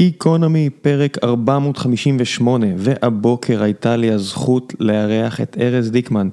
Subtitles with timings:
[0.00, 6.28] גיקונומי, פרק 458, והבוקר הייתה לי הזכות לארח את ארז דיקמן.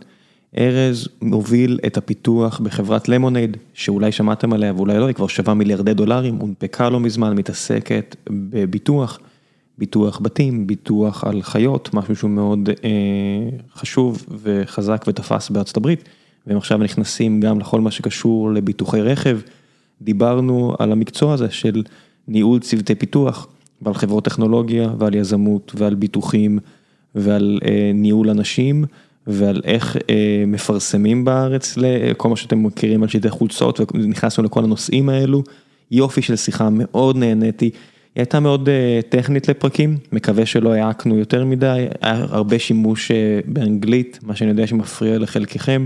[0.58, 5.94] ארז מוביל את הפיתוח בחברת למונייד, שאולי שמעתם עליה ואולי לא, היא כבר שווה מיליארדי
[5.94, 9.20] דולרים, הונפקה לא מזמן, מתעסקת בביטוח,
[9.78, 16.10] ביטוח בתים, ביטוח על חיות, משהו שהוא מאוד אה, חשוב וחזק ותפס בארצות הברית,
[16.48, 19.40] והם עכשיו נכנסים גם לכל מה שקשור לביטוחי רכב.
[20.02, 21.84] דיברנו על המקצוע הזה של
[22.28, 23.48] ניהול צוותי פיתוח,
[23.82, 26.60] ועל חברות טכנולוגיה, ועל יזמות, ועל ביטוחים,
[27.16, 28.86] ועל אה, ניהול אנשים,
[29.28, 31.78] ועל איך אה, מפרסמים בארץ,
[32.18, 35.44] כל מה שאתם מכירים על שלטי חולצות, ונכנסנו לכל הנושאים האלו.
[35.92, 37.66] יופי של שיחה, מאוד נהניתי.
[37.66, 43.40] היא הייתה מאוד אה, טכנית לפרקים, מקווה שלא העקנו יותר מדי, היה הרבה שימוש אה,
[43.46, 45.86] באנגלית, מה שאני יודע שמפריע לחלקכם,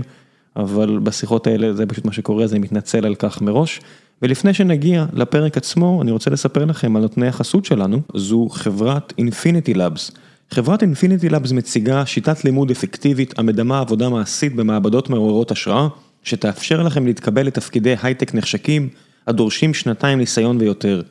[0.56, 3.80] אבל בשיחות האלה זה פשוט מה שקורה, אז אני מתנצל על כך מראש.
[4.22, 9.74] ולפני שנגיע לפרק עצמו, אני רוצה לספר לכם על נותני החסות שלנו, זו חברת Infinity
[9.76, 10.16] Labs.
[10.50, 15.88] חברת Infinity Labs מציגה שיטת לימוד אפקטיבית המדמה עבודה מעשית במעבדות מעוררות השראה,
[16.22, 18.88] שתאפשר לכם להתקבל לתפקידי הייטק נחשקים,
[19.26, 21.02] הדורשים שנתיים ניסיון ויותר.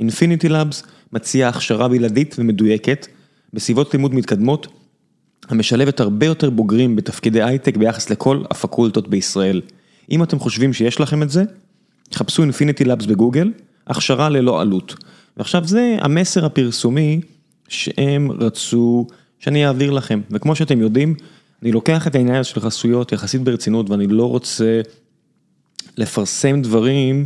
[0.00, 3.06] Infinity Labs מציע הכשרה בלעדית ומדויקת,
[3.52, 4.66] בסביבות לימוד מתקדמות,
[5.48, 9.60] המשלבת הרבה יותר בוגרים בתפקידי הייטק ביחס לכל הפקולטות בישראל.
[10.10, 11.44] אם אתם חושבים שיש לכם את זה,
[12.14, 13.52] חפשו Infinity Labs בגוגל,
[13.86, 14.94] הכשרה ללא עלות.
[15.36, 17.20] ועכשיו זה המסר הפרסומי
[17.68, 19.06] שהם רצו
[19.38, 21.14] שאני אעביר לכם, וכמו שאתם יודעים,
[21.62, 24.80] אני לוקח את העניין של חסויות יחסית ברצינות ואני לא רוצה
[25.96, 27.24] לפרסם דברים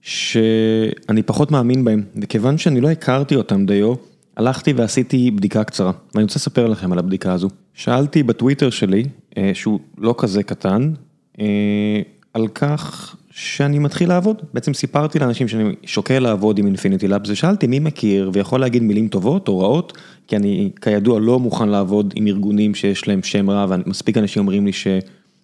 [0.00, 3.94] שאני פחות מאמין בהם, וכיוון שאני לא הכרתי אותם דיו,
[4.36, 7.48] הלכתי ועשיתי בדיקה קצרה, ואני רוצה לספר לכם על הבדיקה הזו.
[7.74, 9.04] שאלתי בטוויטר שלי,
[9.38, 10.92] אה, שהוא לא כזה קטן,
[11.40, 12.00] אה,
[12.34, 17.66] על כך שאני מתחיל לעבוד, בעצם סיפרתי לאנשים שאני שוקל לעבוד עם אינפיניטי לאבס ושאלתי
[17.66, 19.92] מי מכיר ויכול להגיד מילים טובות או רעות,
[20.26, 24.66] כי אני כידוע לא מוכן לעבוד עם ארגונים שיש להם שם רע ומספיק אנשים אומרים
[24.66, 25.00] לי שהם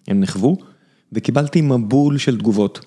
[0.07, 0.57] נחוו,
[1.11, 2.79] וקיבלתי מבול של תגובות,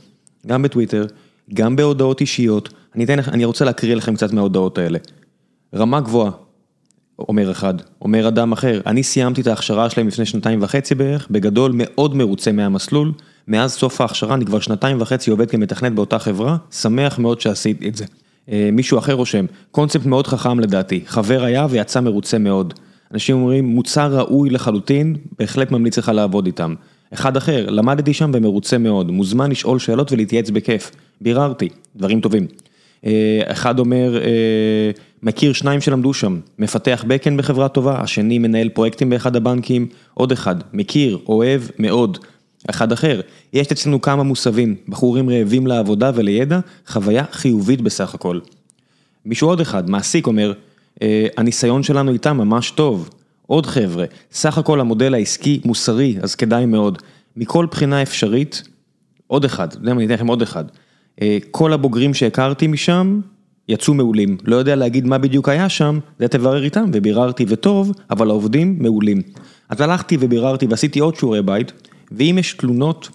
[0.46, 1.06] גם בטוויטר,
[1.54, 4.98] גם בהודעות אישיות, אני, אתן, אני רוצה להקריא לכם קצת מההודעות האלה.
[5.74, 6.30] רמה גבוהה,
[7.18, 11.72] אומר אחד, אומר אדם אחר, אני סיימתי את ההכשרה שלהם לפני שנתיים וחצי בערך, בגדול
[11.74, 13.12] מאוד מרוצה מהמסלול.
[13.48, 17.96] מאז סוף ההכשרה אני כבר שנתיים וחצי עובד כמתכנת באותה חברה, שמח מאוד שעשיתי את
[17.96, 18.04] זה.
[18.52, 22.74] אה, מישהו אחר רושם, קונספט מאוד חכם לדעתי, חבר היה ויצא מרוצה מאוד.
[23.12, 26.74] אנשים אומרים, מוצר ראוי לחלוטין, בהחלט ממליץ לך לעבוד איתם.
[27.14, 30.90] אחד אחר, למדתי שם ומרוצה מאוד, מוזמן לשאול שאלות ולהתייעץ בכיף.
[31.20, 32.46] ביררתי, דברים טובים.
[33.06, 34.90] אה, אחד אומר, אה,
[35.22, 40.56] מכיר שניים שלמדו שם, מפתח בקן בחברה טובה, השני מנהל פרויקטים באחד הבנקים, עוד אחד,
[40.72, 42.18] מכיר, אוהב, מאוד.
[42.70, 43.20] אחד אחר,
[43.52, 48.38] יש אצלנו כמה מוסבים, בחורים רעבים לעבודה ולידע, חוויה חיובית בסך הכל.
[49.24, 50.52] מישהו עוד אחד, מעסיק אומר,
[51.02, 53.10] אה, הניסיון שלנו איתם ממש טוב.
[53.46, 56.98] עוד חבר'ה, סך הכל המודל העסקי מוסרי, אז כדאי מאוד.
[57.36, 58.62] מכל בחינה אפשרית,
[59.26, 60.64] עוד אחד, אתה יודע מה, אני אתן לכם עוד אחד.
[61.22, 63.20] אה, כל הבוגרים שהכרתי משם,
[63.68, 64.36] יצאו מעולים.
[64.44, 69.22] לא יודע להגיד מה בדיוק היה שם, זה תברר איתם, וביררתי וטוב, אבל העובדים מעולים.
[69.68, 71.72] אז הלכתי וביררתי ועשיתי עוד שיעורי בית,
[72.12, 73.08] ואם יש תלונות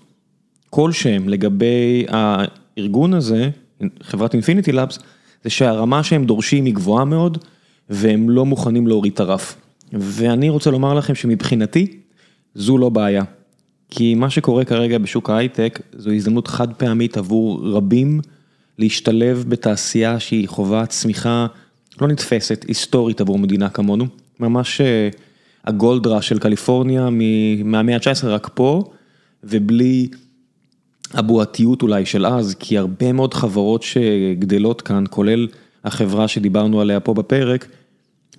[0.69, 3.49] כלשהם לגבי הארגון הזה,
[4.01, 4.99] חברת אינפיניטי לאבס,
[5.43, 7.37] זה שהרמה שהם דורשים היא גבוהה מאוד,
[7.89, 9.55] והם לא מוכנים להוריד את הרף.
[9.93, 11.97] ואני רוצה לומר לכם שמבחינתי,
[12.55, 13.23] זו לא בעיה.
[13.89, 18.21] כי מה שקורה כרגע בשוק ההייטק, זו הזדמנות חד פעמית עבור רבים
[18.79, 21.47] להשתלב בתעשייה שהיא חובה צמיחה
[22.01, 24.05] לא נתפסת, היסטורית עבור מדינה כמונו.
[24.39, 25.09] ממש אה,
[25.65, 27.09] הגולדרה של קליפורניה
[27.63, 28.83] מהמאה ה-19 רק פה,
[29.43, 30.07] ובלי
[31.13, 35.47] הבועתיות אולי של אז, כי הרבה מאוד חברות שגדלות כאן, כולל
[35.83, 37.67] החברה שדיברנו עליה פה בפרק,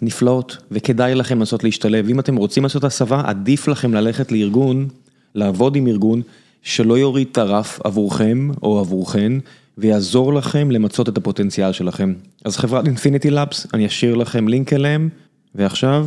[0.02, 2.08] נפלאות, וכדאי לכם לנסות להשתלב.
[2.08, 4.88] אם אתם רוצים לעשות הסבה, עדיף לכם ללכת לארגון,
[5.34, 6.22] לעבוד עם ארגון,
[6.62, 9.32] שלא יוריד את הרף עבורכם או עבורכן,
[9.78, 12.14] ויעזור לכם למצות את הפוטנציאל שלכם.
[12.44, 15.08] אז חברת Infinity Labs, אני אשאיר לכם לינק אליהם,
[15.54, 16.06] ועכשיו,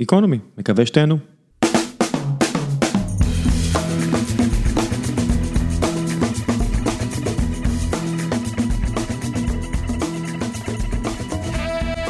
[0.00, 1.18] גיקונומי, מקווה שתהנו.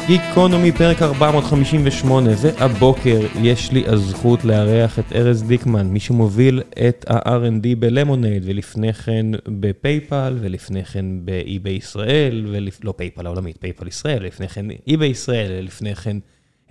[0.07, 7.75] גיקונומי פרק 458 והבוקר יש לי הזכות לארח את ארז דיקמן, מי שמוביל את ה-R&D
[7.79, 12.79] בלמונייד ולפני כן בפייפאל ולפני כן באי-ביי ישראל, ולפ...
[12.83, 16.17] לא פייפאל העולמית, פייפאל ישראל, ולפני כן אי-ביי ישראל, ולפני כן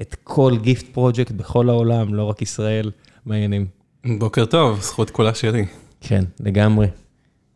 [0.00, 2.91] את כל גיפטס פרויקט בכל העולם, לא רק ישראל,
[3.26, 3.67] מה העניינים?
[4.19, 5.67] בוקר טוב, זכות כולה שלי.
[6.00, 6.87] כן, לגמרי.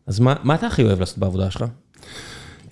[0.07, 1.65] אז מה, מה אתה הכי אוהב לעשות בעבודה שלך?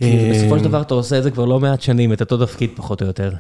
[0.02, 3.02] בסופו של דבר אתה עושה את זה כבר לא מעט שנים, את אותו תפקיד פחות
[3.02, 3.34] או יותר.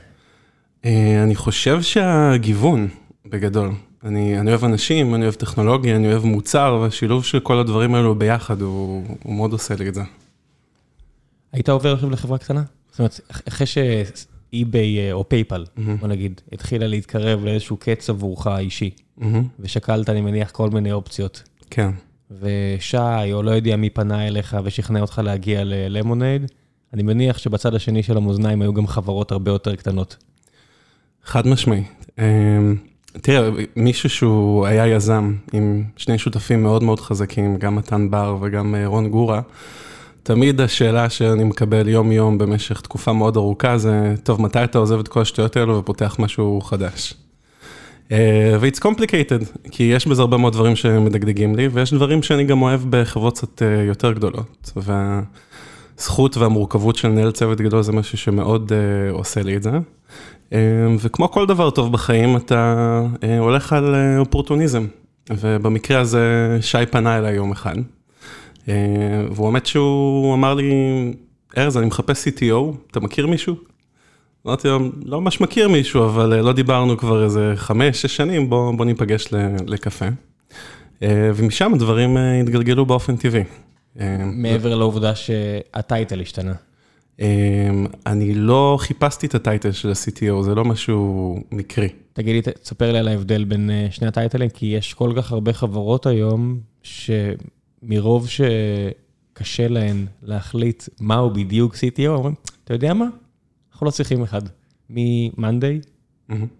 [1.24, 2.88] אני חושב שהגיוון,
[3.26, 3.72] בגדול.
[4.04, 8.16] אני, אני אוהב אנשים, אני אוהב טכנולוגיה, אני אוהב מוצר, והשילוב של כל הדברים האלו
[8.16, 10.02] ביחד, הוא, הוא מאוד עושה לי את זה.
[11.54, 12.64] היית עובר עכשיו לחברה קטנה?
[12.92, 13.68] זאת אומרת, אחרי
[14.54, 15.82] שאי-ביי או פייפל, mm-hmm.
[16.00, 18.90] בוא נגיד, התחילה להתקרב לאיזשהו קץ עבורך האישי,
[19.20, 19.24] mm-hmm.
[19.60, 21.44] ושקלת, אני מניח, כל מיני אופציות.
[21.70, 21.90] כן.
[22.42, 26.52] ושי, או לא יודע מי פנה אליך ושכנע אותך להגיע ללמונייד,
[26.94, 30.18] אני מניח שבצד השני של המאזניים היו גם חברות הרבה יותר קטנות.
[31.24, 31.84] חד משמעי.
[32.20, 32.76] אמ,
[33.12, 38.76] תראה, מישהו שהוא היה יזם עם שני שותפים מאוד מאוד חזקים, גם מתן בר וגם
[38.76, 39.42] אה, רון גורה,
[40.24, 45.08] תמיד השאלה שאני מקבל יום-יום במשך תקופה מאוד ארוכה זה, טוב, מתי אתה עוזב את
[45.08, 47.14] כל השטויות האלו ופותח משהו חדש?
[48.12, 52.62] אה, ו-it's complicated, כי יש בזה הרבה מאוד דברים שמדגדגים לי, ויש דברים שאני גם
[52.62, 54.72] אוהב בחברות קצת אה, יותר גדולות.
[54.76, 58.72] והזכות והמורכבות של לנהל צוות גדול זה משהו שמאוד
[59.12, 59.72] עושה לי את זה.
[60.52, 60.58] אמ,
[61.00, 62.76] וכמו כל דבר טוב בחיים, אתה
[63.24, 64.86] אה, הולך על אופורטוניזם.
[65.30, 67.76] ובמקרה הזה, שי פנה אליי יום אחד,
[68.68, 70.72] והוא האמת שהוא אמר לי,
[71.58, 73.56] ארז, אני מחפש CTO, אתה מכיר מישהו?
[74.48, 78.74] אמרתי לו, לא ממש מכיר מישהו, אבל לא דיברנו כבר איזה חמש, שש שנים, בוא,
[78.76, 79.28] בוא ניפגש
[79.68, 80.06] לקפה.
[81.02, 83.44] ומשם הדברים התגלגלו באופן טבעי.
[84.24, 86.54] מעבר לעובדה שהטייטל השתנה.
[88.06, 91.90] אני לא חיפשתי את הטייטל של ה-CTO, זה לא משהו מקרי.
[92.14, 95.54] תגיד לי, תספר לי על ההבדל בין אה, שני הטייטלים, כי יש כל כך הרבה
[95.54, 96.60] חברות היום,
[97.88, 103.06] שמרוב שקשה להן להחליט מהו בדיוק CTO, אומרים, אתה יודע מה?
[103.72, 104.42] אנחנו לא צריכים אחד.
[104.90, 105.88] מ-Monday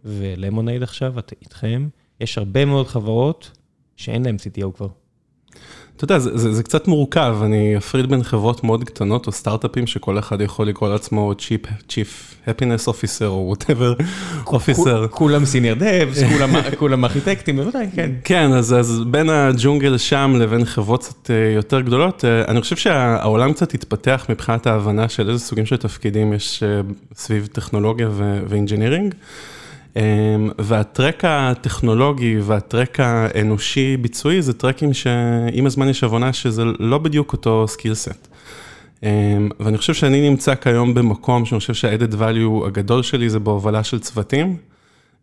[0.06, 1.88] ולמונייד עכשיו, איתכם,
[2.20, 3.52] יש הרבה מאוד חברות
[3.96, 4.88] שאין להן CTO כבר.
[5.98, 9.88] אתה יודע, זה, זה, זה קצת מורכב, אני אפריד בין חברות מאוד קטנות או סטארט-אפים
[9.88, 14.04] שכל אחד יכול לקרוא לעצמו Chief, Chief Happiness Officer או whatever
[14.46, 15.08] Officer.
[15.10, 16.24] כולם סיניור דאבס,
[16.80, 18.12] כולם ארכיטקטים, בוודאי, כן.
[18.24, 22.76] כן, אז, אז בין הג'ונגל שם לבין חברות קצת אה, יותר גדולות, אה, אני חושב
[22.76, 26.82] שהעולם קצת התפתח מבחינת ההבנה של איזה סוגים של תפקידים יש אה,
[27.16, 28.10] סביב טכנולוגיה
[28.48, 29.14] ו engineering.
[29.14, 29.53] אמ,
[30.60, 36.98] וה track הטכנולוגי וה track האנושי ביצועי זה trackים שעם הזמן יש הבנה שזה לא
[36.98, 38.28] בדיוק אותו skill set.
[39.04, 43.84] אמ, ואני חושב שאני נמצא כיום במקום שאני חושב שה-added value הגדול שלי זה בהובלה
[43.84, 44.58] של צוותים,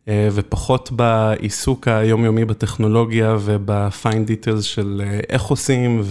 [0.09, 6.03] אה, ופחות בעיסוק היומיומי בטכנולוגיה וב-fine details של אה, איך עושים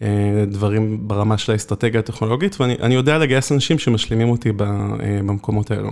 [0.00, 5.90] ודברים אה, ברמה של האסטרטגיה הטכנולוגית, ואני יודע לגייס אנשים שמשלימים אותי במקומות האלו.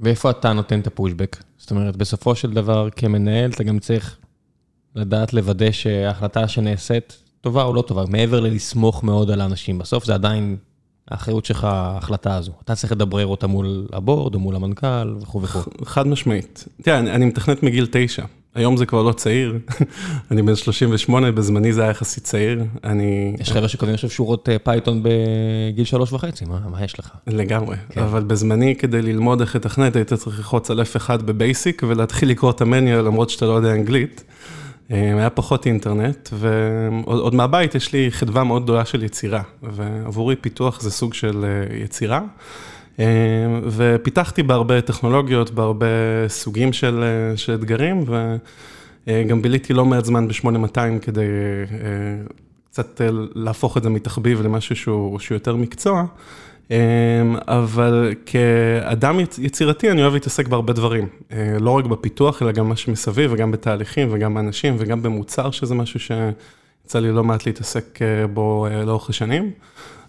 [0.00, 1.36] ואיפה אתה נותן את הפושבק?
[1.58, 4.16] זאת אומרת, בסופו של דבר, כמנהל, אתה גם צריך
[4.94, 9.78] לדעת לוודא שההחלטה שנעשית טובה או לא טובה, מעבר ללסמוך מאוד על האנשים.
[9.78, 10.56] בסוף זה עדיין
[11.10, 12.52] האחריות שלך, ההחלטה הזו.
[12.64, 15.60] אתה צריך לדברר אותה מול הבורד או מול המנכ"ל וכו' וכו'.
[15.84, 16.64] חד משמעית.
[16.82, 18.24] תראה, אני, אני מתכנת מגיל תשע.
[18.58, 19.58] היום זה כבר לא צעיר,
[20.30, 23.36] אני בן 38, בזמני זה היה יחסית צעיר, אני...
[23.40, 27.10] יש חבר'ה שכותבים עכשיו שורות אה, Python בגיל שלוש וחצי, מה, מה יש לך?
[27.26, 28.00] לגמרי, כן.
[28.00, 32.50] אבל בזמני כדי ללמוד איך לתכנת, היית צריך ללחוץ על F1 ב Basic ולהתחיל לקרוא
[32.50, 34.24] את ה menu למרות שאתה לא יודע אנגלית.
[34.90, 40.80] אה, היה פחות אינטרנט, ועוד מהבית יש לי חדווה מאוד גדולה של יצירה, ועבורי פיתוח
[40.80, 42.20] זה סוג של אה, יצירה.
[43.00, 43.04] אה,
[43.66, 45.86] ופיתחתי בהרבה טכנולוגיות, בהרבה
[46.28, 48.04] סוגים של, אה, של אתגרים,
[49.06, 51.76] וגם ביליתי לא מעט זמן ב-8200 כדי אה,
[52.70, 53.00] קצת
[53.34, 56.04] להפוך את זה מתחביב למשהו שהוא, שהוא יותר מקצוע.
[57.48, 61.08] אבל כאדם יצירתי אני אוהב להתעסק בהרבה דברים,
[61.60, 66.00] לא רק בפיתוח אלא גם מה שמסביב וגם בתהליכים וגם באנשים וגם במוצר שזה משהו
[66.00, 67.98] שיצא לי לא מעט להתעסק
[68.32, 69.50] בו לאורך השנים.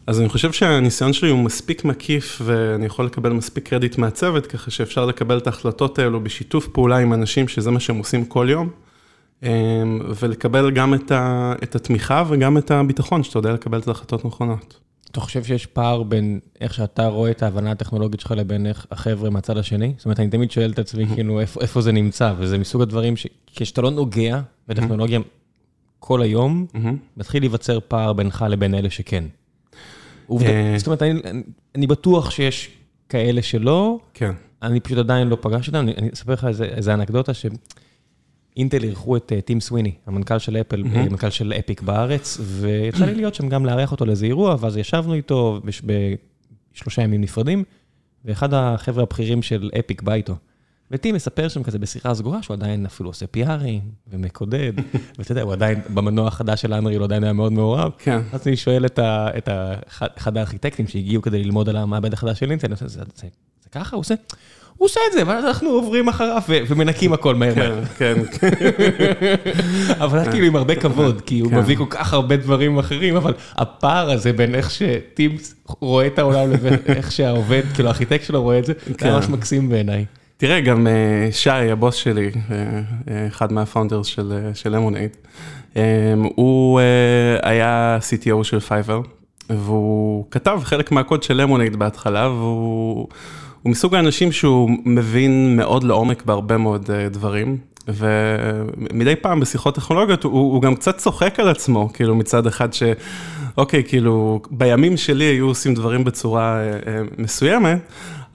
[0.08, 4.72] אז אני חושב שהניסיון שלי הוא מספיק מקיף ואני יכול לקבל מספיק קרדיט מהצוות, ככה
[4.72, 8.70] שאפשר לקבל את ההחלטות האלו בשיתוף פעולה עם אנשים שזה מה שהם עושים כל יום,
[9.44, 9.50] אמ,
[10.20, 14.79] ולקבל גם את, ה, את התמיכה וגם את הביטחון שאתה יודע לקבל את ההחלטות הנכונות.
[15.12, 19.29] אתה חושב שיש פער בין איך שאתה רואה את ההבנה הטכנולוגית שלך לבין איך החבר'ה
[19.29, 19.94] מהצד השני?
[19.98, 23.13] זאת אומרת, אני תמיד שואל את עצמי, כאילו, איפה, איפה זה נמצא, וזה מסוג הדברים
[23.15, 25.20] שכשאתה לא נוגע בטכנולוגיה
[26.00, 26.65] כל היום,
[27.18, 29.24] מתחיל להיווצר פער בינך לבין אלה שכן.
[30.41, 31.03] אה, זאת אומרת,
[31.75, 32.69] אני בטוח שיש
[33.09, 34.31] כאלה שלא, כן.
[34.62, 39.41] אני פשוט עדיין לא פגש אותם, אני אספר לך איזה אנקדוטה שאינטל אירחו את אה,
[39.41, 43.91] טים סוויני, המנכ"ל של אפל, המנכ"ל של אפיק בארץ, ויצא לי להיות שם גם לארח
[43.91, 45.62] אותו לאיזה אירוע, ואז ישבנו איתו
[46.74, 47.63] בשלושה ימים נפרדים,
[48.25, 50.36] ואחד החבר'ה הבכירים של אפיק בא איתו.
[50.91, 54.74] וטים מספר שם כזה בשיחה סגורה שהוא עדיין אפילו עושה פיארים ומקודד,
[55.17, 57.91] ואתה יודע, הוא עדיין במנוע החדש של אנריל, הוא עדיין היה מאוד מעורב.
[57.98, 58.19] כן.
[58.34, 59.50] אז אני שואל את
[60.17, 64.15] אחד הארכיטקטים שהגיעו כדי ללמוד על המעבד החדש של אינטל, זה ככה הוא עושה?
[64.77, 67.86] הוא עושה את זה, ואז אנחנו עוברים אחריו ומנקים הכל מהר מהר.
[67.86, 68.50] כן, כן.
[70.00, 74.12] אבל כאילו עם הרבה כבוד, כי הוא מביא כל כך הרבה דברים אחרים, אבל הפער
[74.12, 78.65] הזה בין איך שטים רואה את העולם לבין איך שהעובד, כאילו הארכיטקט שלו רואה את
[78.65, 80.05] זה, זה ממש מקסים בעיניי.
[80.39, 80.88] תראה, גם
[81.31, 82.31] שי, הבוס שלי,
[83.27, 84.06] אחד מה founders
[84.53, 85.18] של Lemonade,
[86.36, 86.79] הוא
[87.43, 89.01] היה CTO של Fiverr,
[89.50, 93.08] והוא כתב חלק מהקוד של Lemonade בהתחלה, והוא...
[93.62, 100.53] הוא מסוג האנשים שהוא מבין מאוד לעומק בהרבה מאוד דברים, ומדי פעם בשיחות טכנולוגיות הוא,
[100.53, 102.84] הוא גם קצת צוחק על עצמו, כאילו מצד אחד ש...
[103.58, 106.62] אוקיי, כאילו, בימים שלי היו עושים דברים בצורה
[107.17, 107.79] מסוימת,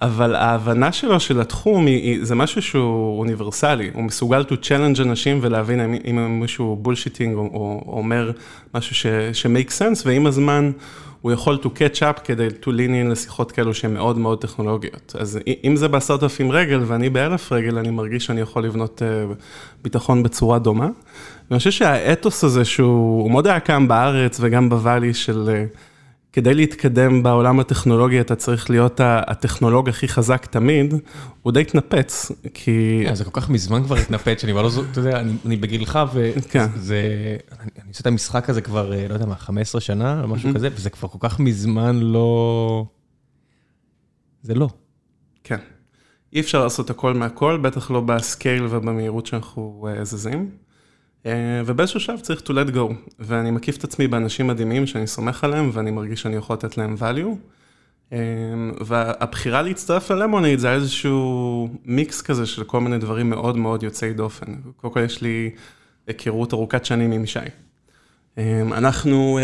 [0.04, 5.38] אבל ההבנה שלו של התחום היא, זה משהו שהוא אוניברסלי, הוא מסוגל to challenge אנשים
[5.42, 8.30] ולהבין אם מישהו bullshitting או אומר
[8.74, 8.94] משהו
[9.32, 10.70] ש-make sense, ועם הזמן
[11.20, 15.16] הוא יכול to catch up כדי to lean in לשיחות כאלו שהן מאוד מאוד טכנולוגיות.
[15.18, 19.02] אז אם זה בעשרת אלפים רגל ואני באלף רגל, אני מרגיש שאני יכול לבנות
[19.82, 20.88] ביטחון בצורה דומה.
[21.50, 25.64] ואני חושב שהאתוס הזה שהוא מאוד היה קיים בארץ וגם ב Valley של...
[26.34, 30.94] כדי להתקדם בעולם הטכנולוגי, אתה צריך להיות הטכנולוג הכי חזק תמיד,
[31.42, 33.04] הוא די התנפץ, כי...
[33.12, 37.36] זה כל כך מזמן כבר התנפץ, שאני לא, אתה יודע, אני בגילך, וזה...
[37.60, 40.90] אני עושה את המשחק הזה כבר, לא יודע מה, 15 שנה, או משהו כזה, וזה
[40.90, 42.86] כבר כל כך מזמן לא...
[44.42, 44.68] זה לא.
[45.44, 45.58] כן.
[46.32, 50.50] אי אפשר לעשות הכל מהכל, בטח לא בסקייל ובמהירות שאנחנו זזים.
[51.66, 55.70] ובאיזשהו שלב צריך to let go, ואני מקיף את עצמי באנשים מדהימים שאני סומך עליהם,
[55.72, 58.14] ואני מרגיש שאני יכול לתת להם value.
[58.80, 63.82] והבחירה להצטרף ל Lemonade זה היה איזשהו מיקס כזה של כל מיני דברים מאוד מאוד
[63.82, 64.54] יוצאי דופן.
[64.76, 65.50] קודם כל יש לי
[66.06, 67.38] היכרות ארוכת שנים עם שי.
[68.72, 69.38] אנחנו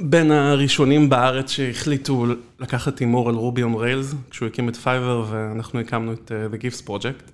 [0.00, 2.26] בין הראשונים בארץ שהחליטו
[2.60, 6.88] לקחת הימור על Ruby on Rails, כשהוא הקים את Fiverr, ואנחנו הקמנו את The Gifts
[6.88, 7.30] Project.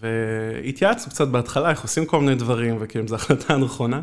[0.00, 4.00] והתייעצנו קצת בהתחלה, איך עושים כל מיני דברים, וכאילו זו החלטה הנכונה,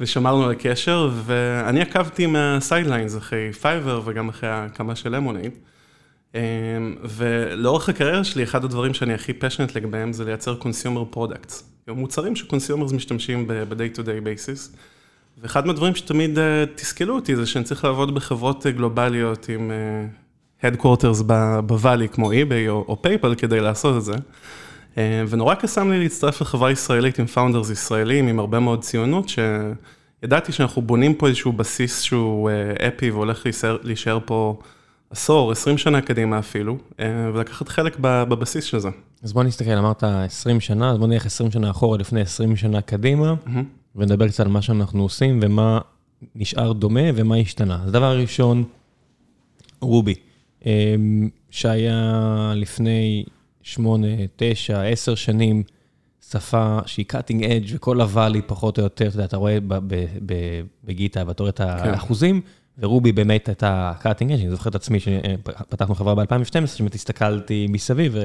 [0.00, 5.52] ושמרנו על הקשר, ואני עקבתי מה sidelines אחרי Fiverr וגם אחרי ההקמה של Lemonade.
[7.04, 11.64] ולאורך הקריירה שלי, אחד הדברים שאני הכי passionate לגביהם זה לייצר consumer products.
[11.88, 14.76] מוצרים ש consumers משתמשים ב-day to day basis.
[15.38, 16.38] ואחד מהדברים שתמיד
[16.74, 19.70] תסכלו אותי זה שאני צריך לעבוד בחברות גלובליות עם
[20.62, 21.22] headquarters
[21.66, 24.14] ב Valley כמו eBay או PayPal כדי לעשות את זה.
[24.96, 30.82] ונורא קסם לי להצטרף לחברה ישראלית עם founders ישראלים, עם הרבה מאוד ציונות, שידעתי שאנחנו
[30.82, 32.50] בונים פה איזשהו בסיס שהוא
[32.88, 33.46] אפי והולך
[33.82, 34.58] להישאר פה
[35.10, 36.78] עשור, 20 שנה קדימה אפילו,
[37.34, 38.88] ולקחת חלק בבסיס של זה.
[39.22, 42.80] אז בוא נסתכל, אמרת 20 שנה, אז בוא נלך 20 שנה אחורה לפני 20 שנה
[42.80, 43.34] קדימה,
[43.96, 45.78] ונדבר קצת על מה שאנחנו עושים ומה
[46.34, 47.80] נשאר דומה ומה השתנה.
[47.84, 48.64] אז דבר ראשון,
[49.80, 50.14] רובי,
[51.50, 53.24] שהיה לפני...
[53.62, 55.62] שמונה, תשע, עשר שנים,
[56.30, 59.58] שפה שהיא cutting edge וכל הוואלי פחות או יותר, אתה יודע, אתה רואה
[60.84, 62.40] בגיטה ואתה רואה את האחוזים,
[62.78, 68.16] ורובי באמת הייתה cutting edge, אני זוכר את עצמי שפתחנו חברה ב-2012, שבאמת הסתכללתי מסביב,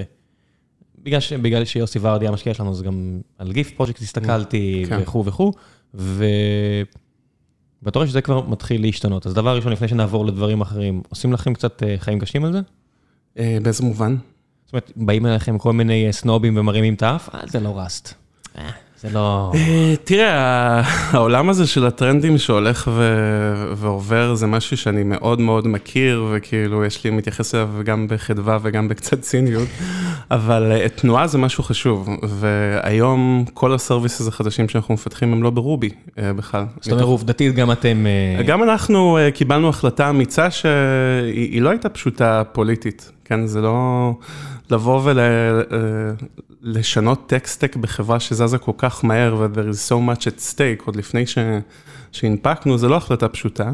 [1.00, 5.52] ובגלל שיוסי ורדי המשקיע שלנו, אז גם על גיפט פרויקט הסתכלתי וכו' וכו',
[5.94, 9.28] ואתה רואה שזה כבר מתחיל להשתנות.
[9.28, 12.60] אז דבר ראשון, לפני שנעבור לדברים אחרים, עושים לכם קצת חיים קשים על זה?
[13.36, 14.16] באיזה מובן?
[14.66, 18.14] זאת אומרת, באים אליכם כל מיני סנובים ומרימים את האף, אה, זה לא ראסט.
[19.02, 19.52] זה לא...
[20.04, 20.82] תראה,
[21.12, 22.92] העולם הזה של הטרנדים שהולך
[23.76, 28.88] ועובר, זה משהו שאני מאוד מאוד מכיר, וכאילו, יש לי מתייחס אליו גם בחדווה וגם
[28.88, 29.68] בקצת ציניות,
[30.32, 36.66] אבל תנועה זה משהו חשוב, והיום כל הסרוויסס החדשים שאנחנו מפתחים הם לא ברובי בכלל.
[36.82, 38.06] זאת אומרת, עובדתית גם אתם...
[38.48, 43.46] גם אנחנו קיבלנו החלטה אמיצה שהיא לא הייתה פשוטה פוליטית, כן?
[43.46, 44.12] זה לא...
[44.72, 45.02] לבוא
[46.64, 50.96] ולשנות tech stack בחברה שזזה כל כך מהר ו-there is so much at stake, עוד
[50.96, 51.24] לפני
[52.12, 53.72] שהנפקנו, זה לא החלטה פשוטה,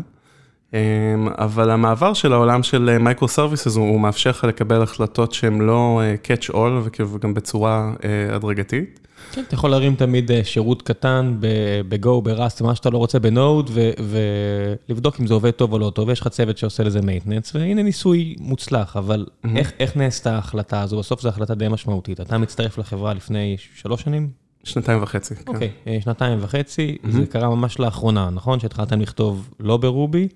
[1.37, 7.03] אבל המעבר של העולם של microservices הוא מאפשר לך לקבל החלטות שהן לא catch all
[7.13, 7.93] וגם בצורה
[8.31, 8.99] הדרגתית.
[9.31, 11.37] כן, אתה יכול להרים תמיד שירות קטן
[11.89, 13.71] ב-Go, ב-Rust, מה שאתה לא רוצה ב-Node,
[14.87, 17.83] ולבדוק אם זה עובד טוב או לא טוב, יש לך צוות שעושה לזה maintenance, והנה
[17.83, 19.25] ניסוי מוצלח, אבל
[19.79, 20.99] איך נעשתה ההחלטה הזו?
[20.99, 22.21] בסוף זו החלטה די משמעותית.
[22.21, 24.29] אתה מצטרף לחברה לפני שלוש שנים?
[24.63, 25.43] שנתיים וחצי, כן.
[25.47, 25.71] אוקיי,
[26.03, 28.59] שנתיים וחצי, זה קרה ממש לאחרונה, נכון?
[28.59, 30.27] שהתחלתם לכתוב לא ברובי?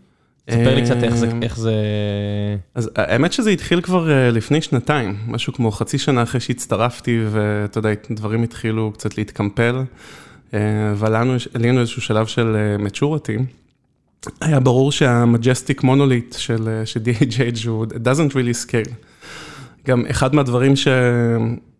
[0.50, 0.98] ספר לי קצת
[1.42, 1.74] איך זה...
[2.76, 7.90] אז האמת שזה התחיל כבר לפני שנתיים, משהו כמו חצי שנה אחרי שהצטרפתי, ואתה יודע,
[8.12, 9.76] דברים התחילו קצת להתקמפל,
[10.96, 13.42] ועלינו איזשהו שלב של maturity.
[14.42, 16.36] היה ברור שה majestic monolith
[16.86, 18.94] של DHH הוא doesn't really scale.
[19.88, 20.74] גם אחד מהדברים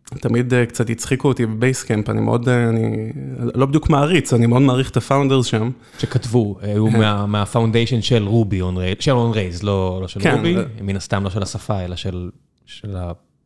[0.10, 3.12] שתמיד קצת הצחיקו אותי ב Basecamp, אני מאוד, אני
[3.56, 5.70] לא בדיוק מעריץ, אני מאוד מעריך את ה founders שם.
[6.00, 6.92] שכתבו, הוא
[7.28, 8.62] מה foundation של Ruby,
[9.00, 12.30] של on Rails, לא של Ruby, מן הסתם לא של השפה, אלא של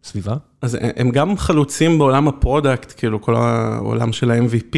[0.03, 0.35] הסביבה.
[0.61, 4.75] אז הם גם חלוצים בעולם ה product, כאילו כל העולם של ה-MVP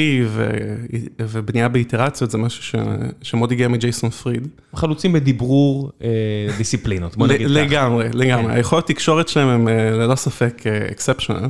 [1.19, 2.79] ובנייה באיטרציות, זה משהו
[3.21, 4.47] שמאוד הגיע מג'ייסון פריד.
[4.75, 5.91] חלוצים בדיברור
[6.57, 7.59] דיסציפלינות, בוא נגיד ככה.
[7.59, 11.49] לגמרי, לגמרי, היכולת תקשורת שלהם הם ללא ספק אקספשיונל.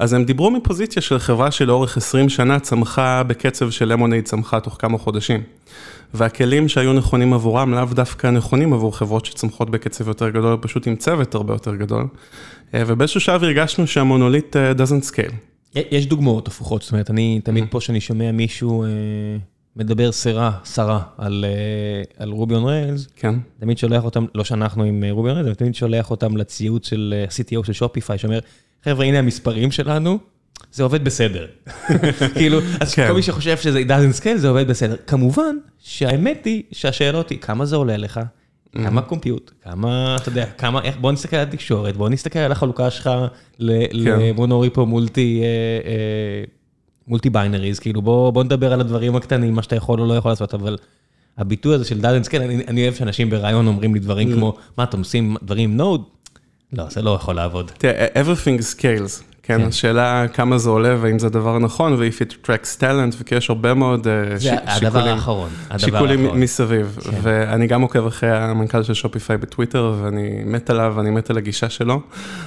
[0.00, 4.76] אז הם דיברו מפוזיציה של חברה שלאורך 20 שנה צמחה בקצב של למונייד צמחה תוך
[4.78, 5.42] כמה חודשים.
[6.14, 10.96] והכלים שהיו נכונים עבורם לאו דווקא נכונים עבור חברות שצמחות בקצב יותר גדול, פשוט עם
[10.96, 12.06] צוות הרבה יותר גדול.
[12.74, 15.34] ובאיזשהו שלב הרגשנו שהמונוליט doesn't scale.
[15.74, 18.84] יש דוגמאות הפוכות, זאת אומרת, אני תמיד פה שאני שומע מישהו
[19.76, 23.08] מדבר סרה, סרה על רובי און ריילס,
[23.60, 27.24] תמיד שולח אותם, לא שאנחנו עם רובי און ריילס, אבל תמיד שולח אותם לציוץ של
[27.28, 28.38] CTO של שופיפיי, שאומר,
[28.84, 30.18] חבר'ה, הנה המספרים שלנו,
[30.72, 31.46] זה עובד בסדר.
[32.38, 34.96] כאילו, אז כל מי שחושב שזה doesn't scale, זה עובד בסדר.
[35.06, 38.20] כמובן שהאמת היא שהשאלות היא, כמה זה עולה לך?
[38.72, 42.90] כמה קומפיוט, כמה, אתה יודע, כמה, איך, בוא נסתכל על התקשורת, בוא נסתכל על החלוקה
[42.90, 43.10] שלך
[43.58, 45.42] ל monorepo multi,
[47.06, 50.54] multi binaries, כאילו בוא נדבר על הדברים הקטנים, מה שאתה יכול או לא יכול לעשות,
[50.54, 50.76] אבל
[51.38, 54.98] הביטוי הזה של doesn't scale, אני אוהב שאנשים בראיון אומרים לי דברים כמו, מה, אתם
[54.98, 56.04] עושים דברים Node?
[56.72, 57.70] לא, זה לא יכול לעבוד.
[57.78, 59.22] תראה, everything scales.
[59.42, 63.34] כן, השאלה כמה זה עולה והאם זה הדבר הנכון, ו- if it attracts talent, וכי
[63.34, 64.06] יש הרבה מאוד
[65.78, 66.98] שיקולים מסביב.
[67.22, 71.70] ואני גם עוקב אחרי המנכ"ל של Shopify בטוויטר, ואני מת עליו, ואני מת על הגישה
[71.70, 72.00] שלו.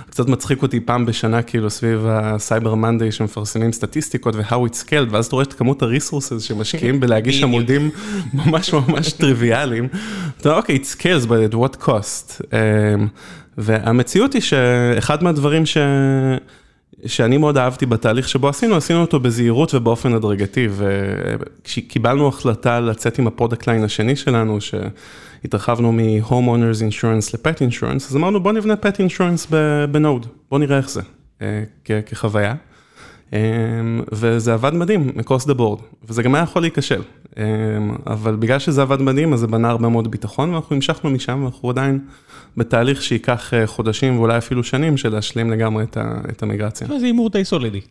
[0.09, 5.09] קצת מצחיק אותי פעם בשנה, כאילו, סביב ה Cyber Monday שמפרסמים סטטיסטיקות ו-how it scaled,
[5.11, 7.89] ואז אתה רואה את כמות ה resources שמשקיעים בלהגיש עמודים
[8.33, 9.87] ממש ממש טריוויאליים.
[10.37, 12.41] אתה יודע, אוקיי, it scales, but at what cost.
[13.57, 15.77] והמציאות היא שאחד מהדברים ש...
[17.05, 23.27] שאני מאוד אהבתי בתהליך שבו עשינו, עשינו אותו בזהירות ובאופן הדרגתי, וכשקיבלנו החלטה לצאת עם
[23.27, 28.95] ה product line השני שלנו, שהתרחבנו מ-Homeowners Insurance ל-Pet Insurance, אז אמרנו בוא נבנה Pet
[28.95, 29.55] Insurance
[29.91, 31.01] בנוד, בוא נראה איך זה,
[32.05, 32.55] כחוויה.
[34.11, 37.01] וזה עבד מדהים, across the board, וזה גם היה יכול להיכשל.
[38.07, 41.69] אבל בגלל שזה עבד מדהים, אז זה בנה הרבה מאוד ביטחון, ואנחנו המשכנו משם, ואנחנו
[41.69, 41.99] עדיין
[42.57, 45.83] בתהליך שייקח חודשים ואולי אפילו שנים של להשלים לגמרי
[46.29, 46.87] את המיגרציה.
[46.99, 47.81] זה הימור די סולידי.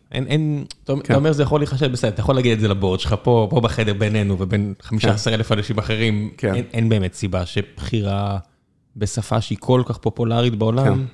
[0.83, 3.93] אתה אומר זה יכול להיחשב בסדר, אתה יכול להגיד את זה לבורד שלך פה בחדר
[3.93, 6.29] בינינו ובין 15 אלף אנשים אחרים,
[6.73, 8.37] אין באמת סיבה שבחירה
[8.97, 11.05] בשפה שהיא כל כך פופולרית בעולם,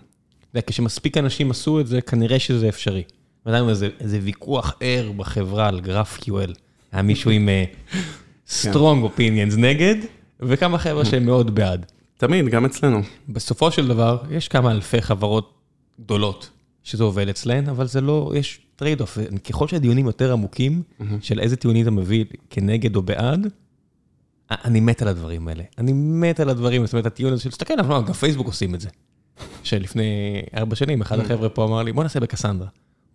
[0.67, 3.03] כשמספיק אנשים עשו את זה, כנראה שזה אפשרי.
[3.45, 6.53] עדיין איזה ויכוח ער בחברה על GraphQL.
[6.91, 7.49] היה מישהו עם
[8.61, 9.95] strong opinions נגד,
[10.39, 11.85] וכמה חבר'ה שהם מאוד בעד.
[12.19, 13.01] תמיד, גם אצלנו.
[13.29, 15.53] בסופו של דבר, יש כמה אלפי חברות
[15.99, 16.49] גדולות
[16.83, 19.17] שזה עובד אצלהן, אבל זה לא, יש trade-off.
[19.49, 20.83] ככל שהדיונים יותר עמוקים,
[21.21, 23.47] של איזה טיעונים אתה מביא כנגד או בעד,
[24.51, 25.63] אני מת על הדברים האלה.
[25.77, 28.89] אני מת על הדברים, זאת אומרת, הטיעון הזה של, תסתכל, גם פייסבוק עושים את זה.
[29.63, 32.67] שלפני ארבע שנים, אחד החבר'ה פה אמר לי, בוא נעשה בקסנדרה.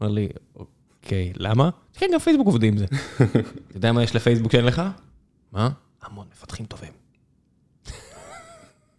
[0.02, 1.70] אמר לי, אוקיי, למה?
[1.94, 2.84] כן, גם פייסבוק עובדים עם זה.
[3.68, 4.82] אתה יודע מה יש לפייסבוק שאין לך?
[5.52, 5.70] מה?
[6.02, 7.03] המון מפתחים טובים.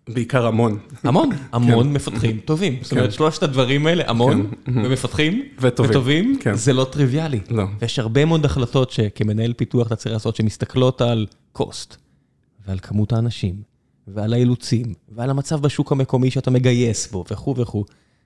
[0.10, 0.78] בעיקר המון.
[1.04, 2.78] המון, המון מפתחים טובים.
[2.82, 4.52] זאת אומרת, שלושת הדברים האלה, המון,
[4.84, 7.40] ומפתחים, וטובים, זה לא טריוויאלי.
[7.80, 11.26] ויש הרבה מאוד החלטות שכמנהל פיתוח אתה צריך לעשות, שמסתכלות על
[11.58, 11.96] cost,
[12.68, 13.56] ועל כמות האנשים,
[14.08, 17.86] ועל האילוצים, ועל המצב בשוק המקומי שאתה מגייס בו, וכו' וכו'.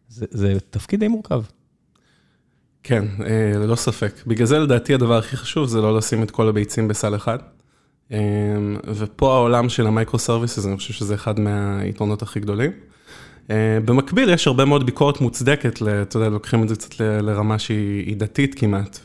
[0.10, 1.42] זה תפקיד די מורכב.
[2.84, 3.06] כן,
[3.56, 4.14] ללא ספק.
[4.28, 7.40] בגלל זה לדעתי הדבר הכי חשוב זה לא לשים את כל הביצים בסל אחד.
[8.86, 12.72] ופה העולם של ה microservices, אני חושב שזה אחד מהיתרונות הכי גדולים.
[13.86, 18.56] במקביל יש הרבה מאוד ביקורת מוצדקת, אתה יודע, לוקחים את זה קצת לרמה שהיא דתית
[18.56, 19.00] כמעט,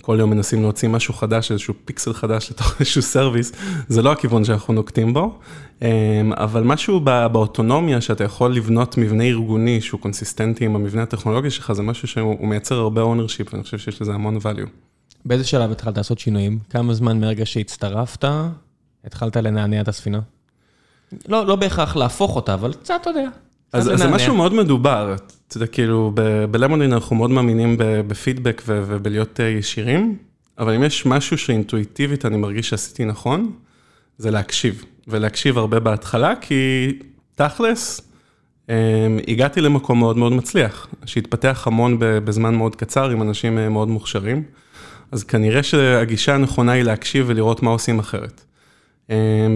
[0.00, 3.52] וכל יום מנסים להוציא משהו חדש, איזשהו פיקסל חדש לתוך איזשהו service,
[3.88, 5.38] זה לא הכיוון שאנחנו נוקטים בו,
[6.30, 11.82] אבל משהו באוטונומיה, שאתה יכול לבנות מבנה ארגוני שהוא קונסיסטנטי עם המבנה הטכנולוגי שלך, זה
[11.82, 14.93] משהו שהוא מייצר הרבה ownership, ואני חושב שיש לזה המון value.
[15.24, 16.58] באיזה שלב התחלת לעשות שינויים?
[16.70, 18.24] כמה זמן מרגע שהצטרפת,
[19.04, 20.20] התחלת לנענע את הספינה?
[21.28, 23.28] לא, לא בהכרח להפוך אותה, אבל קצת, אתה יודע.
[23.72, 25.16] אז זה משהו מאוד מדובר,
[25.48, 26.12] אתה יודע, כאילו,
[26.50, 30.16] בלמונדין אנחנו מאוד מאמינים בפידבק ובלהיות ישירים,
[30.58, 33.52] אבל אם יש משהו שאינטואיטיבית אני מרגיש שעשיתי נכון,
[34.18, 36.92] זה להקשיב, ולהקשיב הרבה בהתחלה, כי
[37.34, 38.00] תכלס,
[39.28, 44.42] הגעתי למקום מאוד מאוד מצליח, שהתפתח המון בזמן מאוד קצר עם אנשים מאוד מוכשרים,
[45.12, 48.44] אז כנראה שהגישה הנכונה היא להקשיב ולראות מה עושים אחרת.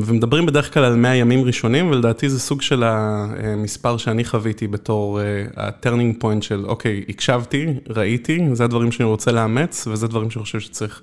[0.02, 5.20] ומדברים בדרך כלל על 100 ימים ראשונים, ולדעתי זה סוג של המספר שאני חוויתי בתור
[5.56, 10.60] ה-turning point של, אוקיי, הקשבתי, ראיתי, זה הדברים שאני רוצה לאמץ, וזה דברים שאני חושב
[10.60, 11.02] שצריך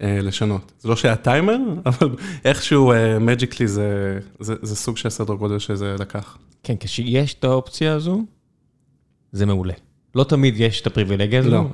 [0.00, 0.72] לשנות.
[0.80, 2.08] זה לא שהיה טיימר, אבל
[2.44, 2.92] איכשהו
[3.26, 6.38] magically זה, זה, זה סוג של סדר גודל שזה לקח.
[6.62, 8.24] כן, כשיש את האופציה הזו,
[9.32, 9.74] זה מעולה.
[10.14, 11.50] לא תמיד יש את הפריבילגיה הזו.
[11.50, 11.64] לא.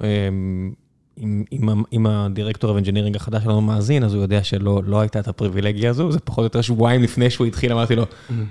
[1.93, 5.29] אם ה director ה engineering החדש שלנו מאזין, אז הוא יודע שלא לא הייתה את
[5.29, 8.05] הפריבילגיה הזו, זה פחות או יותר שבועיים לפני שהוא התחיל, אמרתי לו,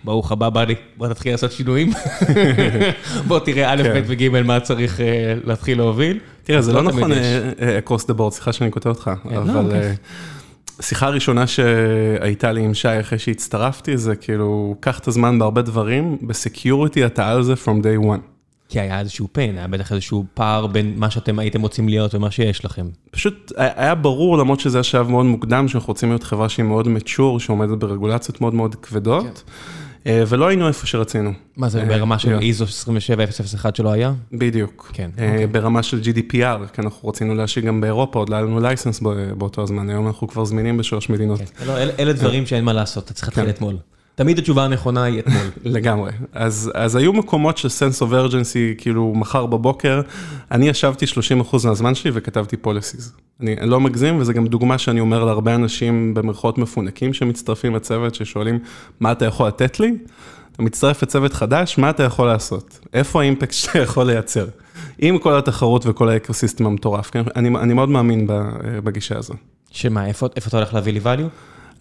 [0.03, 1.91] ברוך הבא, באדי, בוא נתחיל לעשות שינויים.
[3.27, 4.99] בוא תראה א', ב' וג' מה צריך
[5.43, 6.19] להתחיל להוביל.
[6.43, 7.11] תראה, זה לא נכון
[7.85, 9.71] across the board, סליחה שאני כותב אותך, אבל
[10.81, 16.17] שיחה ראשונה שהייתה לי עם שי אחרי שהצטרפתי, זה כאילו, קח את הזמן בהרבה דברים,
[16.21, 18.36] בסקיוריטי אתה על זה from day one.
[18.69, 22.31] כי היה איזשהו pain, היה בטח איזשהו פער בין מה שאתם הייתם רוצים להיות ומה
[22.31, 22.89] שיש לכם.
[23.11, 27.39] פשוט היה ברור, למרות שזה השלב מאוד מוקדם, שאנחנו רוצים להיות חברה שהיא מאוד mature,
[27.39, 29.43] שעומדת ברגולציות מאוד מאוד כבדות,
[30.05, 31.31] ולא היינו איפה שרצינו.
[31.57, 34.13] מה זה, ברמה של איזו 27001 שלא היה?
[34.31, 34.91] בדיוק.
[34.93, 35.11] כן.
[35.51, 39.01] ברמה של GDPR, כי אנחנו רצינו להשיג גם באירופה, עוד לא היה לנו לייסנס
[39.37, 41.39] באותו הזמן, היום אנחנו כבר זמינים בשלוש מדינות.
[41.99, 43.77] אלה דברים שאין מה לעשות, אתה צריך להתחיל אתמול.
[44.17, 45.51] תמיד התשובה הנכונה היא אתמול.
[45.75, 46.11] לגמרי.
[46.33, 50.01] אז, אז היו מקומות של sense of urgency, כאילו מחר בבוקר,
[50.51, 53.03] אני ישבתי 30% מהזמן שלי וכתבתי policies.
[53.41, 58.59] אני לא מגזים, וזה גם דוגמה שאני אומר להרבה אנשים במרכאות מפונקים שמצטרפים לצוות, ששואלים,
[58.99, 59.93] מה אתה יכול לתת לי?
[60.51, 62.79] אתה מצטרף לצוות חדש, מה אתה יכול לעשות?
[62.93, 64.47] איפה האימפקט שאתה יכול לייצר?
[64.99, 67.23] עם כל התחרות וכל האקוסיסטם המטורף, כן?
[67.35, 68.27] אני, אני מאוד מאמין
[68.83, 69.33] בגישה הזו.
[69.71, 71.29] שמה, איפה, איפה אתה הולך להביא לי value?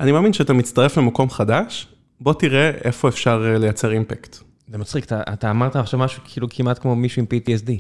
[0.01, 1.89] אני מאמין שאתה מצטרף למקום חדש,
[2.21, 4.37] בוא תראה איפה אפשר לייצר אימפקט.
[4.69, 7.71] זה מצחיק, אתה, אתה אמרת עכשיו משהו כאילו כמעט כמו מישהו עם PTSD.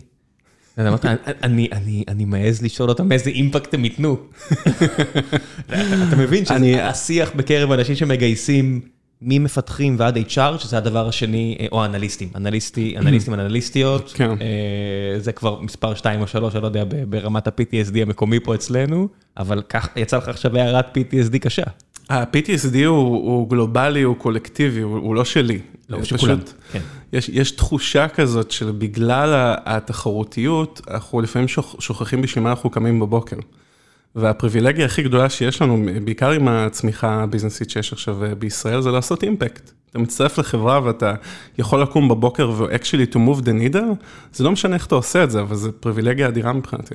[0.81, 1.05] אמרת,
[1.43, 4.17] אני, אני, אני מעז לשאול אותם איזה אימפקט הם ייתנו.
[6.09, 8.81] אתה מבין שהשיח בקרב אנשים שמגייסים
[9.23, 14.31] ממפתחים ועד HR, שזה הדבר השני, או אנליסטים, אנליסטים, אנליסטיות, כן.
[15.19, 19.63] זה כבר מספר 2 או 3, אני לא יודע, ברמת ה-PTSD המקומי פה אצלנו, אבל
[19.97, 21.63] יצא לך עכשיו הערת PTSD קשה.
[22.11, 25.59] ה-PTSD הוא גלובלי, הוא קולקטיבי, הוא לא שלי.
[25.89, 26.39] לא, שכולם,
[26.73, 26.81] כן.
[27.13, 33.37] יש, יש תחושה כזאת של בגלל התחרותיות, אנחנו לפעמים שוכחים בשביל מה אנחנו קמים בבוקר.
[34.15, 39.71] והפריבילגיה הכי גדולה שיש לנו, בעיקר עם הצמיחה הביזנסית שיש עכשיו בישראל, זה לעשות אימפקט.
[39.91, 41.15] אתה מצטרף לחברה ואתה
[41.59, 45.31] יכול לקום בבוקר ו-actually to move the needle, זה לא משנה איך אתה עושה את
[45.31, 46.95] זה, אבל זה פריבילגיה אדירה מבחינתי.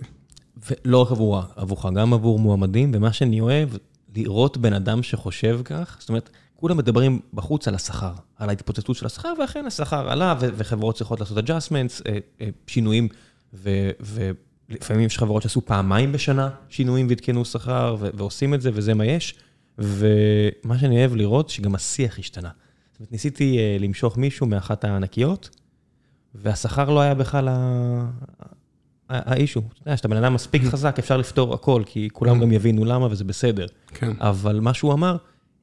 [0.70, 3.70] ולא רק עבורה, עבורך, גם עבור מועמדים, ומה שאני אוהב,
[4.16, 9.06] לראות בן אדם שחושב כך, זאת אומרת, כולם מדברים בחוץ על השכר, על ההתפוצצות של
[9.06, 12.02] השכר, ואכן השכר עלה, וחברות צריכות לעשות adjustments,
[12.68, 13.08] שינויים,
[13.54, 19.36] ולפעמים יש חברות שעשו פעמיים בשנה שינויים ועדכנו שכר, ועושים את זה, וזה מה יש.
[19.78, 22.50] ומה שאני אוהב לראות, שגם השיח השתנה.
[22.92, 25.50] זאת אומרת, ניסיתי למשוך מישהו מאחת הענקיות,
[26.36, 27.50] והשכר לא היה בכלל
[29.12, 29.60] האישו.
[29.60, 33.08] אתה יודע, שאתה בן אדם מספיק חזק, אפשר לפתור הכל, כי כולם גם יבינו למה
[33.12, 33.66] וזה בסדר.
[33.88, 34.12] כן.
[34.20, 35.18] אבל מה שהוא אמר,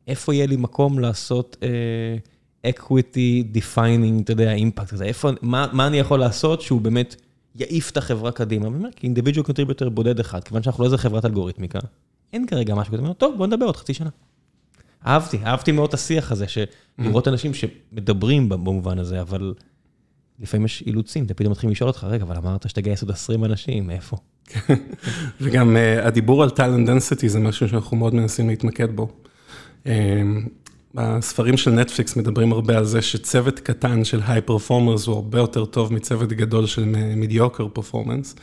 [0.09, 5.87] איפה יהיה לי מקום לעשות uh, equity defining, אתה יודע, אימפקט הזה, איפה, מה, מה
[5.87, 7.17] אני יכול לעשות שהוא באמת
[7.57, 8.69] יעיף את החברה קדימה?
[8.69, 11.79] ואומר, כי individual contributor בודד אחד, כיוון שאנחנו לא איזה חברת אלגוריתמיקה,
[12.33, 14.11] אין כרגע משהו כזה, טוב, בוא נדבר עוד חצי שנה.
[15.07, 19.55] אהבתי, אהבתי מאוד את השיח הזה, שלראות אנשים שמדברים במובן הזה, אבל
[20.41, 23.87] לפעמים יש אילוצים, אתה פתאום מתחילים לשאול אותך, רגע, אבל אמרת שתגייס עוד 20 אנשים,
[23.87, 24.17] מאיפה?
[25.41, 29.09] וגם הדיבור על talent density זה משהו שאנחנו מאוד מנסים להתמקד בו.
[30.95, 35.65] בספרים של נטפליקס מדברים הרבה על זה שצוות קטן של high performers הוא הרבה יותר
[35.65, 36.85] טוב מצוות גדול של
[37.17, 38.35] מדיוקר פרפורמנס,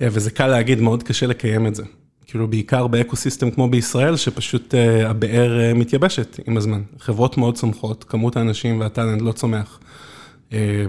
[0.00, 1.82] וזה קל להגיד, מאוד קשה לקיים את זה.
[2.26, 4.74] כאילו בעיקר באקוסיסטם כמו בישראל, שפשוט
[5.06, 6.82] הבאר מתייבשת עם הזמן.
[6.98, 9.80] חברות מאוד צומחות, כמות האנשים והטאלנט לא צומח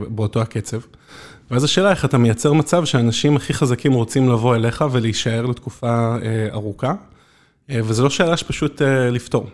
[0.10, 0.80] באותו הקצב.
[1.52, 6.16] ואז השאלה איך אתה מייצר מצב שאנשים הכי חזקים רוצים לבוא אליך ולהישאר לתקופה
[6.52, 6.94] ארוכה,
[7.70, 9.50] וזו לא שאלה שפשוט לפתור.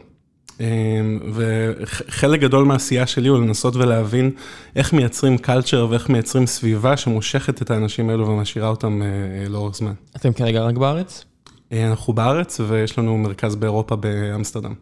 [1.34, 4.32] וחלק גדול מהעשייה שלי הוא לנסות ולהבין
[4.76, 9.02] איך מייצרים קלצ'ר ואיך מייצרים סביבה שמושכת את האנשים האלו ומשאירה אותם
[9.50, 9.94] לאורך זמן.
[10.15, 11.26] אתם כרגע רק בארץ?
[11.72, 14.74] אנחנו בארץ ויש לנו מרכז באירופה באמסטרדם.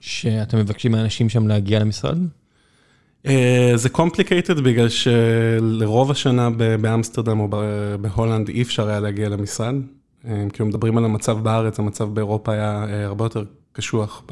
[0.00, 2.18] שאתם מבקשים מאנשים שם להגיע למשרד?
[3.74, 7.48] זה complicated בגלל שלרוב השנה באמסטרדם או
[8.00, 9.74] בהולנד אי אפשר היה להגיע למשרד.
[10.52, 14.22] כאילו מדברים על המצב בארץ, המצב באירופה היה הרבה יותר קשוח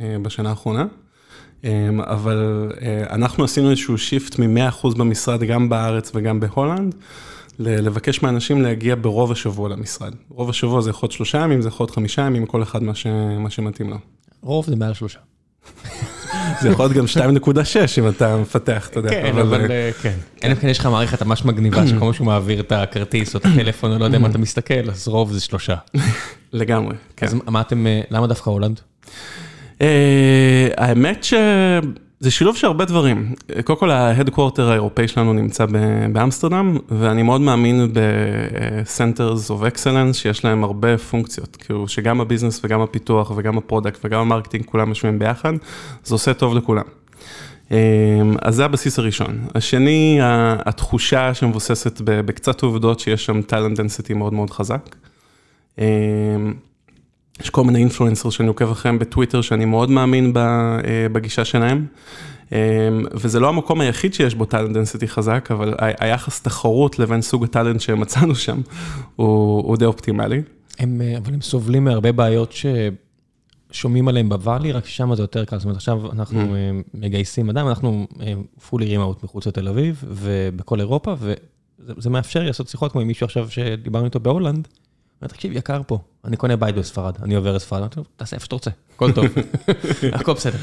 [0.00, 0.86] בשנה האחרונה.
[1.98, 2.72] אבל
[3.10, 6.94] אנחנו עשינו איזשהו shift מ-100% במשרד, גם בארץ וגם בהולנד,
[7.58, 10.14] לבקש מאנשים להגיע ברוב השבוע למשרד.
[10.28, 12.82] רוב השבוע זה יכול להיות שלושה ימים, זה יכול להיות חמישה ימים, כל אחד
[13.38, 13.96] מה שמתאים לו.
[14.42, 15.18] רוב זה מעל שלושה.
[16.60, 17.04] זה יכול להיות גם
[17.44, 17.58] 2.6
[17.98, 19.10] אם אתה מפתח, אתה יודע.
[19.10, 19.66] כן, אבל
[20.02, 20.12] כן.
[20.44, 23.40] אלא אם כן יש לך מערכת ממש מגניבה שכל מה שהוא מעביר את הכרטיס או
[23.40, 25.74] את הטלפון, או לא יודע מה אתה מסתכל, אז רוב זה שלושה.
[26.52, 27.26] לגמרי, כן.
[27.26, 28.80] אז מה אתם, למה דווקא הולנד?
[30.76, 31.34] האמת ש...
[32.20, 33.34] זה שילוב של הרבה דברים.
[33.64, 35.66] קודם כל ה headquarter האירופאי שלנו נמצא
[36.12, 42.60] באמסטרדם, ואני מאוד מאמין ב-Centers of Excellence שיש להם הרבה פונקציות, כאילו שגם ה business
[42.64, 45.52] וגם הפיתוח וגם ה product וגם ה marketing כולם יושבים ביחד,
[46.04, 46.84] זה עושה טוב לכולם.
[48.42, 49.38] אז זה הבסיס הראשון.
[49.54, 50.18] השני,
[50.66, 54.96] התחושה שמבוססת בקצת עובדות שיש שם talent density מאוד מאוד חזק.
[57.40, 60.32] יש כל מיני influencers שאני עוקב אחריהם בטוויטר שאני מאוד מאמין
[61.12, 61.86] בגישה שלהם.
[63.12, 67.49] וזה לא המקום היחיד שיש בו talent density חזק, אבל היחס תחרות לבין סוג ה
[67.49, 68.60] talent שמצאנו שם
[69.16, 70.42] הוא די אופטימלי.
[70.78, 72.54] הם, אבל הם סובלים מהרבה בעיות
[73.72, 75.56] ששומעים עליהם בוואלי, רק ששם זה יותר קל.
[75.56, 76.54] זאת אומרת, עכשיו אנחנו
[76.94, 78.06] מגייסים אדם, אנחנו
[78.68, 81.14] fully remote מחוץ לתל אביב ובכל אירופה,
[81.78, 84.68] וזה מאפשר לי לעשות שיחות כמו עם מישהו עכשיו שדיברנו איתו בהולנד.
[85.22, 88.44] אומר, תקשיב, יקר פה, אני קונה בית בספרד, אני עובר לספרד, אמרתי לו, תעשה איפה
[88.44, 89.26] שאתה רוצה, הכל טוב,
[90.12, 90.58] הכל בסדר.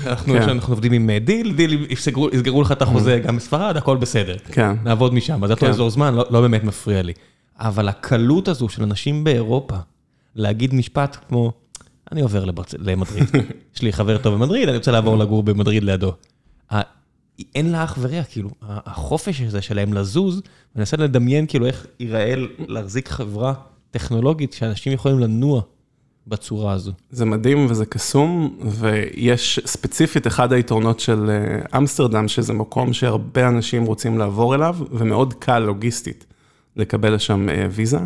[0.51, 1.87] אנחנו עובדים עם Deel, Deel,
[2.33, 4.35] יסגרו לך את החוזה גם בספרד, הכל בסדר.
[4.83, 7.13] נעבוד משם, אז זה אותו אזור זמן, לא באמת מפריע לי.
[7.59, 9.75] אבל הקלות הזו של אנשים באירופה,
[10.35, 11.51] להגיד משפט כמו,
[12.11, 12.45] אני עובר
[12.79, 13.23] למדריד,
[13.75, 16.13] יש לי חבר טוב במדריד, אני רוצה לעבור לגור במדריד לידו.
[17.55, 20.41] אין לה אח ורע, כאילו, החופש הזה שלהם לזוז,
[20.75, 22.33] מנסה לדמיין כאילו איך ייראה
[22.67, 23.53] להחזיק חברה.
[23.93, 25.61] טכנולוגית שאנשים יכולים לנוע
[26.27, 26.91] בצורה הזו.
[27.11, 31.29] זה מדהים וזה קסום, ויש ספציפית אחד היתרונות של
[31.77, 36.25] אמסטרדם, שזה מקום שהרבה אנשים רוצים לעבור אליו, ומאוד קל לוגיסטית
[36.75, 37.99] לקבל לשם ויזה.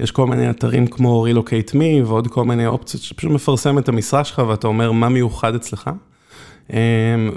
[0.00, 4.24] יש כל מיני אתרים כמו Relocate Me ועוד כל מיני אופציות שפשוט מפרסם את המשרה
[4.24, 5.90] שלך ואתה אומר מה מיוחד אצלך.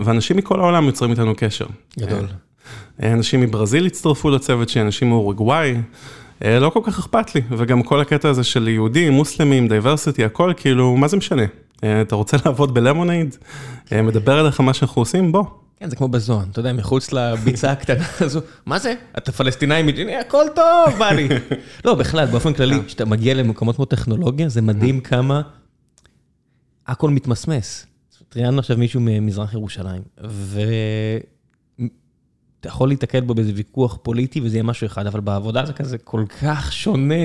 [0.04, 1.66] ואנשים מכל העולם יוצרים איתנו קשר.
[2.00, 2.28] גדול.
[3.04, 5.76] אנשים מברזיל הצטרפו לצוות שלי, אנשים מאורוגוואי.
[6.44, 10.98] לא כל כך אכפת לי, וגם כל הקטע הזה של יהודים, מוסלמים, diversity, הכל, כאילו,
[10.98, 11.44] מה זה משנה?
[12.02, 13.36] אתה רוצה לעבוד ב Lemonade?
[13.92, 15.32] מדבר אליך מה שאנחנו עושים?
[15.32, 15.44] בוא.
[15.80, 18.94] כן, זה כמו בזוהן, אתה יודע, מחוץ לביצה הקטנה הזו, מה זה?
[19.18, 21.28] אתה פלסטינאי מג'נין, הכל טוב, בא לי.
[21.86, 25.42] לא, בכלל, באופן כללי, כשאתה מגיע למקומות כמו טכנולוגיה, זה מדהים כמה
[26.88, 27.88] הכל מתמסמס.
[28.36, 30.62] ראיינו עכשיו מישהו ממזרח ירושלים, ו...
[32.64, 35.98] אתה יכול להתקל בו באיזה ויכוח פוליטי וזה יהיה משהו אחד, אבל בעבודה זה כזה
[35.98, 37.24] כל כך שונה.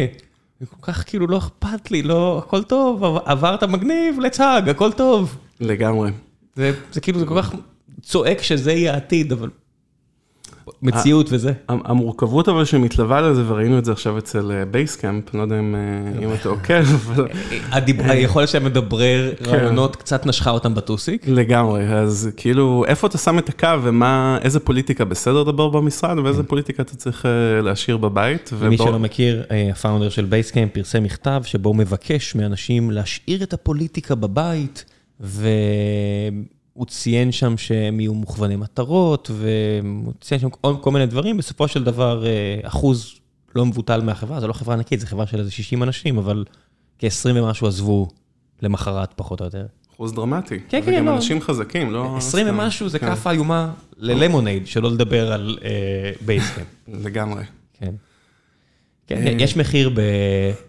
[0.61, 5.37] וכל כך כאילו לא אכפת לי, לא, הכל טוב, עברת מגניב, לצג, הכל טוב.
[5.61, 6.11] לגמרי.
[6.57, 7.55] זה, זה כאילו, זה כל כך
[8.03, 9.51] צועק שזה יהיה העתיד, אבל
[10.83, 11.52] מציאות וזה.
[11.68, 15.74] המורכבות אבל שמתלווה לזה, וראינו את זה עכשיו אצל Basecamp, לא יודע אם
[16.40, 17.26] אתה עוקב, אבל...
[17.98, 21.28] היכול שמדברר רעיונות קצת נשכה אותם בטוסיק.
[21.28, 26.83] לגמרי, אז כאילו, איפה אתה שם את הקו ואיזה פוליטיקה בסדר לדבר במשרד, ואיזה פוליטיקה
[26.83, 27.24] אתה צריך
[27.62, 28.50] להשאיר בבית.
[28.68, 33.52] מי שלא מכיר, ה founder של Basecamp פרסם מכתב שבו הוא מבקש מאנשים להשאיר את
[33.52, 34.85] הפוליטיקה בבית,
[35.20, 35.48] ו...
[36.78, 40.48] הוא ציין שם שהם יהיו מוכווני מטרות, והוא ציין שם
[40.80, 42.24] כל מיני דברים, בסופו של דבר
[42.62, 43.14] אחוז
[43.54, 46.44] לא מבוטל מהחברה, זו לא חברה ענקית, זו חברה של איזה 60 אנשים, אבל
[46.98, 48.08] כ-20 ומשהו עזבו
[48.62, 49.66] למחרת, פחות או יותר.
[49.94, 50.58] אחוז דרמטי.
[50.68, 50.96] כן, כן, לא.
[50.96, 52.14] וגם אנשים חזקים, לא...
[52.16, 55.58] 20 ומשהו זה כאפה איומה ללמונייד, שלא לדבר על
[56.20, 56.64] בייסקאם.
[56.88, 57.42] לגמרי.
[57.74, 57.94] כן.
[59.06, 59.90] כן, יש מחיר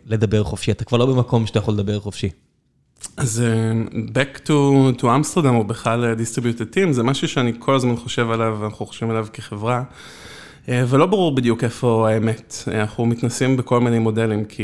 [0.06, 2.30] בלדבר חופשי, אתה כבר לא במקום שאתה יכול לדבר חופשי.
[3.20, 3.44] אז
[3.94, 8.86] back to Amsterdam, או בכלל distributed team, זה משהו שאני כל הזמן חושב עליו, ואנחנו
[8.86, 9.84] חושבים עליו כחברה,
[10.68, 12.54] ולא ברור בדיוק איפה האמת.
[12.68, 14.64] אנחנו מתנסים בכל מיני מודלים, כי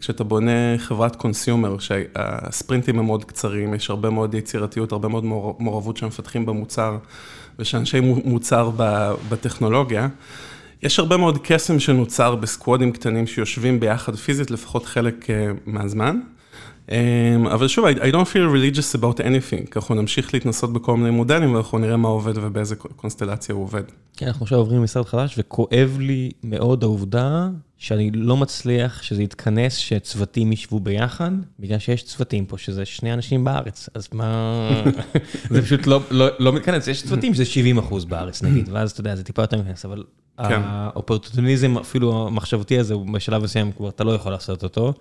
[0.00, 5.24] כשאתה בונה חברת קונסיומר, שהספרינטים הם מאוד קצרים, יש הרבה מאוד יצירתיות, הרבה מאוד
[5.58, 6.98] מעורבות שמפתחים במוצר,
[7.58, 8.70] ושאנשי מוצר
[9.28, 10.08] בטכנולוגיה,
[10.82, 15.26] יש הרבה מאוד קסם שנוצר בסקוודים קטנים שיושבים ביחד פיזית, לפחות חלק
[15.66, 16.20] מהזמן.
[17.52, 21.78] אבל שוב, I don't feel religious about anything, אנחנו נמשיך להתנסות בכל מיני מודלים ואנחנו
[21.78, 23.82] נראה מה עובד ובאיזה קונסטלציה הוא עובד.
[24.16, 29.76] כן, אנחנו עכשיו עוברים למשרד חדש וכואב לי מאוד העובדה שאני לא מצליח שזה יתכנס,
[29.76, 34.82] שצוותים ישבו ביחד, בגלל שיש צוותים פה שזה שני אנשים בארץ, אז מה,
[35.50, 35.86] זה פשוט
[36.38, 39.58] לא מתכנס, יש צוותים שזה 70 אחוז בארץ נגיד, ואז אתה יודע, זה טיפה יותר
[39.58, 40.04] מתכנס, אבל
[40.38, 44.94] האופורטוניזם אפילו המחשבתי הזה, בשלב מסוים כבר אתה לא יכול לעשות אותו.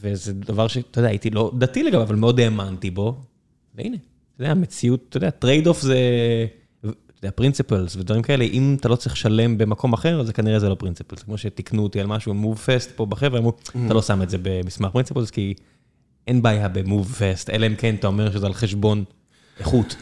[0.00, 3.20] וזה דבר שאתה יודע, הייתי לא דתי לגביו, אבל מאוד האמנתי בו,
[3.74, 5.98] והנה, אתה יודע, המציאות, אתה יודע, trade off זה,
[6.80, 10.68] אתה יודע, principles ודברים כאלה, אם אתה לא צריך לשלם במקום אחר, אז כנראה זה
[10.68, 13.52] לא principles, כמו שתיקנו אותי על משהו, move fast פה בחבר'ה, אמרו,
[13.86, 15.54] אתה לא שם את זה במסמך principles, כי
[16.26, 19.04] אין בעיה ב move fast, אלא אם כן אתה אומר שזה על חשבון
[19.60, 19.96] איכות.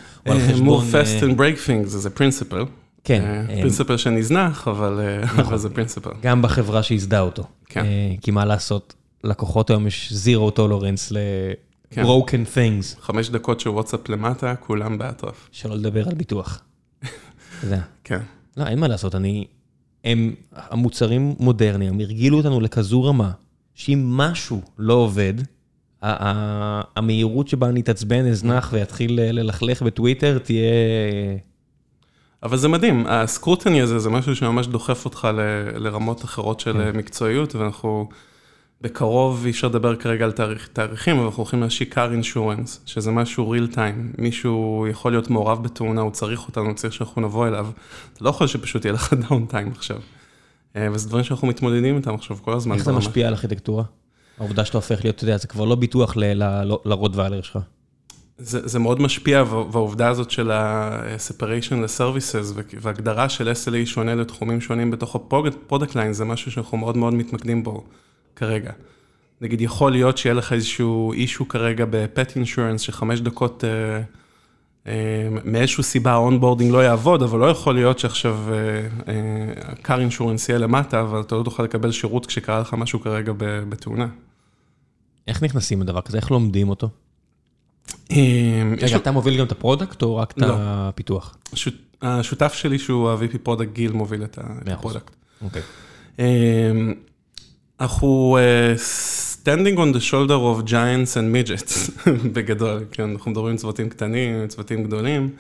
[0.62, 2.64] move fast and break things זה principle.
[3.05, 3.44] כן.
[3.46, 5.01] principle שנזנח, אבל
[5.38, 5.57] נכון.
[5.57, 6.11] זה principle.
[6.23, 7.44] גם בחברה שייסדה אותו.
[7.66, 7.87] כן.
[8.20, 13.00] כי מה לעשות, לקוחות היום יש זירו טולורנס ל-broken things.
[13.00, 15.48] חמש דקות של וואטסאפ למטה, כולם באטרף.
[15.52, 16.62] שלא לדבר על ביטוח.
[17.68, 17.78] זה.
[18.04, 18.20] כן.
[18.56, 19.44] לא, אין מה לעשות, אני...
[20.04, 23.30] הם, המוצרים מודרניים, הם הרגילו אותנו לכזו רמה,
[23.74, 25.34] שאם משהו לא עובד,
[26.02, 30.70] המהירות שבה אני אתעצבן, אזנח ויתחיל ללכלך בטוויטר, תהיה...
[32.42, 35.28] אבל זה מדהים, הסקרוטני הזה זה משהו שממש דוחף אותך
[35.74, 36.96] לרמות אחרות של כן.
[36.96, 38.08] מקצועיות, ואנחנו
[38.80, 43.10] בקרוב, אי אפשר לדבר כרגע על תאריך, תאריכים, אבל אנחנו הולכים להשיק car insurance, שזה
[43.10, 47.48] משהו real time, מישהו יכול להיות מעורב בתאונה, הוא צריך אותנו, הוא צריך שאנחנו נבוא
[47.48, 47.68] אליו,
[48.12, 50.00] אתה לא יכול שפשוט יהיה לך down time עכשיו.
[50.76, 52.74] אה, וזה דברים שאנחנו מתמודדים איתם עכשיו כל הזמן.
[52.76, 53.84] איך זה משפיע על ארכיטקטורה?
[54.38, 56.16] העובדה שאתה הופך להיות, אתה יודע, זה כבר לא ביטוח
[56.84, 57.58] לרוטוויילר שלך.
[58.38, 64.90] זה, זה מאוד משפיע, והעובדה הזאת של ה-separation ל-services והגדרה של SLA שונה לתחומים שונים
[64.90, 67.84] בתוך ה product line, זה משהו שאנחנו מאוד מאוד מתמקדים בו
[68.37, 68.73] כרגע.
[69.40, 74.03] נגיד, יכול להיות שיהיה לך איזשהו issue כרגע ב-pet insurance שחמש דקות אה,
[74.87, 80.47] אה, מאיזשהו סיבה ה-onboarding לא יעבוד, אבל לא יכול להיות שעכשיו אה, אה, car insurance
[80.49, 84.07] יהיה למטה, אבל אתה לא תוכל לקבל שירות כשקרה לך משהו כרגע בתאונה.
[85.29, 86.16] איך נכנסים לדבר כזה?
[86.16, 86.88] איך לומדים אותו?
[88.11, 90.55] אמ, רגע, אתה מוביל גם את ה-product או רק את לא.
[90.59, 91.37] הפיתוח?
[92.03, 95.16] השותף שלי שהוא ה-VP product גיל מוביל את ה-product.
[95.42, 95.62] אוקיי.
[97.85, 98.79] אנחנו uh,
[99.42, 101.90] standing on the shoulder of giants and midgets
[102.35, 105.31] בגדול, כן, אנחנו מדברים עם צוותים קטנים, צוותים גדולים.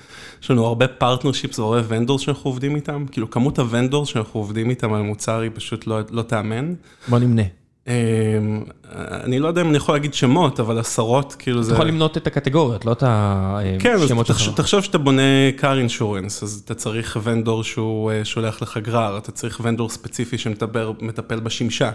[0.42, 4.92] יש לנו הרבה partnerships והרבה vendors שאנחנו עובדים איתם, כאילו כמות ה-vendors שאנחנו עובדים איתם
[4.92, 6.74] על מוצר היא פשוט לא, לא תאמן.
[7.08, 7.42] בוא נמנה.
[7.88, 8.62] אמ,
[8.94, 11.72] אני לא יודע אם אני יכול להגיד שמות, אבל עשרות, כאילו זה...
[11.72, 14.38] אתה יכול למנות את הקטגוריות, לא את השמות שלך.
[14.38, 15.22] כן, תחשוב שאתה בונה
[15.58, 20.38] car insurance, אז אתה צריך vendor שהוא אה, שולח לך גרר, אתה צריך vendor ספציפי
[20.38, 21.90] שמטפל בשמשה,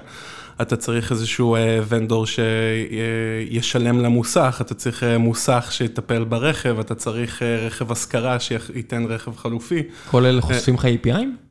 [0.61, 7.41] אתה צריך איזשהו vendor אה, שישלם למוסך, אתה צריך אה, מוסך שיטפל ברכב, אתה צריך
[7.41, 9.83] רכב השכרה שייתן רכב חלופי.
[10.11, 11.48] כל אלה חושפים לך API-ים?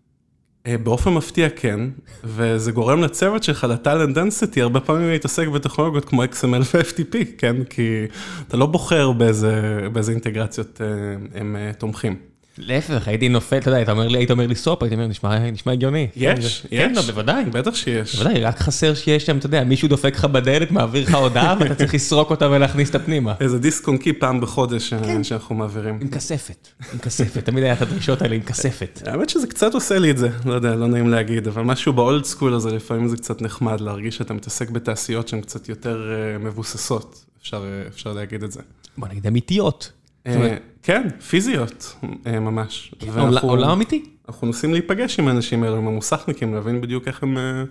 [0.66, 1.81] אה, באופן מפתיע כן,
[2.25, 7.64] וזה גורם לצוות שלך, ל-talent density, הרבה פעמים להתעסק בטכנולוגיות כמו XML ו-FTP, כן?
[7.64, 8.05] כי
[8.49, 12.16] אתה לא בוחר באיזה אינטגרציות אה, הם אה, תומכים.
[12.59, 15.07] להפך, הייתי נופל, אתה יודע, היית אומר לי, היית אומר לי SOAP, הייתי אומר,
[15.51, 16.09] נשמע הגיוני.
[16.16, 16.66] יש, יש.
[16.71, 17.44] כן, לא, בוודאי.
[17.44, 18.16] בטח שיש.
[18.16, 21.75] בוודאי, רק חסר שיש שם, אתה יודע, מישהו דופק לך בדלת, מעביר לך הודעה, ואתה
[21.75, 23.35] צריך לסרוק אותה ולהכניס אותה פנימה.
[23.40, 25.25] איזה דיסק און קי פעם בחודש אה, כן.
[25.25, 25.99] שאנחנו מעבירים.
[26.01, 29.03] עם כספת, עם כספת, תמיד היה את הדרישות האלה עם כספת.
[29.07, 32.25] האמת שזה קצת עושה לי את זה, לא יודע, לא נעים להגיד, אבל משהו ב-old
[32.25, 37.25] school הזה, לפעמים זה קצת נחמד להרגיש שאתה מתעסק בתעשיות שהן קצת יותר אה, מבוססות,
[37.40, 37.64] אפשר
[38.07, 38.61] אה, להגיד את זה.
[38.99, 39.92] בוא נגיד אמיתיות.
[40.29, 42.95] אה, כן, פיזיות, אה, ממש.
[42.99, 43.11] כן,
[43.43, 44.05] עולם אמיתי.
[44.29, 47.38] אנחנו נוסעים להיפגש עם האנשים האלו, עם המוסכניקים, להבין בדיוק איך הם...
[47.38, 47.64] אה,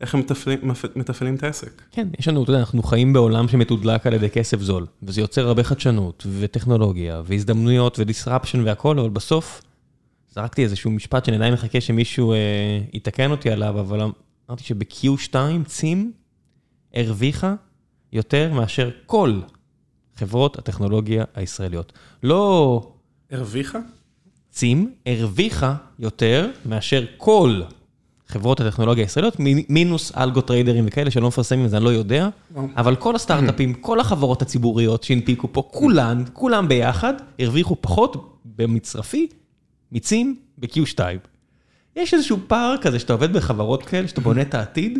[0.00, 0.22] איך הם
[0.96, 1.82] מתפעלים את העסק.
[1.90, 5.48] כן, יש לנו, אתה יודע, אנחנו חיים בעולם שמתודלק על ידי כסף זול, וזה יוצר
[5.48, 9.62] הרבה חדשנות, וטכנולוגיה, והזדמנויות, ודיסרפשן והכל, אבל בסוף,
[10.30, 12.38] זרקתי איזשהו משפט שאני עדיין מחכה שמישהו אה,
[12.92, 14.00] יתקן אותי עליו, אבל
[14.50, 15.36] אמרתי שב-Q2
[15.66, 16.12] צים
[16.94, 17.54] הרוויחה
[18.12, 19.40] יותר מאשר כל
[20.16, 21.92] חברות הטכנולוגיה הישראליות.
[22.22, 22.80] לא...
[23.30, 23.78] הרוויחה?
[24.50, 27.60] צים הרוויחה יותר מאשר כל
[28.26, 29.36] חברות הטכנולוגיה הישראליות,
[29.68, 32.28] מינוס אלגו טריידרים וכאלה שלא מפרסמים את זה, אני לא יודע,
[32.76, 39.28] אבל כל הסטארט-אפים, כל החברות הציבוריות שהנפיקו פה, כולן, כולם ביחד, הרוויחו פחות במצרפי,
[39.92, 41.00] מצים ב-Q2.
[41.96, 44.98] יש איזשהו פער כזה שאתה עובד בחברות כאלה, שאתה בונה את העתיד,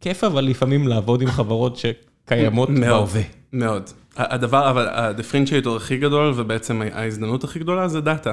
[0.00, 3.22] כיף אבל לפעמים לעבוד עם חברות שקיימות בהווה.
[3.52, 3.90] מאוד.
[4.16, 8.32] הדבר, אבל ה-differentiator הכי גדול, ובעצם ההזדמנות הכי גדולה זה data.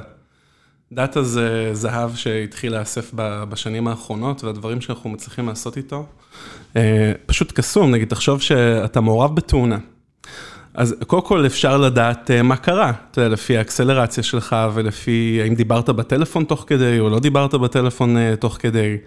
[0.91, 3.11] data זה זהב שהתחיל להיאסף
[3.49, 6.05] בשנים האחרונות, והדברים שאנחנו מצליחים לעשות איתו,
[6.75, 9.77] אה, פשוט קסום, נגיד, תחשוב שאתה מעורב בתאונה.
[10.73, 15.55] אז קודם כל אפשר לדעת אה, מה קרה, אתה יודע, לפי ה-acceleration שלך ולפי האם
[15.55, 18.97] דיברת בטלפון תוך כדי או לא דיברת בטלפון אה, תוך כדי.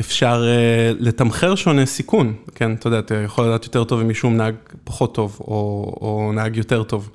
[0.00, 4.30] אפשר uh, לתמחר שונה סיכון, כן, אתה יודע, אתה יכול לדעת יותר טוב אם מישהו
[4.30, 4.54] נהג
[4.84, 5.54] פחות טוב, או,
[6.00, 7.10] או נהג יותר טוב.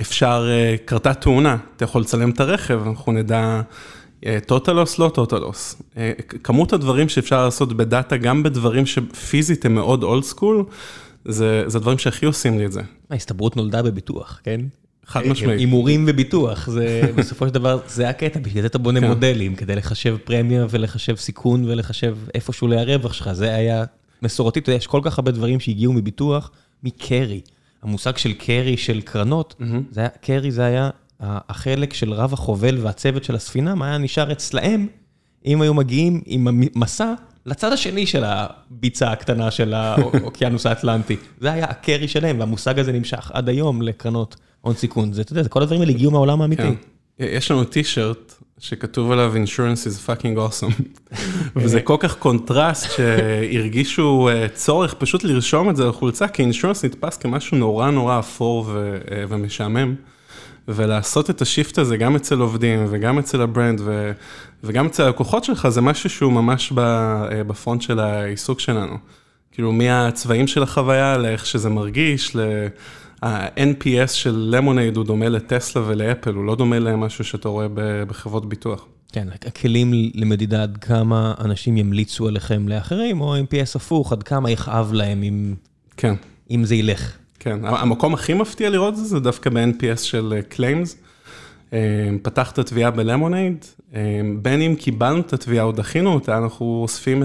[0.00, 0.48] אפשר,
[0.84, 3.60] קרתה תאונה, אתה יכול לצלם את הרכב, אנחנו נדע
[4.46, 5.82] טוטלוס, לא טוטלוס.
[6.42, 10.64] כמות הדברים שאפשר לעשות ב-data, גם בדברים שפיזית הם מאוד old school,
[11.28, 12.80] זה דברים שהכי עושים לי את זה.
[13.10, 14.60] ההסתברות נולדה בביטוח, כן?
[15.06, 15.58] חד משמעית.
[15.58, 19.08] הימורים וביטוח, זה בסופו של דבר, זה הקטע, בשביל זה אתה בונה כן.
[19.08, 23.84] מודלים, כדי לחשב פרמיה ולחשב סיכון ולחשב איפשהו להרווח שלך, זה היה
[24.22, 26.50] מסורתי, אתה יודע, יש כל כך הרבה דברים שהגיעו מביטוח,
[26.82, 27.40] מקרי.
[27.82, 29.54] המושג של קרי של קרנות,
[30.20, 34.86] קרי זה היה החלק של רב החובל והצוות של הספינה, מה היה נשאר אצלהם,
[35.46, 37.14] אם היו מגיעים עם המסע
[37.46, 41.16] לצד השני של הביצה הקטנה של האוקיינוס האטלנטי.
[41.40, 45.12] זה היה הקרי שלהם, והמושג הזה נמשך עד היום לקרנות הון סיכון.
[45.12, 46.62] זה, אתה יודע, כל הדברים האלה הגיעו מהעולם האמיתי.
[46.62, 46.74] כן.
[47.18, 50.82] יש לנו טישרט שכתוב עליו insurance is fucking awesome.
[51.56, 57.16] וזה כל כך קונטרסט שהרגישו אה, צורך פשוט לרשום את זה לחולצה, כי insurance נתפס
[57.16, 59.94] כמשהו נורא נורא אפור אה, ומשעמם.
[60.68, 64.12] ולעשות את ה-shift הזה גם אצל עובדים וגם אצל ה-brand ו,
[64.64, 68.96] וגם אצל הלקוחות שלך, זה משהו שהוא ממש אה, ב-front של העיסוק שלנו.
[69.52, 72.36] כאילו מהצבעים של החוויה, לאיך שזה מרגיש,
[73.22, 77.66] ה-NPS של למונייד הוא דומה לטסלה ולאפל, הוא לא דומה למשהו שאתה רואה
[78.08, 78.86] בחברות ביטוח.
[79.12, 84.92] כן, הכלים למדידה עד כמה אנשים ימליצו עליכם לאחרים, או NPS הפוך, עד כמה יכאב
[84.92, 85.54] להם אם,
[85.96, 86.14] כן.
[86.50, 87.16] אם זה ילך.
[87.44, 90.96] כן, המקום הכי מפתיע לראות את זה, זה דווקא ב-NPS של claims.
[91.72, 93.64] אה, אה, פתחת תביעה בלמונייד,
[93.94, 97.22] אה, בין אם קיבלנו את התביעה או דחינו אותה, אנחנו אוספים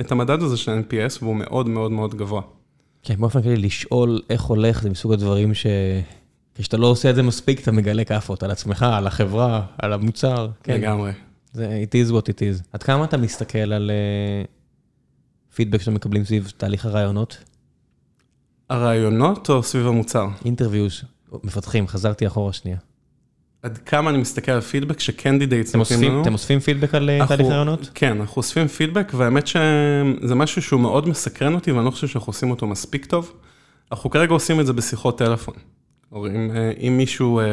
[0.00, 2.42] את המדד הזה של NPS, והוא מאוד מאוד מאוד גבוה.
[3.02, 5.66] כן, באופן כללי, לשאול איך הולך, זה מסוג הדברים ש...
[6.54, 10.48] כשאתה לא עושה את זה מספיק, אתה מגלה כאפות על עצמך, על החברה, על המוצר.
[10.62, 10.80] כן.
[10.80, 11.12] לגמרי.
[11.52, 12.62] זה it is what it is.
[12.72, 13.90] עד כמה אתה מסתכל על
[15.54, 17.53] פידבק שאתם מקבלים סביב תהליך הראיונות?
[18.70, 20.26] הראיונות או סביב המוצר?
[20.44, 21.02] interviews,
[21.44, 22.78] מפתחים, חזרתי אחורה שנייה.
[23.62, 26.22] עד כמה אני מסתכל על פידבק שקנדידייטס נותנים לנו.
[26.22, 27.90] אתם אוספים פידבק על אה, תהליך ראיונות?
[27.94, 32.30] כן, אנחנו אוספים פידבק, והאמת שזה משהו שהוא מאוד מסקרן אותי, ואני לא חושב שאנחנו
[32.30, 33.32] עושים אותו מספיק טוב.
[33.92, 35.54] אנחנו כרגע עושים את זה בשיחות טלפון.
[36.16, 37.44] אם, אה, אם מישהו אה,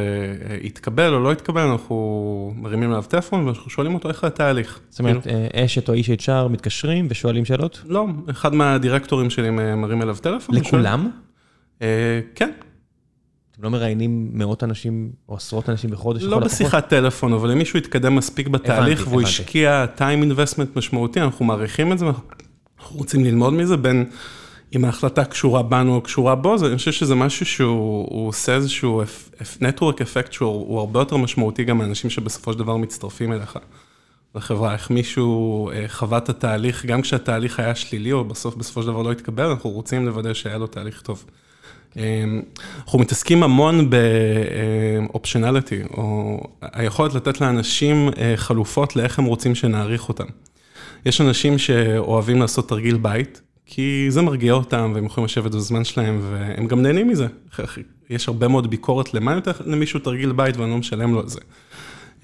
[0.62, 4.80] יתקבל או לא יתקבל, אנחנו מרימים עליו טלפון ואנחנו שואלים אותו איך התהליך.
[4.90, 5.40] זאת אומרת, כאילו...
[5.66, 7.82] אשת או איש HR מתקשרים ושואלים שאלות?
[7.86, 10.56] לא, אחד מהדירקטורים שלי מרים אליו טלפון.
[10.56, 11.10] לכולם?
[12.36, 12.52] כן.
[13.52, 16.24] אתם לא מראיינים מאות אנשים או עשרות אנשים בחודש?
[16.24, 19.22] לא בשיחת טלפון, אבל אם מישהו יתקדם מספיק בתהליך והוא.
[19.22, 22.06] השקיע time investment משמעותי, אנחנו מעריכים את זה,
[22.80, 24.06] אנחנו רוצים ללמוד מזה בין...
[24.76, 29.04] אם ההחלטה קשורה בנו או קשורה בו, אני חושב שזה משהו שהוא עושה איזשהו
[29.42, 33.60] network effect שהוא הרבה יותר משמעותי גם מאנשים שבסופו של דבר מצטרפים אליך
[34.36, 38.88] לחברה, איך מישהו אה, חווה את התהליך, גם כשהתהליך היה שלילי או בסוף בסופו של
[38.88, 41.26] דבר לא התקבל, אנחנו רוצים לוודא שהיה לו תהליך טוב.
[41.98, 42.42] אמ,
[42.78, 43.90] אנחנו מתעסקים המון
[45.10, 50.26] באופשנליטי, או היכולת לתת לאנשים אה, חלופות לאיך הם רוצים שנעריך אותם.
[51.06, 53.42] יש אנשים שאוהבים לעשות תרגיל בית,
[53.74, 57.28] כי זה מרגיע אותם והם יכולים לשבת בזמן שלהם והם גם נהנים מזה.
[58.10, 61.40] יש הרבה מאוד ביקורת למה יותר למישהו תרגיל בית ואני לא משלם לו על זה.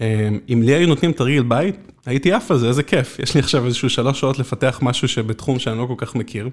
[0.01, 0.05] אמ,
[0.49, 1.75] אם לי היו נותנים תרגיל בית,
[2.05, 3.19] הייתי עף על זה, איזה כיף.
[3.19, 6.49] יש לי עכשיו איזשהו שלוש שעות לפתח משהו שבתחום שאני לא כל כך מכיר.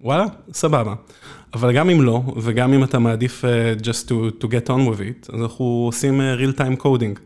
[0.00, 0.94] וואלה, סבבה.
[1.54, 5.00] אבל גם אם לא, וגם אם אתה מעדיף uh, just to, to get on with
[5.00, 7.20] it, אז אנחנו עושים uh, real time coding,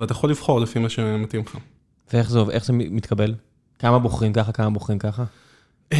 [0.00, 1.58] ואתה יכול לבחור לפי מה שמתאים לך.
[2.12, 3.34] ואיך זה, זה מתקבל?
[3.78, 5.24] כמה בוחרים ככה, כמה בוחרים ככה?
[5.94, 5.96] Um,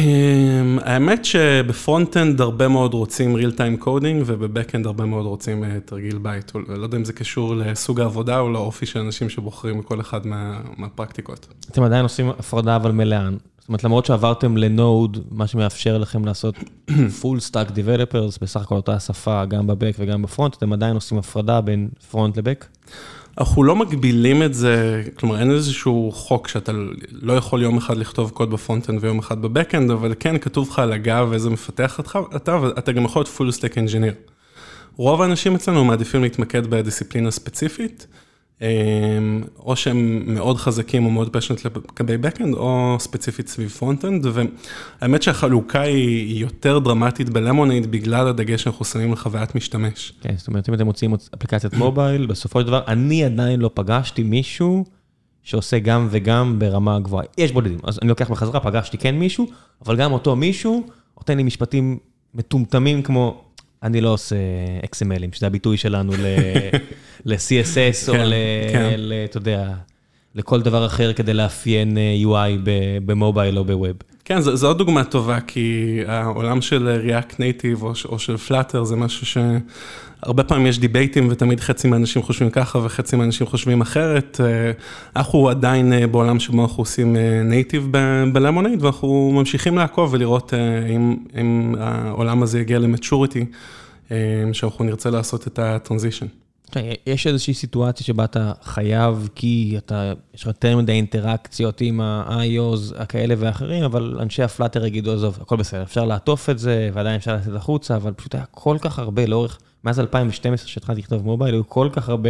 [0.83, 6.51] האמת שב-front-end הרבה מאוד רוצים real time coding, וב-back-end הרבה מאוד רוצים uh, תרגיל בית.
[6.67, 10.61] לא יודע אם זה קשור לסוג העבודה או לאופי של אנשים שבוחרים מכל אחד מה,
[10.77, 11.47] מהפרקטיקות.
[11.71, 13.29] אתם עדיין עושים הפרדה אבל מלאה.
[13.59, 16.55] זאת אומרת, למרות שעברתם ל-Node, מה שמאפשר לכם לעשות
[17.21, 21.61] full stack developers, בסך הכל אותה שפה, גם ב-back וגם ב-front, אתם עדיין עושים הפרדה
[21.61, 22.65] בין front ל-back?
[23.39, 26.71] אנחנו לא מגבילים את זה, כלומר אין איזשהו חוק שאתה
[27.11, 30.93] לא יכול יום אחד לכתוב קוד ב-front-end ויום אחד ב-back-end, אבל כן כתוב לך על
[30.93, 31.99] הגב איזה מפתח
[32.35, 34.31] אתה, ואתה גם יכול להיות full stack engineer.
[34.95, 38.07] רוב האנשים אצלנו מעדיפים להתמקד בדיסציפלינה ספציפית.
[38.61, 38.67] אמ,
[39.59, 44.25] או שהם מאוד חזקים או מאוד passionate לגבי Backend, או ספציפית סביב front-end,
[45.01, 50.13] והאמת שהחלוקה היא יותר דרמטית בלמונייד בגלל הדגש שאנחנו שמים לחוויית משתמש.
[50.21, 54.23] כן, זאת אומרת, אם אתם מוצאים אפליקציית mobile, בסופו של דבר, אני עדיין לא פגשתי
[54.23, 54.85] מישהו
[55.43, 57.25] שעושה גם וגם ברמה גבוהה.
[57.37, 59.47] יש בודדים, אז אני לוקח בחזרה, פגשתי כן מישהו,
[59.85, 60.83] אבל גם אותו מישהו
[61.17, 61.97] נותן לי משפטים
[62.33, 63.43] מטומטמים כמו...
[63.83, 64.35] אני לא עושה
[64.85, 66.13] XMLים, שזה הביטוי שלנו
[67.25, 68.29] ל-CSS או כן,
[68.71, 68.93] כן.
[68.97, 69.13] ל...
[69.25, 69.73] אתה יודע,
[70.39, 72.69] לכל דבר אחר כדי לאפיין אה, UI
[73.05, 73.95] במובייל או בווב.
[74.25, 79.25] כן, זו עוד דוגמה טובה, כי העולם של React Native או של Flutter זה משהו
[79.25, 84.39] שהרבה פעמים יש דיבייטים ותמיד חצי מהאנשים חושבים ככה וחצי מהאנשים חושבים אחרת.
[85.15, 87.15] אנחנו עדיין בעולם שבו אנחנו עושים
[87.45, 87.87] native
[88.33, 90.53] בלמונייד ואנחנו ממשיכים לעקוב ולראות
[90.95, 93.45] אם, אם העולם הזה יגיע ל maturity,
[94.53, 96.25] שאנחנו נרצה לעשות את ה transition.
[97.07, 103.01] יש איזושהי סיטואציה שבה אתה חייב, כי אתה, יש לך יותר מדי אינטראקציות עם ה-iOS
[103.01, 107.15] הכאלה ואחרים, אבל אנשי ה Flutter יגידו, עזוב, הכל בסדר, אפשר לעטוף את זה, ועדיין
[107.15, 111.53] אפשר לצאת החוצה, אבל פשוט היה כל כך הרבה לאורך, מאז 2012 שהתחלתי לכתוב מובייל,
[111.53, 112.29] היו כל כך הרבה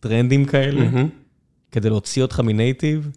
[0.00, 1.06] טרנדים כאלה, mm-hmm.
[1.72, 3.10] כדי להוציא אותך מנייטיב.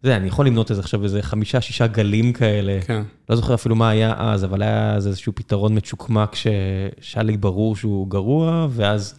[0.00, 2.78] אתה יודע, אני יכול למנות איזה עכשיו איזה חמישה, שישה גלים כאלה.
[2.86, 3.02] כן.
[3.28, 7.76] לא זוכר אפילו מה היה אז, אבל היה אז איזשהו פתרון מצ'וקמק שהיה לי ברור
[7.76, 9.14] שהוא גרוע, ואז...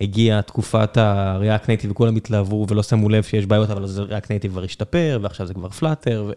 [0.00, 4.48] הגיעה תקופת ה-React Native וכולם התלהבו ולא שמו לב שיש בעיות, אבל זה React Native
[4.48, 6.34] כבר השתפר, ועכשיו זה כבר Flutter,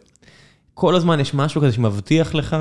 [0.74, 2.58] וכל הזמן יש משהו כזה שמבטיח לך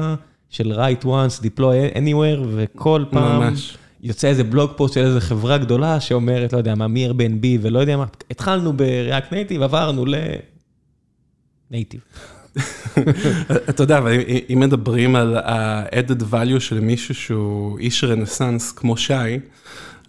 [0.51, 3.79] של write once, deploy anywhere, וכל פעם ממש.
[4.03, 7.97] יוצא איזה בלוג פוסט של איזה חברה גדולה שאומרת, לא יודע מה, מ-Airbnb ולא יודע
[7.97, 12.01] מה, התחלנו ב-React Native, עברנו ל-Native.
[13.71, 14.13] אתה יודע, אבל
[14.53, 19.13] אם מדברים על ה-added value של מישהו שהוא איש רנסאנס כמו שי,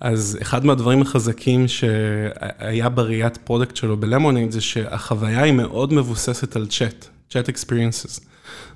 [0.02, 6.68] אז אחד מהדברים החזקים שהיה בראיית product שלו בלמונייד זה שהחוויה היא מאוד מבוססת על
[6.68, 8.20] צ'אט, chat experiences.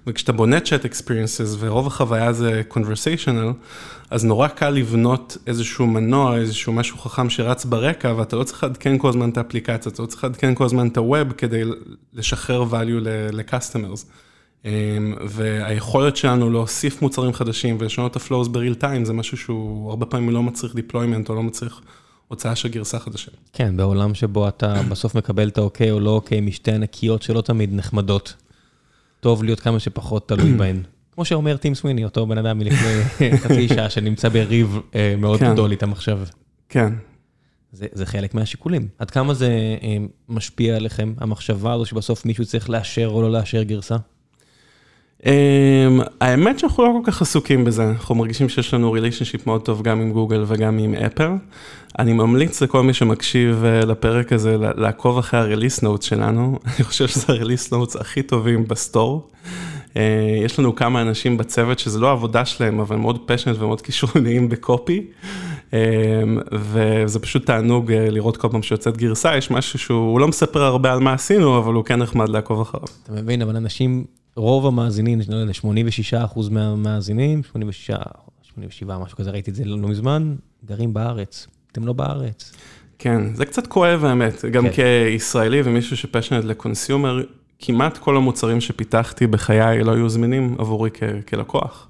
[0.08, 3.54] וכשאתה בונה chat experiences ורוב החוויה זה conversational,
[4.10, 8.98] אז נורא קל לבנות איזשהו מנוע, איזשהו משהו חכם שרץ ברקע, ואתה לא צריך לעדכן
[8.98, 11.62] כל הזמן את האפליקציה, אתה לא צריך לעדכן כל הזמן את ה web כדי
[12.14, 13.00] לשחרר value
[13.32, 14.06] ל-customers.
[14.66, 20.30] אמ, והיכולת שלנו להוסיף מוצרים חדשים ולשנות את בריל טיים, זה משהו שהוא הרבה פעמים
[20.30, 21.82] לא מצריך deployment או לא מצריך
[22.28, 23.32] הוצאה של גרסה חדשה.
[23.54, 27.74] כן, בעולם שבו אתה בסוף מקבל את האוקיי או לא אוקיי משתי ענקיות שלא תמיד
[27.74, 28.34] נחמדות.
[29.20, 30.84] טוב להיות כמה שפחות תלוי בהן.
[31.12, 33.02] כמו שאומר טים סוויני, אותו בן אדם מלפני
[33.42, 35.54] חצי שעה שנמצא בריב אה, מאוד כן.
[35.54, 36.20] גדול איתם עכשיו.
[36.70, 36.94] כן.
[37.72, 38.88] זה, זה חלק מהשיקולים.
[39.00, 39.98] עד כמה זה אה,
[40.30, 43.96] משפיע עליכם, המחשבה הזו שבסוף מישהו צריך לאשר או לא לאשר גרסה?
[45.22, 45.28] Um,
[46.22, 50.02] האמת שאנחנו לא כל כך עסוקים בזה, אנחנו מרגישים שיש לנו relationship מאוד טוב גם
[50.02, 51.30] עם גוגל וגם עם אפל.
[52.00, 57.08] אני ממליץ לכל מי שמקשיב uh, לפרק הזה לעקוב אחרי ה-release notes שלנו, אני חושב
[57.08, 59.30] שזה ה-release notes הכי טובים ב store.
[59.94, 59.98] Uh,
[60.46, 64.59] יש לנו כמה אנשים בצוות שזה לא העבודה שלהם, אבל מאוד passionate ומאוד כישרוניים ב
[64.59, 65.08] copy.
[65.72, 65.74] Um,
[66.52, 70.94] וזה פשוט תענוג uh, לראות כל פעם שיוצאת גרסה, יש משהו שהוא לא מספר הרבה
[70.94, 72.88] על מה עשינו, אבל הוא כן נחמד לעקוב אחריו.
[73.04, 74.06] אתה מבין, אבל אנשים...
[74.36, 77.92] רוב המאזינים, לא יודע, 86 אחוז מהמאזינים, 86,
[78.44, 81.48] 87, משהו כזה, ראיתי את זה לא מזמן, גרים בארץ.
[81.72, 82.54] אתם לא בארץ.
[83.00, 84.72] כן, זה קצת כואב האמת, גם כן.
[84.72, 87.24] כישראלי ומישהו שפשנט לקונסיומר,
[87.60, 91.88] כמעט כל המוצרים שפיתחתי בחיי לא היו זמינים עבורי כ- כלקוח.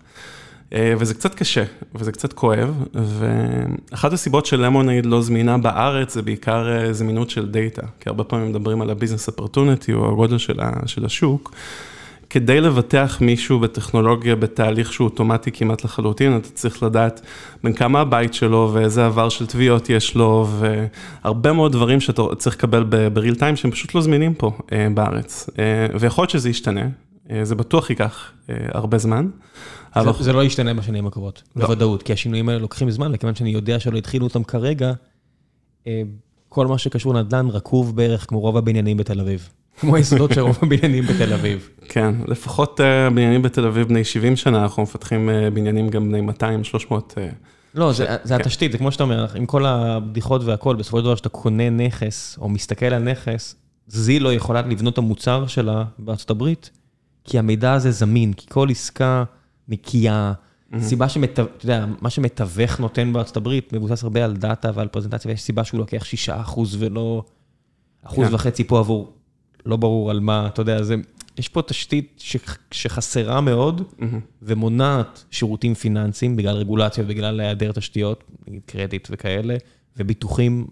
[0.73, 1.63] אה, וזה קצת קשה,
[1.95, 7.51] וזה קצת כואב, ואחת הסיבות של למונייד לא זמינה בארץ זה בעיקר אה, זמינות של
[7.51, 11.53] data, כי הרבה פעמים מדברים על ה business opportunity או הגודל של, של השוק.
[12.35, 17.21] כדי לבטח מישהו בטכנולוגיה בתהליך שהוא אוטומטי כמעט לחלוטין, אתה צריך לדעת
[17.63, 20.47] בין כמה הבית שלו ואיזה עבר של תביעות יש לו,
[21.23, 22.83] והרבה מאוד דברים שאתה צריך לקבל
[23.13, 25.49] ב real time שהם פשוט לא זמינים פה אה, בארץ.
[25.59, 26.87] אה, ויכול להיות שזה ישתנה,
[27.31, 29.27] אה, זה בטוח ייקח הרבה זמן.
[29.93, 30.11] זה, אבל...
[30.19, 31.65] זה לא ישתנה בשנים הקרובות, לא.
[31.65, 34.93] בוודאות, כי השינויים האלה לוקחים זמן, וכיוון שאני יודע שלא התחילו אותם כרגע,
[36.49, 39.49] כל מה שקשור לנדל"ן רקוב בערך כמו רוב הבניינים בתל אביב.
[39.79, 41.69] כמו היסודות של רוב הבניינים בתל אביב.
[41.89, 46.21] כן, לפחות uh, בניינים בתל אביב בני 70 שנה, אנחנו מפתחים uh, בניינים גם בני
[46.21, 47.13] 200, 300.
[47.17, 47.35] Uh,
[47.73, 47.93] לא.
[47.93, 48.41] זה, זה כן.
[48.41, 52.37] התשתית, זה כמו שאתה אומר, עם כל הבדיחות והכל, בסופו של דבר כשאתה קונה נכס,
[52.41, 53.55] או מסתכל על נכס,
[53.87, 56.69] זי לא יכולה לבנות את המוצר שלה בארצות הברית,
[57.23, 59.23] כי המידע הזה זמין, כי כל עסקה
[59.67, 60.33] נקייה.
[60.79, 65.41] סיבה שאתה יודע, מה שמתווך נותן בארצות הברית, מבוסס הרבה על דאטה ועל פרזנטציה, ויש
[65.41, 67.23] סיבה שהוא לוקח 6% ולא
[68.03, 68.33] אחוז כן.
[68.33, 69.14] וחצי פה עבור
[69.65, 70.95] לא ברור על מה, אתה יודע, זה,
[71.37, 72.37] יש פה תשתית ש,
[72.71, 74.03] שחסרה מאוד mm-hmm.
[74.41, 79.55] ומונעת שירותים פיננסיים בגלל רגולציה ובגלל היעדר תשתיות, נגיד קרדיט וכאלה,
[79.97, 80.67] וביטוחים,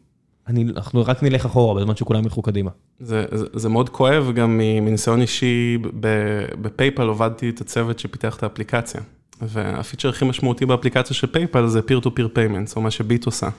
[0.47, 2.71] אני, אנחנו רק נלך אחורה בזמן כשכולם ילכו קדימה.
[2.99, 5.77] זה, זה, זה מאוד כואב, גם מניסיון אישי,
[6.61, 9.01] ב PayPal הובלתי את הצוות שפיתח את האפליקציה.
[9.41, 13.49] וה feature הכי משמעותי באפליקציה של PayPal זה peer-to-peer payments, או מה שביט עושה.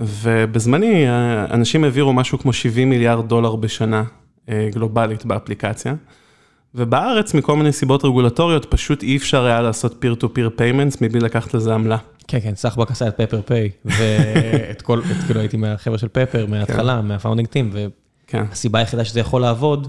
[0.00, 1.04] ובזמני,
[1.50, 4.04] אנשים העבירו משהו כמו 70 מיליארד דולר בשנה
[4.48, 5.94] אה, גלובלית באפליקציה.
[6.74, 11.74] ובארץ, מכל מיני סיבות רגולטוריות, פשוט אי אפשר היה לעשות peer-to-peer payments מבלי לקחת לזה
[11.74, 11.96] עמלה.
[12.28, 16.98] כן, כן, סחבק עשה את פפר פיי, ואת כל, כאילו הייתי מהחבר'ה של פפר, מההתחלה,
[17.02, 17.06] כן.
[17.06, 17.70] מה founding team,
[18.32, 19.88] והסיבה היחידה שזה יכול לעבוד,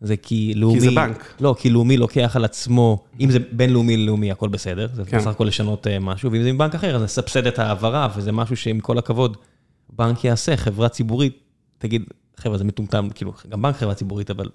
[0.00, 0.74] זה כי לאומי...
[0.74, 1.34] כי זה בנק.
[1.40, 5.18] לא, כי לאומי לוקח על עצמו, אם זה בין לאומי ללאומי, הכל בסדר, זה כן.
[5.18, 8.80] בסך הכל לשנות משהו, ואם זה מבנק אחר, אז נסבסד את ההעברה, וזה משהו שעם
[8.80, 9.36] כל הכבוד,
[9.96, 11.38] בנק יעשה, חברה ציבורית,
[11.78, 12.04] תגיד,
[12.36, 14.48] חבר'ה, זה מטומטם, כאילו, גם בנק חברה ציבורית, אבל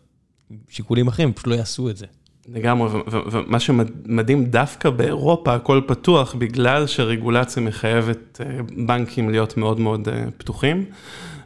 [0.70, 2.06] שיקולים אחרים, פשוט לא יעשו את זה.
[2.48, 3.00] לגמרי,
[3.32, 10.26] ומה שמדהים דווקא באירופה, הכל פתוח, בגלל שרגולציה מחייבת אה, בנקים להיות מאוד מאוד אה,
[10.38, 10.86] פתוחים.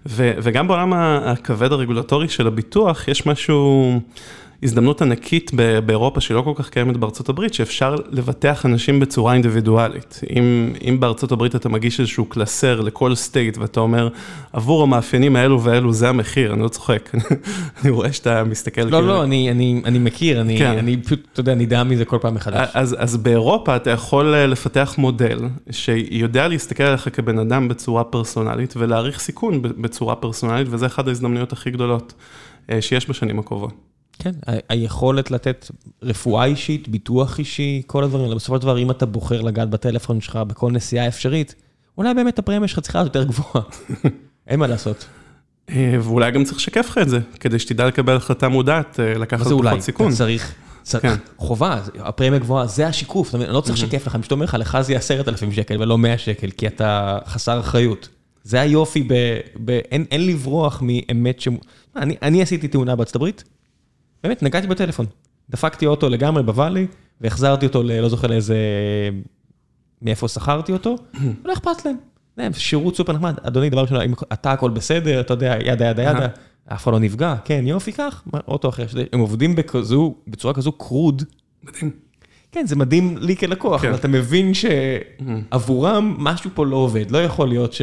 [0.09, 3.99] וגם בעולם הכבד הרגולטורי של הביטוח, יש משהו...
[4.63, 5.51] הזדמנות ענקית
[5.85, 10.21] באירופה שהיא לא כל כך קיימת בארצות הברית, שאפשר לבטח אנשים בצורה אינדיבידואלית.
[10.35, 14.09] אם, אם בארצות הברית אתה מגיש איזשהו קלסר לכל סטייט ואתה אומר,
[14.53, 17.09] עבור המאפיינים האלו והאלו זה המחיר, אני לא צוחק,
[17.81, 19.07] אני רואה שאתה מסתכל לא, כאילו...
[19.07, 20.77] לא, אני, אני, אני מכיר, אני, כן.
[20.77, 22.69] אני פשוט, אתה יודע, נדע מזה כל פעם מחדש.
[22.73, 25.39] אז, אז באירופה אתה יכול אה, לפתח מודל
[25.71, 31.71] שיודע להסתכל עליך כבן אדם בצורה פרסונלית ולהעריך סיכון בצורה פרסונלית, וזה אחת ההזדמנויות הכי
[31.71, 32.13] גדולות
[32.71, 33.88] אה, שיש בשנים הקרובות.
[34.19, 34.31] כן,
[34.69, 35.71] היכולת לתת
[36.03, 38.35] רפואה אישית, ביטוח אישי, כל הדברים האלה.
[38.35, 41.55] בסופו של דבר, אם אתה בוחר לגעת בטלפון שלך בכל נסיעה אפשרית,
[41.97, 43.65] אולי באמת הפרמיה שלך צריכה להיות יותר גבוהה.
[44.47, 45.05] אין מה לעשות.
[45.69, 49.47] אה, ואולי גם צריך לשקף לך את זה, כדי שתדע לקבל החלטה מודעת, אה, לקחת
[49.47, 50.07] פחות סיכון.
[50.07, 50.53] אתה צריך,
[51.01, 51.15] כן.
[51.37, 54.77] חובה, הפרמיה גבוהה, זה השיקוף, אני לא צריך לשקף לך, אני פשוט אומר לך, לך
[54.81, 58.09] זה יהיה 10,000 שקל ולא 100 שקל, כי אתה חסר אחריות.
[58.43, 59.07] זה היופי,
[59.91, 61.47] אין לברוח מאמת ש...
[61.95, 63.43] אני עשיתי תאונה בארצות הברית,
[64.23, 65.05] באמת, נגעתי בטלפון.
[65.49, 66.87] דפקתי אוטו לגמרי בוואלי,
[67.21, 68.57] והחזרתי אותו לא זוכר לאיזה...
[70.01, 70.95] מאיפה שכרתי אותו,
[71.45, 72.53] לא אכפת להם.
[72.53, 73.35] שירות סופר נחמד.
[73.43, 76.27] אדוני, דבר ראשון, אם אתה הכל בסדר, אתה יודע, ידה ידה ידה,
[76.73, 78.85] אף אחד לא נפגע, כן, יופי, קח, אוטו אחר.
[79.13, 81.23] הם עובדים בכזו, בצורה כזו קרוד.
[81.63, 81.91] מדהים.
[82.51, 83.87] כן, זה מדהים לי כלקוח, כן.
[83.87, 87.11] אבל אתה מבין שעבורם משהו פה לא עובד.
[87.11, 87.81] לא יכול להיות ש...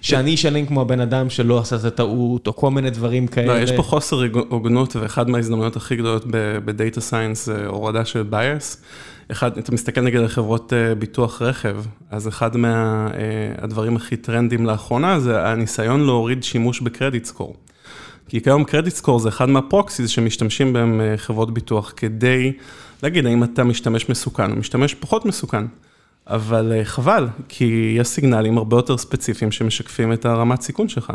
[0.00, 3.58] שאני אשלם כמו הבן אדם שלא עשה את הטעות, או כל מיני דברים כאלה.
[3.58, 6.24] לא, יש פה חוסר הוגנות, ואחד מההזדמנויות הכי גדולות
[6.64, 8.82] ב data science זה הורדה של bias.
[9.30, 11.76] אחד, אתה מסתכל נגיד על חברות אה, ביטוח רכב,
[12.10, 17.54] אז אחד מהדברים אה, הכי trendy לאחרונה זה הניסיון להוריד שימוש ב credit score.
[18.28, 22.52] כי כיום credit score זה אחד מה proxies שמשתמשים בהם אה, חברות ביטוח כדי
[23.02, 25.64] להגיד האם אתה משתמש מסוכן או משתמש פחות מסוכן.
[26.28, 31.12] אבל אה, חבל, כי יש signal־ים הרבה יותר ספציפיים שמשקפים את הרמת סיכון שלך.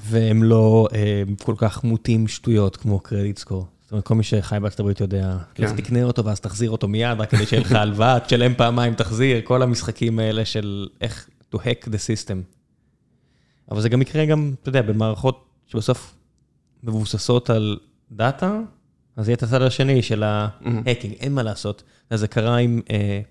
[0.00, 3.66] והם לא אה, כל כך מוטים שטויות כמו credit score.
[3.82, 5.64] זאת אומרת, כל מי שחי בארצות הברית יודע, כן.
[5.64, 9.40] לך תקנה אותו ואז תחזיר אותו מיד, רק כדי שיהיה לך הלוואה, תשלם פעמיים, תחזיר,
[9.44, 12.36] כל המשחקים האלה של איך to hack the system.
[13.70, 16.14] אבל זה גם יקרה גם, אתה יודע, במערכות שבסוף
[16.82, 17.78] מבוססות על
[18.12, 18.60] data,
[19.16, 21.82] אז יהיה את הצד השני של ה hacking, אין מה לעשות.
[22.10, 22.80] אז זה קרה עם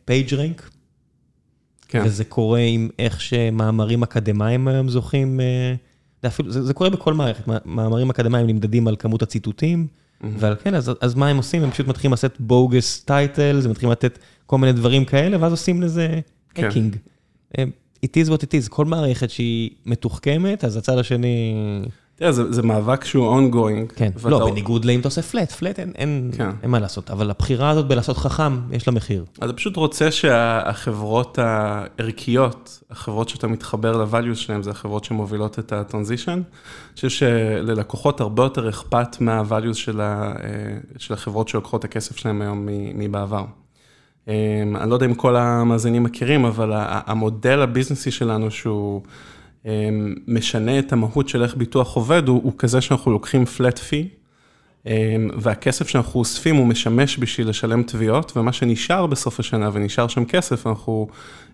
[0.06, 0.75] PageRank, uh,
[1.88, 2.02] כן.
[2.06, 5.76] וזה קורה עם איך שמאמרים אקדמיים היום זוכים, אה,
[6.22, 10.26] זה, אפילו, זה, זה קורה בכל מערכת, מאמרים אקדמיים נמדדים על כמות הציטוטים, mm-hmm.
[10.38, 11.64] ועל כן, אז, אז מה הם עושים?
[11.64, 15.82] הם פשוט מתחילים לעשות בוגוס טייטל, הם מתחילים לתת כל מיני דברים כאלה, ואז עושים
[15.82, 16.20] לזה
[16.56, 16.96] הקינג.
[17.54, 17.70] כן.
[18.06, 21.54] It is what it is, כל מערכת שהיא מתוחכמת, אז הצד השני...
[22.16, 23.94] תראה, זה, זה מאבק שהוא ongoing.
[23.96, 24.12] כן.
[24.26, 26.50] לא, בניגוד לאם אתה עושה פלט, פלט אין, אין, כן.
[26.64, 29.26] אין מה לעשות, אבל הבחירה הזאת בלעשות חכם, יש לה מחיר.
[29.38, 36.32] אתה פשוט רוצה שהחברות הערכיות, החברות שאתה מתחבר ל-values שלהן, זה החברות שמובילות את ה-transition.
[36.32, 36.44] אני
[36.96, 40.34] חושב שללקוחות הרבה יותר אכפת מה-values של, ה,
[40.98, 43.46] של החברות שלוקחות את הכסף שלהן היום מבעבר.
[44.28, 44.34] אמ,
[44.76, 49.02] אני לא יודע אם כל המאזינים מכירים, אבל המודל הביזנסי שלנו שהוא...
[49.66, 54.08] אמ, משנה את המהות של איך ביטוח עובד, הוא, הוא כזה שאנחנו לוקחים flat fee,
[54.86, 60.26] אמ, והכסף שאנחנו אוספים הוא משמש בשביל לשלם תביעות, ומה שנשאר בסוף השנה ונשאר שם
[60.26, 61.08] כסף, אנחנו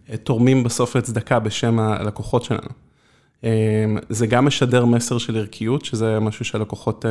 [0.09, 2.69] אה, תורמים בסוף לצדקה בשם הלקוחות שלנו.
[3.43, 3.49] אמ,
[4.09, 7.05] זה גם משדר מסר של ערכיות, שזה משהו שהלקוחות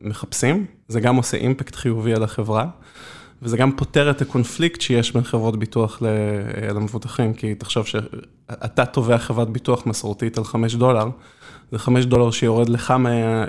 [0.00, 2.66] מחפשים, זה גם עושה אימפקט חיובי על החברה.
[3.42, 6.02] וזה גם פותר את הקונפליקט שיש בין חברות ביטוח
[6.74, 11.08] למבוטחים, כי תחשוב שאתה תובע חברת ביטוח מסורתית על 5 דולר,
[11.72, 12.94] זה 5 דולר שיורד לך,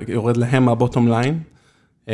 [0.08, 1.40] יורד להם מה bottom line,
[2.08, 2.14] אמ,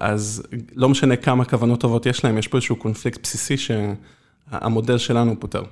[0.00, 0.42] אז
[0.74, 5.62] לא משנה כמה כוונות טובות יש להם, יש פה איזשהו קונפליקט בסיסי שהמודל שלנו פותר.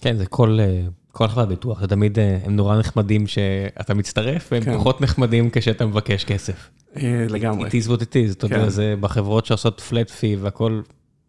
[0.00, 0.80] כן, זה כל, אה,
[1.12, 4.78] כל חברת ביטוח, זה תמיד, אה, הם נורא נחמדים שאתה מצטרף, והם כן.
[4.78, 6.70] פחות נחמדים כשאתה מבקש כסף.
[6.96, 7.68] אה, לגמרי.
[7.68, 8.68] It is what it is, אתה יודע, כן.
[8.68, 10.80] זה בחברות שעושות flat fee והכל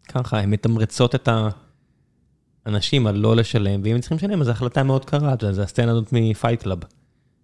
[0.08, 1.28] ככה, הן מתמרצות את
[2.66, 5.54] האנשים על לא לשלם, ואם הם צריכים לשלם, אז זו החלטה מאוד קרה, אתה יודע,
[5.54, 6.78] זה הסצנה הזאת מ Fight Club.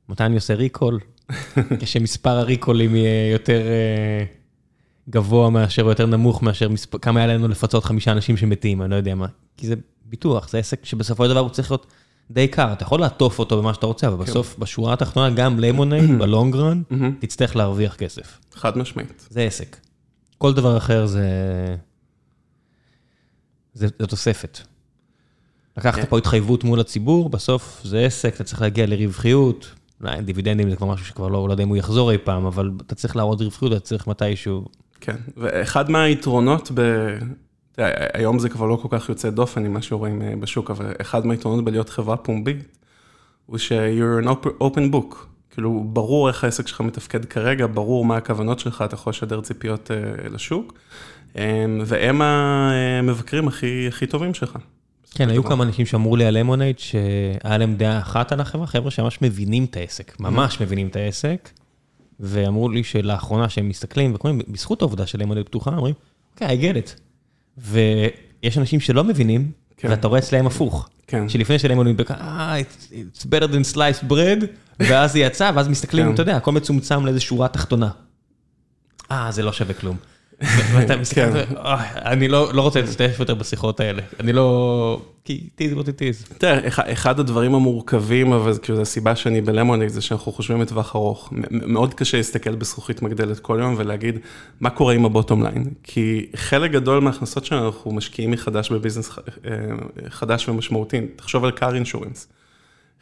[0.09, 1.01] מתי אני עושה ריקול?
[1.81, 3.63] כשמספר הריקולים יהיה יותר
[5.11, 8.91] גבוה מאשר, או יותר נמוך מאשר מספר, כמה היה לנו לפצות חמישה אנשים שמתים, אני
[8.91, 9.27] לא יודע מה.
[9.57, 9.75] כי זה
[10.09, 11.87] ביטוח, זה עסק שבסופו של דבר הוא צריך להיות
[12.31, 14.23] די קר, אתה יכול לעטוף אותו במה שאתה רוצה, אבל כן.
[14.31, 16.83] בסוף, בשורה התחתונה, גם למונייד, בלונגרן,
[17.19, 18.39] תצטרך להרוויח כסף.
[18.55, 19.27] חד משמעית.
[19.31, 19.77] זה עסק.
[20.39, 21.27] כל דבר אחר זה...
[23.75, 24.61] זה תוספת.
[25.77, 26.07] לקחת כן.
[26.07, 30.87] פה התחייבות מול הציבור, בסוף זה עסק, אתה צריך להגיע לרווחיות, אולי דיבידנדים זה כבר
[30.87, 33.73] משהו שכבר לא, לא יודע אם הוא יחזור אי פעם, אבל אתה צריך להראות רווחיות,
[33.73, 34.65] אתה צריך מתישהו...
[35.01, 36.81] כן, ואחד מהיתרונות ב...
[38.13, 41.27] היום זה כבר לא כל כך יוצא דופן עם מה שרואים אה, בשוק, אבל אחד
[41.27, 42.79] מהיתרונות בלהיות חברה פומבית,
[43.47, 44.29] הוא ש-you're an
[44.61, 45.17] open book.
[45.51, 49.91] כאילו, ברור איך העסק שלך מתפקד כרגע, ברור מה הכוונות שלך, אתה יכול לשדר ציפיות
[49.91, 50.73] uh, לשוק,
[51.35, 51.39] um,
[51.87, 54.59] והם המבקרים הכי, הכי טובים שלך.
[55.11, 58.91] כן, היו כמה אנשים שאמרו לי על למונייד, שהיה להם דעה אחת על החברה, חבר'ה
[58.91, 61.51] שממש מבינים את העסק, ממש מבינים את העסק,
[62.21, 65.95] ואמרו לי שלאחרונה שהם מסתכלים וקוראים, בזכות העובדה של למונייד פתוחה, אומרים,
[66.35, 67.06] אוקיי, I get it.
[67.59, 69.91] ויש אנשים שלא מבינים, כן.
[69.91, 70.89] ואתה רואה אצלהם הפוך.
[71.07, 71.29] כן.
[71.29, 74.45] שלפני שלהם אומרים, אה, it's better than sliced bread,
[74.89, 76.15] ואז זה יצא, ואז מסתכלים, כן.
[76.15, 77.91] אתה יודע, הכל מצומצם לאיזו שורה תחתונה.
[79.11, 79.97] אה, זה לא שווה כלום.
[80.41, 81.21] ואתה מסתכל,
[81.95, 86.35] אני לא רוצה להשתתף יותר בשיחות האלה, אני לא, כי 'tis what it is.
[86.39, 86.59] תראה,
[86.93, 91.33] אחד הדברים המורכבים, אבל כאילו, הסיבה שאני בלמונייד, זה שאנחנו חושבים לטווח ארוך.
[91.51, 94.19] מאוד קשה להסתכל בזכוכית מגדלת כל יום ולהגיד,
[94.61, 95.65] מה קורה עם ה bottom line?
[95.83, 99.53] כי חלק גדול מההכנסות שלנו, אנחנו משקיעים מחדש ב business אה,
[100.09, 101.01] חדש ומשמעותי.
[101.17, 102.27] תחשוב על car insurance.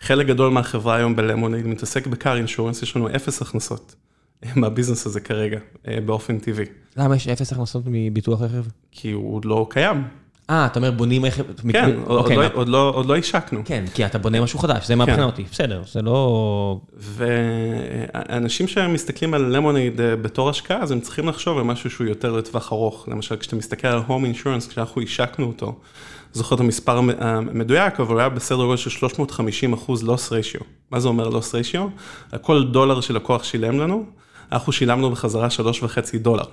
[0.01, 3.95] חלק גדול מהחברה היום בלמונייד מתעסק ב-car insurance, יש לנו אפס הכנסות.
[4.57, 6.66] מהביזנס הזה כרגע, אה, באופן טבעי.
[6.97, 8.64] למה יש אפס הכנסות מביטוח רכב?
[8.90, 10.05] כי הוא עוד לא קיים.
[10.51, 11.42] אה, אתה אומר בונים רכב...
[11.72, 13.62] כן, אוקיי, לא- עוד לא עוד לא השקנו.
[13.64, 15.24] כן, כי אתה בונה משהו חדש, זה מהבחינה כן.
[15.24, 16.80] אותי, בסדר, זה לא...
[16.97, 22.32] ואנשים שמסתכלים על למונייד אה, בתור השקעה, אז הם צריכים לחשוב על משהו שהוא יותר
[22.32, 23.09] לטווח ארוך.
[23.09, 25.78] למשל, כשאתה מסתכל על הום אינשורנס, כשאנחנו השקנו אותו,
[26.32, 30.61] זוכר את המספר המדויק, אבל הוא היה בסדר גודל של 350 אחוז לוס ריישיו.
[30.90, 31.89] מה זה אומר loss ratio?
[32.32, 34.05] על כל דולר שלקוח שילם לנו,
[34.53, 36.45] אנחנו שילמנו בחזרה שלוש וחצי דולר.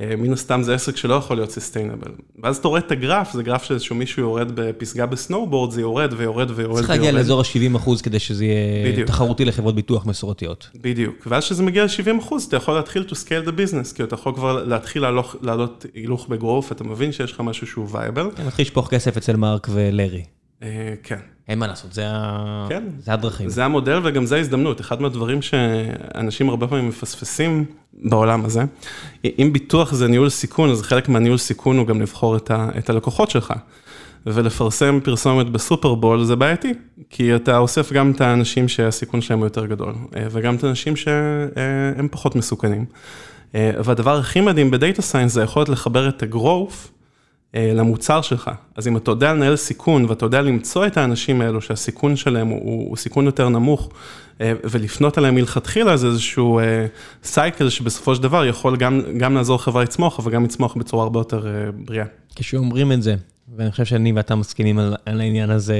[0.00, 2.10] אה, מן הסתם זה עסק שלא יכול להיות sustainable.
[2.42, 6.50] ואז אתה רואה את הגרף, זה גרף שאיזשהו מישהו יורד בפסגה בסנובורד, זה יורד ויורד
[6.54, 6.76] ויורד.
[6.76, 9.08] צריך להגיע לאזור ה-70 אחוז כדי שזה יהיה בדיוק.
[9.08, 10.70] תחרותי לחברות ביטוח מסורתיות.
[10.74, 14.14] בדיוק, ואז כשזה מגיע ל-70 אחוז, אתה יכול להתחיל to scale the business, כי אתה
[14.14, 18.30] יכול כבר להתחיל לעלות, לעלות הילוך ב growth, אתה מבין שיש לך משהו שהוא viable.
[18.36, 20.24] כן, מתחיל לשפוך כסף אצל מארק ולארי.
[20.62, 21.33] אה, כן.
[21.48, 22.06] אין מה לעשות, זה,
[22.68, 22.84] כן.
[22.98, 23.48] זה הדרכים.
[23.48, 24.80] זה המודל וגם זה ההזדמנות.
[24.80, 28.64] אחד מהדברים שאנשים הרבה פעמים מפספסים בעולם הזה,
[29.24, 32.90] אם ביטוח זה ניהול סיכון, אז חלק מהניהול סיכון הוא גם לבחור את, ה, את
[32.90, 33.52] הלקוחות שלך.
[34.26, 36.74] ולפרסם פרסומת בסופרבול זה בעייתי,
[37.10, 40.96] כי אתה אוסף גם את האנשים שהסיכון שלהם הוא יותר גדול, אה, וגם את האנשים
[40.96, 42.84] שהם פחות מסוכנים.
[43.54, 46.28] אה, והדבר הכי מדהים בדאטה סיינס זה היכולת לחבר את אה,
[47.54, 48.50] למוצר שלך.
[48.76, 52.88] אז אם אתה יודע לנהל סיכון ואתה יודע למצוא את האנשים האלו שהסיכון שלהם הוא,
[52.88, 53.90] הוא סיכון יותר נמוך
[54.40, 56.60] אה, ולפנות אליהם מלכתחילה זה איזשהו
[57.24, 61.02] סייקל אה, שבסופו של דבר יכול גם, גם לעזור לחברה לצמוח אבל גם לצמוח בצורה
[61.02, 61.46] הרבה יותר
[61.84, 62.04] בריאה.
[62.34, 63.14] כשאומרים את זה,
[63.56, 65.76] ואני חושב שאני ואתה מסכימים על, על העניין הזה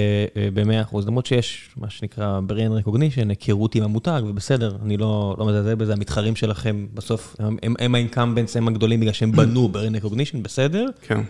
[0.55, 5.75] ב-100%, למרות שיש מה שנקרא brain recognition, היכרות עם המותג, ובסדר, אני לא, לא מזלזל
[5.75, 10.87] בזה, המתחרים שלכם בסוף, הם, הם האינקמבנס, הם הגדולים בגלל שהם בנו brain recognition, בסדר?
[11.03, 11.21] כן.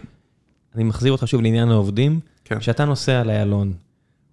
[0.75, 2.59] אני מחזיר אותך שוב לעניין העובדים, כן.
[2.59, 3.73] כשאתה נוסע לאיילון,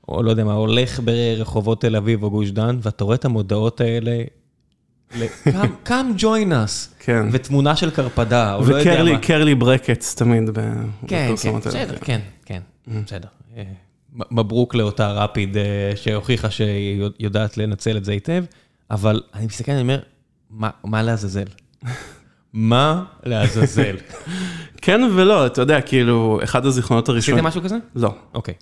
[0.08, 3.82] או לא יודע מה, הולך ברחובות תל אביב או גוש דן, ואתה רואה את המודעות
[3.82, 4.24] האלה,
[5.88, 7.28] come join us, כן.
[7.32, 9.18] ותמונה של קרפדה, או לא יודע מה.
[9.18, 10.50] וקרלי ברקטס תמיד
[11.08, 12.92] כן, כן, בסדר, כן, כן, mm.
[13.06, 13.28] בסדר.
[13.58, 13.64] אה,
[14.32, 18.44] מברוק לאותה רפיד אה, שהוכיחה שהיא יודעת לנצל את זה היטב,
[18.92, 20.00] אבל אני מסתכל, אני אומר,
[20.84, 21.46] מה לעזאזל?
[22.54, 23.96] מה לעזאזל?
[24.84, 27.46] כן ולא, אתה יודע, כאילו, אחד הזיכרונות הראשונים...
[27.46, 27.76] עשיתם משהו כזה?
[27.96, 28.14] לא.
[28.34, 28.54] אוקיי.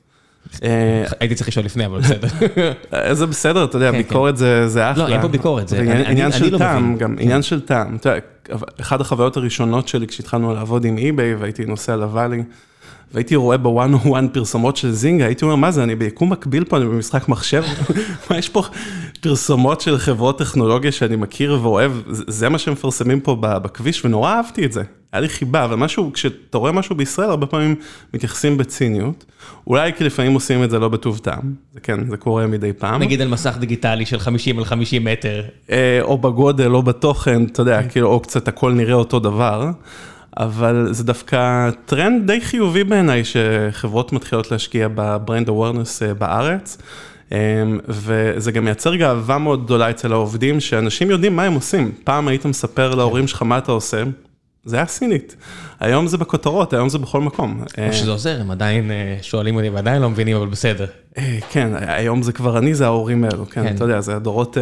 [0.64, 2.28] אה, הייתי צריך לשאול לפני, אבל בסדר.
[2.94, 4.68] אה, זה בסדר, אתה יודע, כן, ביקורת כן.
[4.68, 5.08] זה אחלה.
[5.08, 7.24] לא, אין פה ביקורת, זה עניין של לא טעם, גם כן.
[7.24, 7.96] עניין של טעם.
[7.96, 8.20] אתה יודע,
[8.82, 12.44] אחת החוויות הראשונות שלי כשהתחלנו לעבוד עם אי-ביי והייתי נוסע לוואלי,
[13.14, 16.64] והייתי רואה בוואן או וואן פרסומות של זינגה, הייתי אומר, מה זה, אני ביקום מקביל
[16.64, 17.64] פה, אני במשחק מחשב?
[18.30, 18.64] מה, יש פה
[19.22, 24.72] פרסומות של חברות טכנולוגיה שאני מכיר ואוהב, זה מה שמפרסמים פה בכביש, ונורא אהבתי את
[24.72, 24.84] זה.
[25.12, 27.76] היה לי חיבה, אבל משהו, כשאתה רואה משהו בישראל, הרבה פעמים
[28.14, 29.26] מתייחסים בציניות.
[29.68, 33.02] אולי כי לפעמים עושים את זה לא בטוב טעם, זה כן, זה קורה מדי פעם.
[33.02, 35.44] נגיד על מסך דיגיטלי של 50 על 50 מטר.
[35.72, 39.72] אה, או בגודל, או בתוכן, אתה יודע, כאילו, או קצת הכל נראה אותו דבר.
[40.38, 46.78] אבל זה דווקא טרנד די חיובי בעיניי, שחברות מתחילות להשקיע ב brand awareness אה, בארץ.
[47.32, 47.38] אמ,
[47.88, 51.92] וזה גם מייצר גאווה מאוד גדולה אצל העובדים, שאנשים יודעים מה הם עושים.
[52.04, 54.04] פעם היית מספר להורים שלך מה אתה עושה,
[54.66, 55.36] זה היה סינית.
[55.80, 57.64] היום זה בכותרות, היום זה בכל מקום.
[57.88, 60.86] או שזה עוזר, הם עדיין שואלים אותי ועדיין לא מבינים, אבל בסדר.
[61.52, 64.58] כן, היום זה כבר אני, זה ההורים האלו, כן, אתה יודע, זה הדורות...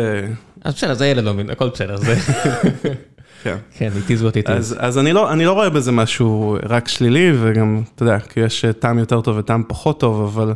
[0.63, 2.15] אז בסדר, זה ילד לא מבין, הכל בסדר, זה...
[3.43, 4.51] כן, איתי זו איתי.
[4.77, 8.65] אז אני לא אני לא רואה בזה משהו רק שלילי, וגם, אתה יודע, כי יש
[8.79, 10.53] טעם יותר טוב וטעם פחות טוב, אבל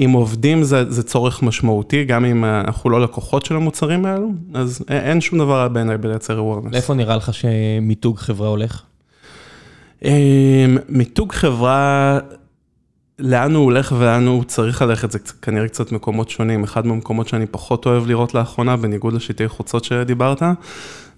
[0.00, 4.84] אם עובדים זה זה צורך משמעותי, גם אם אנחנו לא לקוחות של המוצרים האלו, אז
[4.88, 6.72] אין שום דבר רע בעיניי בלייצר awareness.
[6.72, 8.82] לאיפה נראה לך שמיתוג חברה הולך?
[10.88, 12.18] מיתוג חברה,
[13.18, 16.64] לאן הוא הולך ולאן הוא צריך ללכת, זה כנראה קצת מקומות שונים.
[16.64, 20.42] אחד מהמקומות שאני פחות אוהב לראות לאחרונה, בניגוד לשלטי חוצות שדיברת,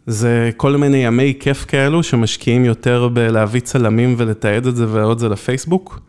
[0.06, 5.18] זה כל מיני ימי כיף כאלו שמשקיעים יותר בלהביא צלמים ולתעד את זה ולהעלות את
[5.18, 6.00] זה לפייסבוק.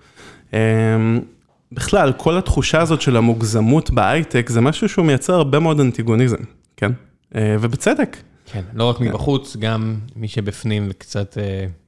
[1.72, 6.44] בכלל, כל התחושה הזאת של המוגזמות בהייטק זה משהו שהוא מייצר הרבה מאוד אנטיגוניזם,
[6.78, 6.92] כן?
[7.36, 8.18] ובצדק.
[8.46, 11.38] כן, לא רק מבחוץ, גם מי שבפנים וקצת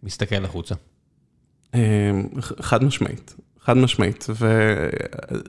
[0.03, 0.75] מסתכל החוצה.
[2.59, 4.27] חד משמעית, חד משמעית,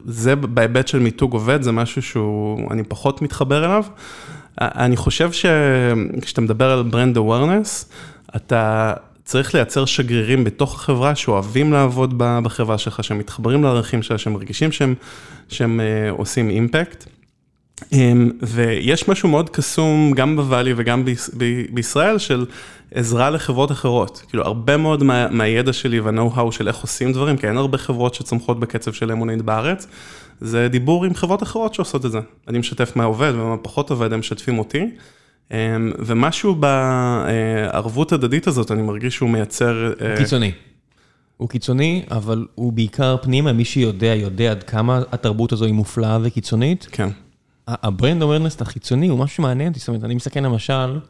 [0.06, 3.84] וזה בהיבט של מיתוג עובד, זה משהו שהוא, אני פחות מתחבר אליו.
[4.60, 7.84] אני חושב שכשאתה מדבר על ברנד awareness,
[8.36, 8.92] אתה
[9.24, 14.72] צריך לייצר שגרירים בתוך החברה שאוהבים לעבוד בחברה שלך, שהם מתחברים לערכים שלה, שהם מרגישים
[14.72, 14.94] שהם
[15.48, 15.80] שהם
[16.10, 17.06] עושים אימפקט.
[18.42, 21.04] ויש משהו מאוד קסום גם בוואלי וגם
[21.72, 22.46] בישראל של
[22.94, 24.22] עזרה לחברות אחרות.
[24.28, 28.60] כאילו הרבה מאוד מהידע שלי והknow-how של איך עושים דברים, כי אין הרבה חברות שצומחות
[28.60, 29.86] בקצב של אמונית בארץ.
[30.40, 32.18] זה דיבור עם חברות אחרות שעושות את זה.
[32.48, 34.86] אני משתף מה עובד ומה פחות עובד, הם משתפים אותי.
[35.98, 39.92] ומשהו בערבות הדדית הזאת, אני מרגיש שהוא מייצר...
[40.00, 40.52] הוא קיצוני.
[41.36, 46.18] הוא קיצוני, אבל הוא בעיקר פנימה, מי שיודע, יודע עד כמה התרבות הזו היא מופלאה
[46.22, 46.88] וקיצונית.
[46.92, 47.08] כן.
[47.82, 51.00] ה brand awareness החיצוני הוא משהו שמעניין אותי, זאת אומרת, אני מסתכל למשל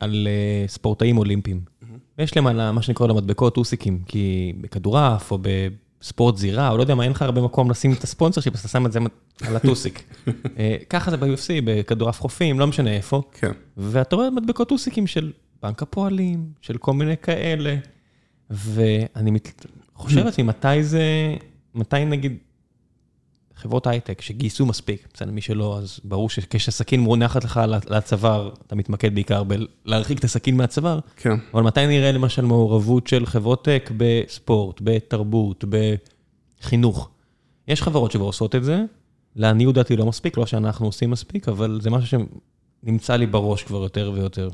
[0.00, 0.28] על
[0.66, 1.60] ספורטאים אולימפיים.
[2.18, 6.94] ויש להם על מה שנקרא למדבקות טוסיקים, כי בכדורעף או בספורט זירה, או לא יודע
[6.94, 9.00] מה, אין לך הרבה מקום לשים את הספונסר שאתה שם את זה
[9.46, 10.02] על הטוסיק.
[10.90, 13.22] ככה זה ב-UFC, בכדורעף חופים, לא משנה איפה.
[13.32, 13.52] כן.
[13.76, 15.32] ואתה רואה מדבקות טוסיקים של
[15.62, 17.76] בנק הפועלים, של כל מיני כאלה,
[18.50, 19.38] ואני
[19.94, 21.02] חושב לעצמי, מתי זה,
[21.74, 22.36] מתי נגיד,
[23.60, 29.14] חברות הייטק שגייסו מספיק, בסדר, מי שלא, אז ברור שכשהסכין מונחת לך לצוואר, אתה מתמקד
[29.14, 30.98] בעיקר בלהרחיק את הסכין מהצוואר.
[31.16, 31.34] כן.
[31.54, 35.64] אבל מתי נראה למשל מעורבות של חברות טק בספורט, בתרבות,
[36.60, 37.10] בחינוך?
[37.68, 38.82] יש חברות שכבר עושות את זה,
[39.36, 42.18] לעניות דעתי לא מספיק, לא שאנחנו עושים מספיק, אבל זה משהו
[42.84, 44.48] שנמצא לי בראש כבר יותר ויותר.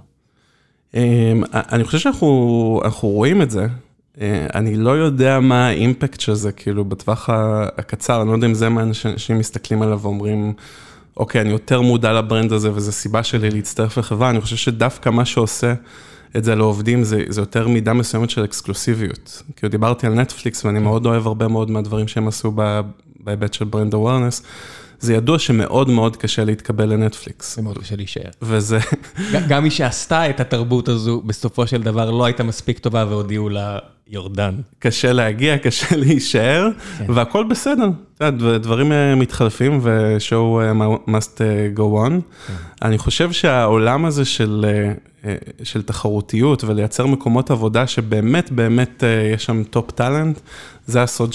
[1.55, 3.67] אני חושב שאנחנו רואים את זה.
[4.55, 7.29] אני לא יודע מה האימפקט של זה, כאילו בטווח
[7.79, 10.53] הקצר, אני לא יודע אם זה מה אנשים מסתכלים עליו ואומרים,
[11.17, 15.25] אוקיי, אני יותר מודע לברנד הזה וזו סיבה שלי להצטרף לחברה, אני חושב שדווקא מה
[15.25, 15.75] שעושה
[16.37, 19.43] את זה לעובדים זה, זה יותר מידה מסוימת של אקסקלוסיביות.
[19.57, 22.53] כאילו דיברתי על נטפליקס ואני מאוד אוהב הרבה מאוד מהדברים שהם עשו
[23.21, 24.43] בהיבט של ברנד אווירנס.
[25.01, 27.57] זה ידוע שמאוד מאוד קשה להתקבל לנטפליקס.
[27.57, 28.31] זה מאוד קשה להישאר.
[28.43, 28.79] וזה...
[29.49, 33.79] גם מי שעשתה את התרבות הזו, בסופו של דבר לא הייתה מספיק טובה והודיעו לה
[34.09, 34.55] יורדן.
[34.79, 36.69] קשה להגיע, קשה להישאר,
[37.09, 37.89] והכל בסדר.
[38.61, 40.61] דברים מתחלפים ו-show
[41.09, 41.41] must
[41.77, 42.13] go on.
[42.83, 44.25] אני חושב שהעולם הזה
[45.63, 49.03] של תחרותיות ולייצר מקומות עבודה שבאמת באמת
[49.35, 50.41] יש שם top talent,
[50.87, 51.33] זה הסוד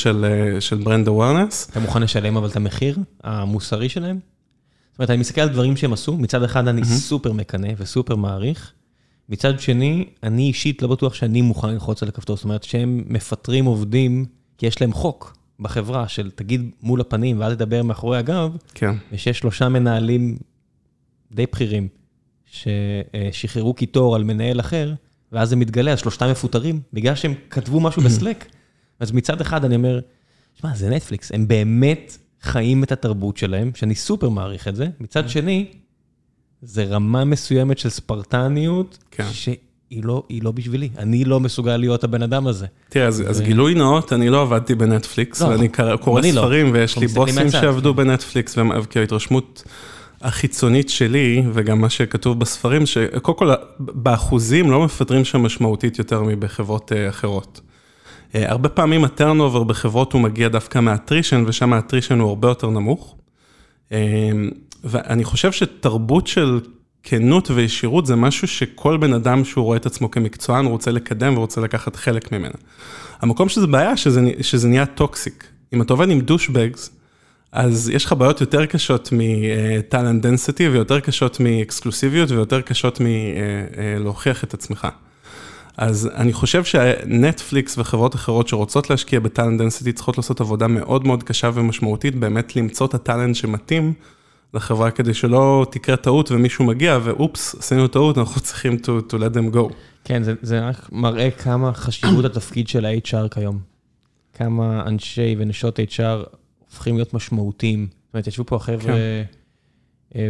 [0.59, 1.71] של brand awareness.
[1.71, 4.19] אתה מוכן לשלם אבל את המחיר המוסרי שלהם?
[4.91, 8.71] זאת אומרת, אני מסתכל על דברים שהם עשו, מצד אחד אני סופר מקנא וסופר מעריך.
[9.29, 13.65] מצד שני, אני אישית לא בטוח שאני מוכן ללחוץ על הכפתור, זאת אומרת שהם מפטרים
[13.65, 14.25] עובדים,
[14.57, 18.95] כי יש להם חוק בחברה של תגיד מול הפנים ואל תדבר מאחורי הגב, כן.
[19.11, 20.37] ושיש שלושה מנהלים
[21.31, 21.87] די בכירים,
[22.45, 24.93] ששחררו קיטור על מנהל אחר,
[25.31, 28.45] ואז זה מתגלה, אז שלושתם מפוטרים, בגלל שהם כתבו משהו בסלק.
[28.99, 29.99] אז מצד אחד אני אומר,
[30.55, 35.29] שמע, זה נטפליקס, הם באמת חיים את התרבות שלהם, שאני סופר מעריך את זה, מצד
[35.29, 35.71] שני,
[36.61, 39.27] זה רמה מסוימת של ספרטניות, כן.
[39.31, 42.65] שהיא לא, לא בשבילי, אני לא מסוגל להיות הבן אדם הזה.
[42.89, 43.29] תראה, אז, ו...
[43.29, 45.69] אז גילוי נאות, אני לא עבדתי בנטפליקס, לא, ואני
[46.01, 46.71] קורא ספרים, לא.
[46.73, 47.97] ויש לי בוסים שעבדו כן.
[47.97, 49.63] בנטפליקס, וכי ההתרשמות
[50.21, 56.91] החיצונית שלי, וגם מה שכתוב בספרים, שקודם כל, באחוזים לא מפטרים שם משמעותית יותר מבחברות
[57.09, 57.61] אחרות.
[58.33, 62.47] הרבה פעמים ה turnover בחברות הוא מגיע דווקא מה attrition, ושם ה attrition הוא הרבה
[62.47, 63.15] יותר נמוך.
[64.83, 66.59] ואני חושב שתרבות של
[67.03, 71.61] כנות וישירות זה משהו שכל בן אדם שהוא רואה את עצמו כמקצוען רוצה לקדם ורוצה
[71.61, 72.53] לקחת חלק ממנה.
[73.21, 75.47] המקום שזה בעיה, שזה, שזה נהיה toxic.
[75.73, 76.89] אם אתה עובד עם douchebags,
[77.51, 84.43] אז יש לך בעיות יותר קשות מ talent density ויותר קשות מאקסקלוסיביות ויותר קשות מלהוכיח
[84.43, 84.87] את עצמך.
[85.77, 91.07] אז אני חושב שנטפליקס וחברות אחרות שרוצות להשקיע ב talent density צריכות לעשות עבודה מאוד
[91.07, 93.93] מאוד קשה ומשמעותית, באמת למצוא את ה talent שמתאים
[94.53, 99.35] לחברה כדי שלא תקרה טעות ומישהו מגיע ואופס, עשינו טעות, אנחנו צריכים to, to let
[99.35, 99.73] them go.
[100.03, 103.59] כן, זה, זה רק מראה כמה חשיבות התפקיד של ה-HR כיום.
[104.33, 106.35] כמה אנשי ונשות HR
[106.65, 107.87] הופכים להיות משמעותיים.
[107.91, 108.93] זאת אומרת, ישבו פה החבר'ה...
[110.13, 110.29] כן.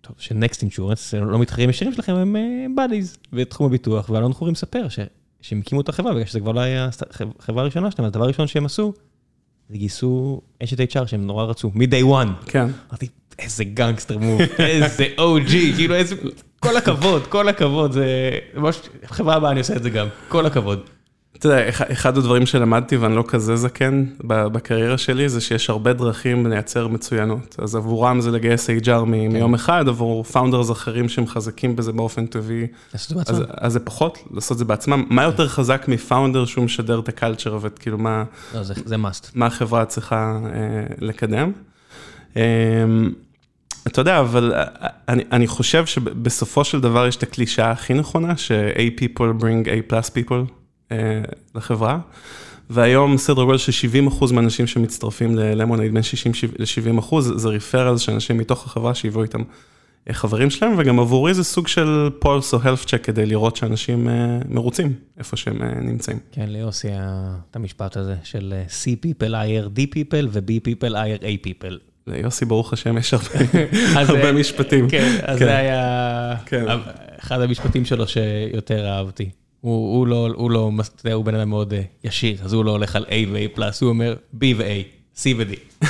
[0.00, 2.36] טוב, ש Next Insurance, לא מתחרים ישירים שלכם, הם
[2.76, 4.86] buddies בתחום הביטוח, ואלון חורי מספר
[5.40, 6.88] שהם הקימו את החברה, בגלל שזה כבר לא היה
[7.38, 8.92] חברה ראשונה שלהם, הדבר הראשון שהם עשו,
[9.70, 12.50] זה גייסו אשת HR שהם נורא רצו, מ-day one.
[12.50, 12.66] כן.
[12.90, 13.08] אמרתי,
[13.38, 16.16] איזה gangster move, איזה OG, כאילו איזה,
[16.60, 18.06] כל הכבוד, כל הכבוד, זה
[19.04, 20.80] חברה הבאה אני עושה את זה גם, כל הכבוד.
[21.38, 26.46] אתה יודע, אחד הדברים שלמדתי ואני לא כזה זקן בקריירה שלי, זה שיש הרבה דרכים
[26.46, 27.56] לייצר מצוינות.
[27.58, 29.04] אז עבורם זה לגייס HR כן.
[29.04, 32.66] מיום אחד, עבור founders אחרים שהם חזקים בזה באופן טבעי.
[32.92, 33.46] לעשות את זה בעצמם.
[33.56, 35.04] אז זה פחות, לעשות את זה בעצמם.
[35.10, 38.24] מה יותר חזק מפאונדר שהוא משדר את הקלצ'ר, וכאילו מה...
[38.54, 39.30] לא, זה must.
[39.34, 40.50] מה החברה צריכה אה,
[40.98, 41.52] לקדם.
[42.36, 42.42] אמ,
[43.86, 44.52] אתה יודע, אבל
[45.08, 49.92] אני, אני חושב שבסופו של דבר יש את הקלישה הכי נכונה, ש-A people bring A
[49.92, 50.63] plus people.
[50.92, 51.22] אה,
[51.54, 51.98] לחברה.
[52.70, 58.00] והיום סדר גודל של 70 אחוז מהאנשים שמצטרפים ללמונייד, בין 60 ל-70 אחוז, זה ריפרלס
[58.00, 59.42] של אנשים מתוך החברה שהביאו איתם
[60.08, 64.08] אה, חברים שלהם, וגם עבורי זה סוג של פולס או health check כדי לראות שאנשים
[64.08, 66.18] אה, מרוצים איפה שהם נמצאים.
[66.32, 71.46] כן, ליוסי את המשפט הזה של C people hire D people ו-B people hire A
[71.46, 71.74] people.
[72.06, 73.14] ליוסי, ברוך השם, יש
[73.94, 74.88] הרבה משפטים.
[74.88, 75.44] כן, אז כן.
[75.44, 76.64] זה היה כן.
[77.18, 79.30] אחד המשפטים שלו שיותר אהבתי.
[79.64, 82.64] הוא הוא, לא, הוא לא, אתה יודע, הוא בן אדם מאוד uh, ישיר, אז הוא
[82.64, 84.84] לא הולך על A ו-A פלאס, הוא אומר B ו-A,
[85.16, 85.84] C ו-D.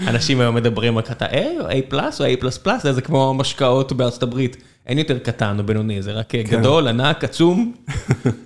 [0.10, 3.34] אנשים היום מדברים רק אתה A או A פלאס או A פלאס פלאס, זה כמו
[3.34, 6.60] משקאות בארצות הברית, אין יותר קטן או בינוני, זה רק אה, כן.
[6.60, 7.74] גדול, ענק, עצום.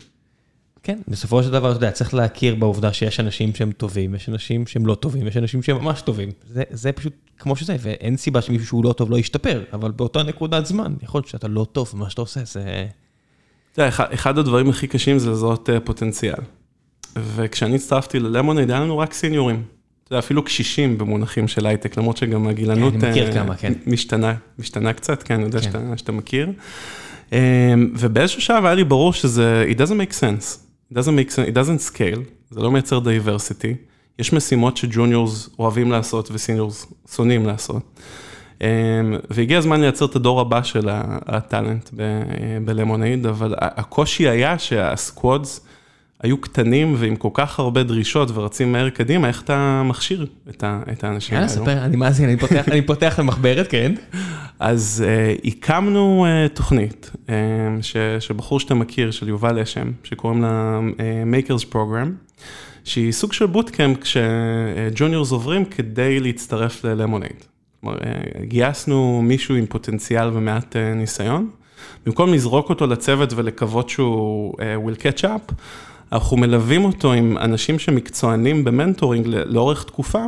[0.83, 4.67] כן, בסופו של דבר, אתה יודע, צריך להכיר בעובדה שיש אנשים שהם טובים, יש אנשים
[4.67, 6.29] שהם לא טובים, יש אנשים שהם ממש טובים.
[6.49, 10.23] זה, זה פשוט כמו שזה, ואין סיבה שמישהו שהוא לא טוב לא ישתפר, אבל באותה
[10.23, 12.87] נקודת זמן, יכול להיות שאתה לא טוב במה שאתה עושה, זה...
[13.73, 16.41] אתה יודע, אחד הדברים הכי קשים זה לזהות אה, פוטנציאל.
[17.17, 19.63] וכשאני הצטרפתי ללמונייד, היה לנו רק סיניורים.
[20.05, 23.73] אתה יודע, אפילו קשישים במונחים של הייטק, למרות שגם הגילנות כן, כמה, כן.
[23.87, 25.65] משתנה, משתנה קצת, כן, אני יודע כן.
[25.65, 26.53] שאתה, שאתה מכיר.
[27.33, 27.39] אמ,
[27.99, 30.59] ובאיזשהו שלב היה לי ברור שזה, it doesn't make sense.
[30.93, 33.75] It doesn't make sense, it doesn't scale, זה לא מייצר diversity.
[34.19, 38.01] יש משימות שג'וניורס אוהבים לעשות וסיניורס שונאים לעשות.
[38.61, 38.67] אמ,
[39.31, 40.89] והגיע הזמן לייצר את הדור הבא של
[41.27, 41.91] הטאלנט
[42.65, 45.67] ב Lemonade, אבל הקושי היה שה squads
[46.23, 51.37] היו קטנים ועם כל כך הרבה דרישות ורצים מהר קדימה, איך אתה מכשיר את האנשים
[51.37, 51.49] האלו?
[51.49, 52.37] יאללה, ספר, אני מאזין,
[52.69, 53.93] אני פותח את המחברת, כן.
[54.59, 57.31] אז uh, הקמנו uh, תוכנית uh,
[57.83, 61.01] ש, שבחור שאתה מכיר, של יובל אשם, שקוראים לה uh,
[61.49, 62.39] Makers Program,
[62.85, 67.50] שהיא סוג של bootcamp ש juniors עוברים כדי להצטרף ל Lemonade.
[67.81, 71.51] כלומר, אה, גייסנו מישהו עם פוטנציאל ומעט אה, ניסיון,
[72.07, 75.53] במקום לזרוק אותו לצוות ולקוות שהוא אה, will catch up,
[76.13, 80.25] אנחנו מלווים אותו עם אנשים שמקצוענים במנטורינג לאורך תקופה.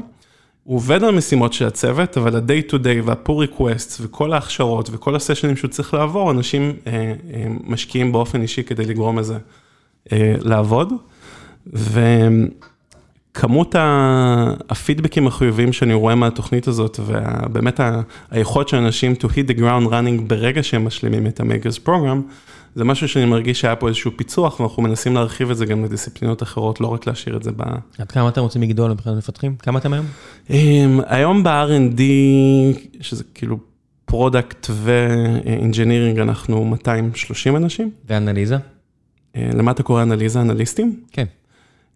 [0.64, 5.16] הוא עובד על המשימות של הצוות, אבל ה-day to day וה-pull requests וכל ההכשרות וכל
[5.16, 9.38] הסשנים שהוא צריך לעבור, אנשים אה, אה, משקיעים באופן אישי כדי לגרום לזה
[10.12, 10.92] אה, לעבוד.
[11.74, 12.00] ו...
[13.34, 13.74] כמות
[14.68, 17.80] הפידבקים החיוביים שאני רואה מהתוכנית הזאת, ובאמת
[18.30, 22.32] היכולת של אנשים to hit the ground running ברגע שהם משלימים את ה-Makers program,
[22.74, 26.42] זה משהו שאני מרגיש שהיה פה איזשהו פיצוח, ואנחנו מנסים להרחיב את זה גם לדיסציפלינות
[26.42, 27.62] אחרות, לא רק להשאיר את זה ב...
[27.98, 29.56] עד כמה אתם רוצים לגדול מבחינת מפתחים?
[29.56, 30.06] כמה אתם היום?
[30.50, 32.00] אמ, היום ב-R&D,
[33.00, 33.58] שזה כאילו
[34.04, 37.90] product ו engineering, אנחנו 230 אנשים.
[38.08, 38.56] ואנליזה?
[39.36, 40.40] אה, למה אתה קורא אנליזה?
[40.40, 41.00] אנליסטים?
[41.12, 41.24] כן.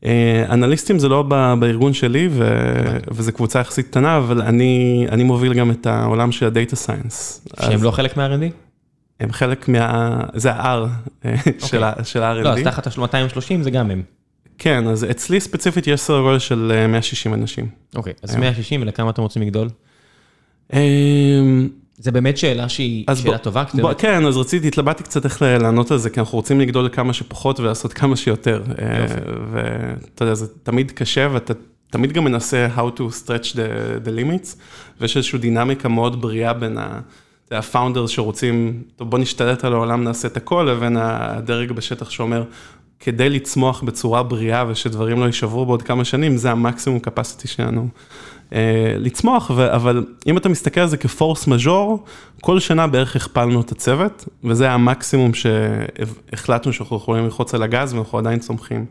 [0.05, 1.23] אה, אנליסטים זה לא
[1.59, 2.29] בארגון שלי,
[3.11, 7.47] וזו קבוצה יחסית קטנה, אבל אני אני מוביל גם את העולם של הדאטה סיינס.
[7.61, 8.53] שהם לא חלק מה-R&D?
[9.21, 10.21] הם חלק מה...
[10.35, 10.89] זה ה-R
[11.25, 11.69] אה, אוקיי.
[12.05, 12.43] של ה-R&D.
[12.43, 14.03] לא, אז תחת ה-230 זה גם הם.
[14.59, 17.69] כן, אז אצלי ספציפית יש סדר גודל של 160 אה, אנשים.
[17.95, 19.69] אוקיי, אז 160 ולכמה אתם רוצים לגדול?
[21.99, 23.65] זה באמת שאלה שהיא שאלה טובה.
[23.99, 27.61] כן, אז רציתי, התלבטתי קצת איך לענות על זה, כי אנחנו רוצים לגדול כמה שפחות
[27.61, 28.63] ולעשות כמה שיותר.
[28.79, 29.07] אה,
[29.53, 31.55] ואתה יודע, זה תמיד קשה, ואתה
[31.91, 34.57] תמיד גם מנסה how to stretch the, the limits,
[35.01, 40.37] ויש איזושהי דינמיקה מאוד בריאה בין ה-founders שרוצים, טוב, בוא נשתלט על העולם, נעשה את
[40.37, 42.45] הכל, לבין הדרג בשטח שאומר,
[43.01, 47.89] כדי לצמוח בצורה בריאה ושדברים לא יישברו בעוד כמה שנים, זה המקסימום capacity שלנו
[48.99, 52.05] לצמוח, אבל אם אתה מסתכל על זה כפורס מז'ור,
[52.41, 58.19] כל שנה בערך הכפלנו את הצוות, וזה המקסימום שהחלטנו שאנחנו יכולים ללחוץ על הגז ואנחנו
[58.19, 58.87] עדיין צומחים.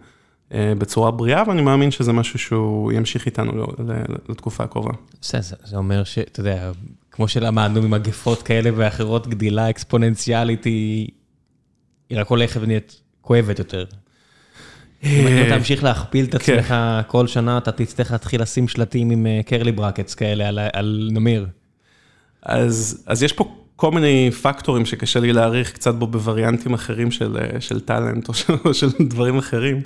[0.51, 3.65] בצורה בריאה, ואני מאמין שזה משהו שהוא ימשיך איתנו
[4.29, 4.91] לתקופה הקרובה.
[5.21, 6.71] זה, זה אומר שאתה יודע,
[7.11, 11.07] כמו שלמדנו ממגפות כאלה ואחרות, גדילה אקספוננציאלית היא
[12.11, 13.85] רק הולכת ונהיית כואבת יותר.
[15.05, 16.53] אם אתה תמשיך להכפיל את כן.
[16.53, 16.75] עצמך
[17.07, 21.47] כל שנה, אתה תצטרך להתחיל לשים שלטים עם קרלי ברקטס כאלה על נמיר.
[22.43, 27.11] אז יש פה כל מיני פקטורים שקשה לי להעריך קצת בו בווריאנטים אחרים
[27.59, 28.29] של talent
[28.65, 29.81] או של דברים אחרים.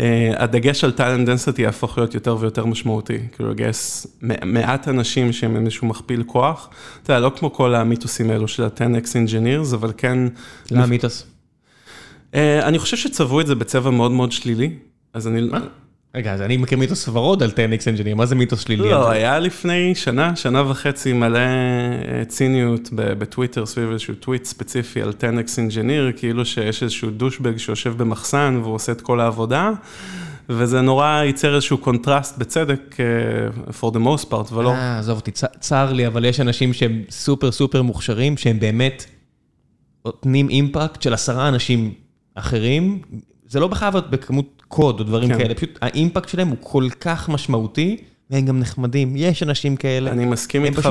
[0.00, 4.06] אה, הדגש על talent density יהפוך להיות יותר ויותר משמעותי, כאילו לגייס
[4.44, 6.68] מעט אנשים שהם איזשהו מכפיל כוח,
[7.02, 10.18] אתה יודע, לא כמו כל המיתוסים האלו של ה-10x engineers, אבל כן...
[10.70, 11.26] למה מיתוס?
[12.34, 14.70] אה, אני חושב שצבעו את זה בצבע מאוד מאוד שלילי,
[15.14, 15.40] אז אני...
[15.40, 15.60] מה?
[16.14, 18.90] רגע, אז אני מכיר מיתוס ורוד על 10x engineer, מה זה מיתוס שלילי?
[18.90, 25.10] לא, היה לפני שנה, שנה וחצי מלא אה, ציניות בטוויטר סביב איזשהו טוויט ספציפי על
[25.10, 29.70] 10x engineer, כאילו שיש איזשהו douchebag שיושב במחסן והוא עושה את כל העבודה.
[30.50, 34.70] וזה נורא ייצר איזשהו קונטרסט בצדק, uh, for the most part, ולא...
[34.70, 39.04] אה, עזוב אותי, צר לי, אבל יש אנשים שהם סופר סופר מוכשרים, שהם באמת
[40.04, 41.92] נותנים אימפקט של עשרה אנשים
[42.38, 43.02] אחרים,
[43.46, 45.38] זה לא בחייב להיות בכמות קוד או דברים כן.
[45.38, 47.96] כאלה, פשוט האימפקט שלהם הוא כל כך משמעותי,
[48.30, 50.10] והם גם נחמדים, יש אנשים כאלה.
[50.10, 50.88] אני מסכים איתך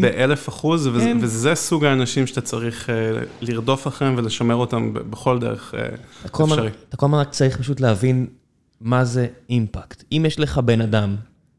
[0.00, 1.18] באלף אחוז, כן.
[1.20, 6.70] וזה סוג האנשים שאתה צריך uh, לרדוף אחריהם ולשמר אותם בכל דרך uh, אפשרי.
[6.88, 8.26] אתה כל הזמן רק צריך פשוט להבין
[8.80, 10.04] מה זה אימפקט.
[10.12, 11.16] אם יש לך בן אדם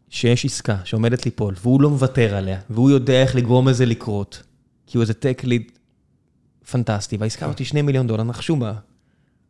[0.09, 4.43] שיש עסקה שעומדת ליפול, והוא לא מוותר עליה, והוא יודע איך לגרום לזה לקרות,
[4.87, 5.71] כי הוא איזה טק ליד
[6.71, 8.73] פנטסטי, והעסקה הזאת היא 2 מיליון דולר, נחשו מה.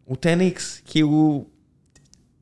[0.08, 1.45] הוא 10x, כי הוא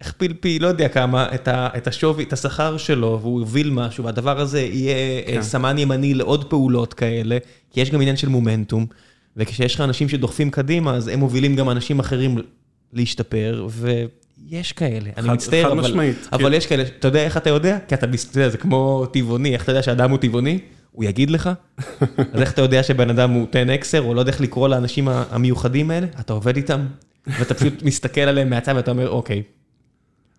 [0.01, 4.39] הכפיל פי, לא יודע כמה, את, את השווי, את השכר שלו, והוא הוביל משהו, והדבר
[4.39, 5.41] הזה יהיה אה, כן.
[5.41, 7.37] סמן ימני לעוד פעולות כאלה,
[7.71, 8.85] כי יש גם עניין של מומנטום,
[9.37, 12.37] וכשיש לך אנשים שדוחפים קדימה, אז הם מובילים גם אנשים אחרים
[12.93, 16.53] להשתפר, ויש כאלה, אני מצטער, אבל, משמעית, אבל כן.
[16.53, 17.77] יש כאלה, אתה יודע איך אתה יודע?
[17.87, 20.59] כי אתה, יודע, זה כמו טבעוני, איך אתה יודע שאדם הוא טבעוני?
[20.91, 21.49] הוא יגיד לך?
[22.33, 25.91] אז איך אתה יודע שבן אדם הוא 10xer, או לא יודע איך לקרוא לאנשים המיוחדים
[25.91, 26.07] האלה?
[26.19, 26.85] אתה עובד איתם,
[27.27, 29.43] ואתה פשוט מסתכל עליהם מהצד ואתה אומר, אוקיי,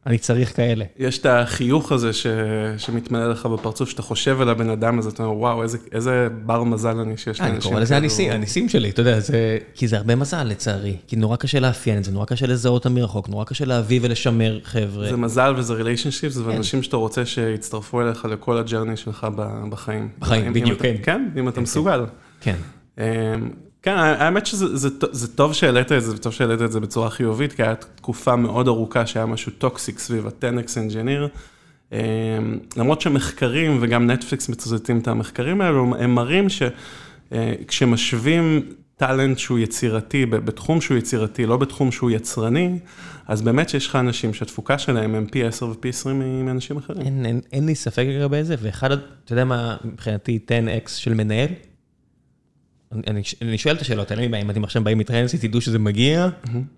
[0.07, 0.85] אני צריך כאלה.
[0.99, 2.27] יש את החיוך הזה ש...
[2.79, 6.65] שמתמלא לך בפרצוף, שאתה חושב על הבן אדם הזה, אתה אומר, וואו, איזה, איזה בר
[6.65, 7.55] מזל אני שיש לאנשים.
[7.55, 9.59] אני קורא לזה הניסים, הניסים שלי, אתה יודע, זה...
[9.75, 12.95] כי זה הרבה מזל לצערי, כי נורא קשה לאפיין את זה, נורא קשה לזהות אותם
[12.95, 15.11] מרחוק, נורא קשה להביא ולשמר חבר'ה.
[15.11, 16.57] זה מזל וזה relationship, זה כן.
[16.57, 19.27] אנשים שאתה רוצה שיצטרפו אליך לכל ה journey שלך
[19.71, 20.09] בחיים.
[20.19, 20.95] בחיים, בדיוק, כן.
[21.03, 21.63] כן, אם אתה כן, כן.
[21.63, 22.05] מסוגל.
[22.41, 22.57] כן.
[23.87, 27.87] כן, האמת שזה טוב שהעלית את זה, וטוב שהעלית את זה בצורה חיובית, כי הייתה
[27.87, 31.39] תקופה מאוד ארוכה שהיה משהו toxic סביב ה-10x engineer.
[31.93, 31.99] אמ,
[32.77, 36.47] למרות שמחקרים, וגם נטפליקס מצטטים את המחקרים האלו, הם מראים
[37.33, 38.63] שכשמשווים
[38.97, 42.79] talent שהוא יצירתי, בתחום שהוא יצירתי, לא בתחום שהוא יצרני,
[43.29, 47.03] אז באמת שיש לך אנשים שהתפוקה שלהם הם פי 10 ופי 20 מאנשים אחרים.
[47.03, 51.49] אין, אין, אין לי ספק לגבי זה, ואחד, אתה יודע מה מבחינתי 10x של מנהל?
[53.07, 56.29] אני אני שואל את השאלות האלה, אם אתם עכשיו באים מטרנסי, תדעו שזה מגיע,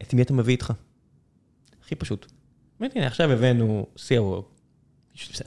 [0.02, 0.72] את מי אתה מביא איתך?
[1.84, 2.26] הכי פשוט.
[2.80, 4.42] באמת, הנה, עכשיו הבאנו COO,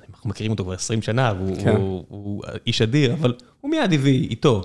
[0.10, 1.76] אנחנו מכירים אותו כבר 20 שנה, והוא כן.
[1.76, 4.62] הוא, הוא איש אדיר, אבל הוא מיד הביא איתו,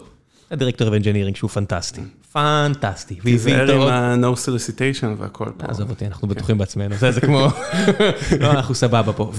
[0.50, 2.00] ה director of engineering שהוא פנטסטי,
[2.32, 3.14] פנטסטי.
[3.14, 5.66] תיזהר עם ה-no solicitation והכל פה.
[5.66, 7.48] עזוב אותי, אנחנו בטוחים בעצמנו, זה כמו,
[8.40, 9.32] לא, אנחנו סבבה פה.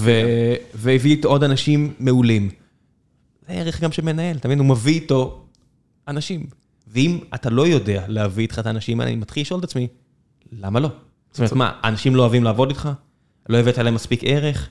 [0.73, 2.49] והביא איתו עוד אנשים מעולים.
[3.47, 4.59] זה ערך גם של מנהל, אתה מבין?
[4.59, 5.46] הוא מביא איתו
[6.07, 6.45] אנשים.
[6.87, 9.87] ואם אתה לא יודע להביא איתך את האנשים האלה, אני מתחיל לשאול את עצמי,
[10.51, 10.89] למה לא?
[11.31, 12.89] זאת אומרת, מה, אנשים לא אוהבים לעבוד איתך?
[13.49, 14.69] לא הבאת להם מספיק ערך?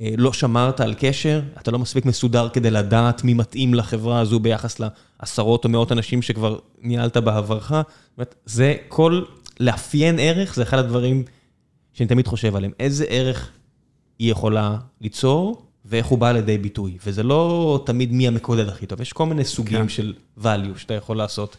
[0.00, 1.42] אה, לא שמרת על קשר?
[1.60, 4.80] אתה לא מספיק מסודר כדי לדעת מי מתאים לחברה הזו ביחס
[5.20, 7.68] לעשרות או מאות אנשים שכבר ניהלת בעברך?
[7.68, 9.22] זאת אומרת, זה כל,
[9.60, 11.24] לאפיין ערך זה אחד הדברים
[11.92, 12.72] שאני תמיד חושב עליהם.
[12.80, 13.50] איזה ערך
[14.18, 15.67] היא יכולה ליצור?
[15.88, 16.98] ואיך הוא בא לידי ביטוי.
[17.06, 19.88] וזה לא תמיד מי המקודד הכי טוב, יש כל מיני סוגים כן.
[19.88, 21.56] של value שאתה יכול לעשות,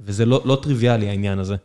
[0.00, 1.56] וזה לא, לא טריוויאלי העניין הזה.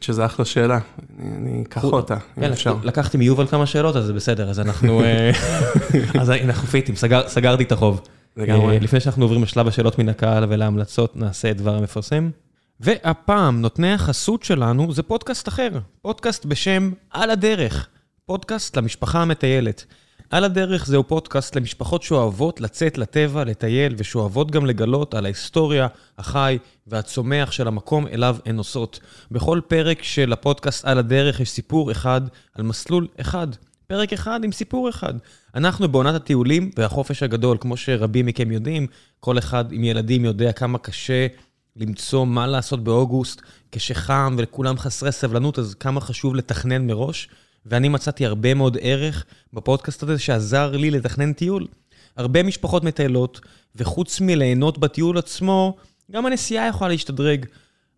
[0.00, 0.78] שזה אחלה שאלה,
[1.18, 2.76] אני, אני אקח אותה, אם כן, אפשר.
[2.82, 5.30] לקחתי מיובל כמה שאלות, אז זה בסדר, אז אנחנו, אה,
[6.20, 8.00] אז אנחנו פיטים, סגר, סגרתי את החוב.
[8.36, 8.74] לגמרי.
[8.74, 12.30] אה, לפני שאנחנו עוברים לשלב השאלות מן הקהל ולהמלצות, נעשה את דבר המפרסם.
[12.80, 15.68] והפעם, נותני החסות שלנו זה פודקאסט אחר,
[16.02, 17.88] פודקאסט בשם על הדרך,
[18.26, 19.84] פודקאסט למשפחה המטיילת.
[20.30, 25.86] על הדרך זהו פודקאסט למשפחות שאוהבות לצאת לטבע, לטייל, ושאוהבות גם לגלות על ההיסטוריה,
[26.18, 29.00] החי והצומח של המקום אליו הן נוסעות.
[29.30, 32.20] בכל פרק של הפודקאסט על הדרך יש סיפור אחד
[32.54, 33.48] על מסלול אחד.
[33.86, 35.14] פרק אחד עם סיפור אחד.
[35.54, 38.86] אנחנו בעונת הטיולים והחופש הגדול, כמו שרבים מכם יודעים,
[39.20, 41.26] כל אחד עם ילדים יודע כמה קשה
[41.76, 43.42] למצוא מה לעשות באוגוסט,
[43.72, 47.28] כשחם ולכולם חסרי סבלנות, אז כמה חשוב לתכנן מראש.
[47.66, 51.66] ואני מצאתי הרבה מאוד ערך בפודקאסט הזה שעזר לי לתכנן טיול.
[52.16, 53.40] הרבה משפחות מטיילות,
[53.76, 55.76] וחוץ מליהנות בטיול עצמו,
[56.10, 57.46] גם הנסיעה יכולה להשתדרג.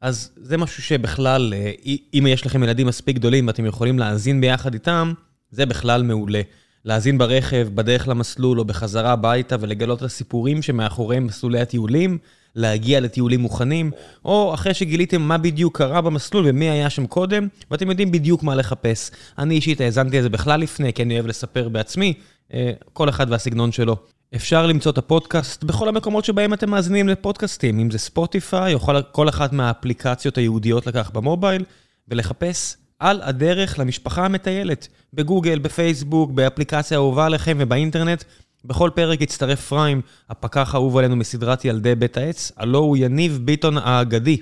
[0.01, 1.73] אז זה משהו שבכלל, אה,
[2.15, 5.13] אם יש לכם ילדים מספיק גדולים ואתם יכולים להאזין ביחד איתם,
[5.51, 6.41] זה בכלל מעולה.
[6.85, 12.19] להאזין ברכב, בדרך למסלול או בחזרה הביתה ולגלות את הסיפורים שמאחורי מסלולי הטיולים,
[12.59, 13.91] להגיע לטיולים מוכנים,
[14.25, 18.55] או אחרי שגיליתם מה בדיוק קרה במסלול ומי היה שם קודם, ואתם יודעים בדיוק מה
[18.55, 19.11] לחפש.
[19.39, 22.15] אני אישית האזנתי לזה בכלל לפני, כי אני אוהב לספר בעצמי,
[22.55, 23.97] אה, כל אחד והסגנון שלו.
[24.35, 28.81] אפשר למצוא את הפודקאסט בכל המקומות שבהם אתם מאזינים לפודקאסטים, אם זה ספוטיפיי או
[29.13, 31.65] כל אחת מהאפליקציות היהודיות לכך במובייל,
[32.09, 38.25] ולחפש על הדרך למשפחה המטיילת, בגוגל, בפייסבוק, באפליקציה האהובה עליכם ובאינטרנט.
[38.65, 43.79] בכל פרק יצטרף פריים, הפקח האהוב עלינו מסדרת ילדי בית העץ, הלו הוא יניב ביטון
[43.79, 44.37] האגדי.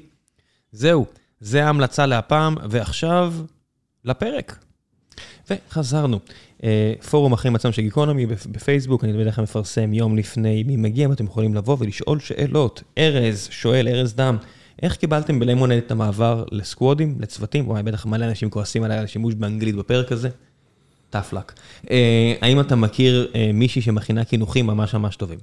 [0.73, 1.07] זהו,
[1.41, 3.35] זה ההמלצה להפעם, ועכשיו
[4.05, 4.59] לפרק.
[5.51, 6.19] וחזרנו.
[6.65, 11.09] אה, פורום אחים עצמם של גיקונומי בפייסבוק, אני תמיד לכם מפרסם יום לפני מי מגיע,
[11.09, 12.83] ואתם יכולים לבוא ולשאול שאלות.
[12.99, 14.37] ארז, שואל, ארז דם,
[14.83, 17.69] איך קיבלתם בלמונד את המעבר לסקוודים, לצוותים?
[17.69, 20.29] וואי, בטח מלא אנשים כועסים עליי על שימוש באנגלית בפרק הזה.
[21.13, 21.53] Tough luck.
[21.91, 25.39] אה, האם אתה מכיר אה, מישהי שמכינה קינוחים ממש ממש טובים?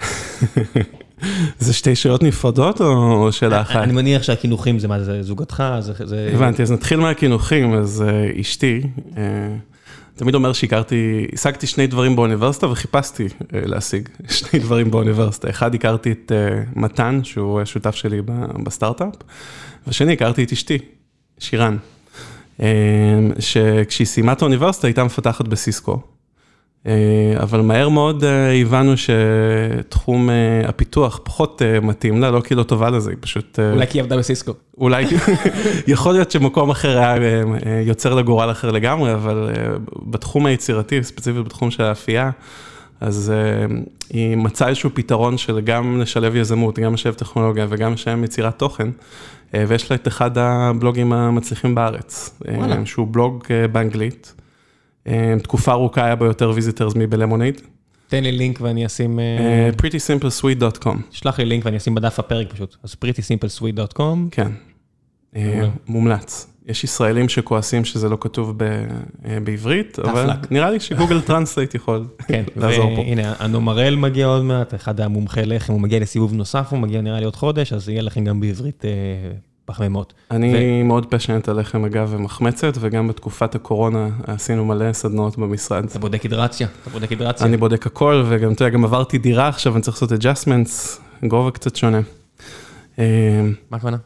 [1.58, 3.76] זה שתי שאלות נפרדות או שאלה אחת?
[3.76, 6.30] אני מניח שהקינוחים זה מה זה זוגתך, זה...
[6.34, 8.04] הבנתי, אז נתחיל מהקינוחים, אז
[8.40, 8.80] אשתי,
[10.14, 15.50] תמיד אומר שהכרתי, השגתי שני דברים באוניברסיטה וחיפשתי להשיג שני דברים באוניברסיטה.
[15.50, 16.32] אחד, הכרתי את
[16.76, 18.22] מתן, שהוא שותף שלי
[18.64, 19.14] בסטארט-אפ,
[19.86, 20.78] והשני, הכרתי את אשתי,
[21.38, 21.76] שירן,
[23.38, 26.00] שכשהיא סיימה את האוניברסיטה הייתה מפתחת בסיסקו.
[26.86, 32.62] אה, אבל מהר מאוד אה, הבנו שתחום אה, הפיתוח פחות מתאים לה, לא כי לא
[32.62, 33.58] טובה לזה, היא פשוט...
[33.72, 34.52] אולי כי היא עבדה בסיסקו.
[34.78, 35.04] אולי,
[35.86, 37.42] יכול להיות שמקום אחר היה
[37.86, 39.50] יוצר לה גורל אחר לגמרי, אבל
[40.02, 42.30] בתחום היצירתי, ספציפית בתחום של האפייה,
[43.00, 43.32] אז
[44.10, 48.88] היא מצאה איזשהו פתרון של גם לשלב יזמות, גם לשלב טכנולוגיה וגם לשלב יצירת תוכן,
[49.54, 52.86] ויש לה את אחד הבלוגים המצליחים בארץ, וואלה.
[52.86, 54.34] שהוא בלוג באנגלית.
[55.08, 57.60] אמ, תקופה ארוכה היה בו יותר visitors מב Lemonade.
[58.08, 59.20] תן לי לינק ואני אשים...
[59.20, 60.96] אה, prettysimplesweet.com.
[61.10, 64.18] שלח לי לינק ואני אשים בדף הפרק פשוט, אז prettysimplesweet.com.
[64.30, 64.52] כן,
[65.36, 66.46] אה, מומלץ.
[66.68, 72.06] יש ישראלים שכועסים שזה לא כתוב אה, בעברית, אבל נראה לי ש Google Translate יכול
[72.28, 73.02] כן, לעזור פה.
[73.02, 77.18] הנה, הנומרל מגיע עוד מעט, אחד המומחי לחם, הוא מגיע לסיבוב נוסף, הוא מגיע נראה
[77.18, 78.84] לי עוד חודש, אז יהיה לכם גם בעברית
[79.64, 80.14] פחמימות.
[80.30, 80.84] אני ו...
[80.84, 85.84] מאוד passionate על לחם אגב ומחמצת, וגם בתקופת הקורונה עשינו מלא סדנאות במשרד.
[85.84, 87.46] אתה בודק הידרציה, אתה בודק הידרציה.
[87.46, 91.50] אני בודק הכל, וגם, אתה יודע, גם עברתי דירה עכשיו, אני צריך לעשות adjustments, גובה
[91.50, 92.00] קצת שונה.
[92.98, 93.04] מה
[93.76, 93.96] הכוונה?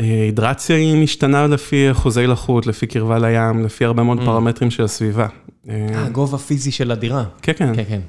[0.00, 4.24] אה, הידרציה היא משתנה לפי אחוזי לחות, לפי קרבה לים, לפי הרבה מאוד mm.
[4.24, 5.26] פרמטרים של הסביבה.
[5.68, 7.24] אה, גובה פיזי של הדירה.
[7.42, 7.76] כן, כן.
[7.76, 8.00] כן, כן.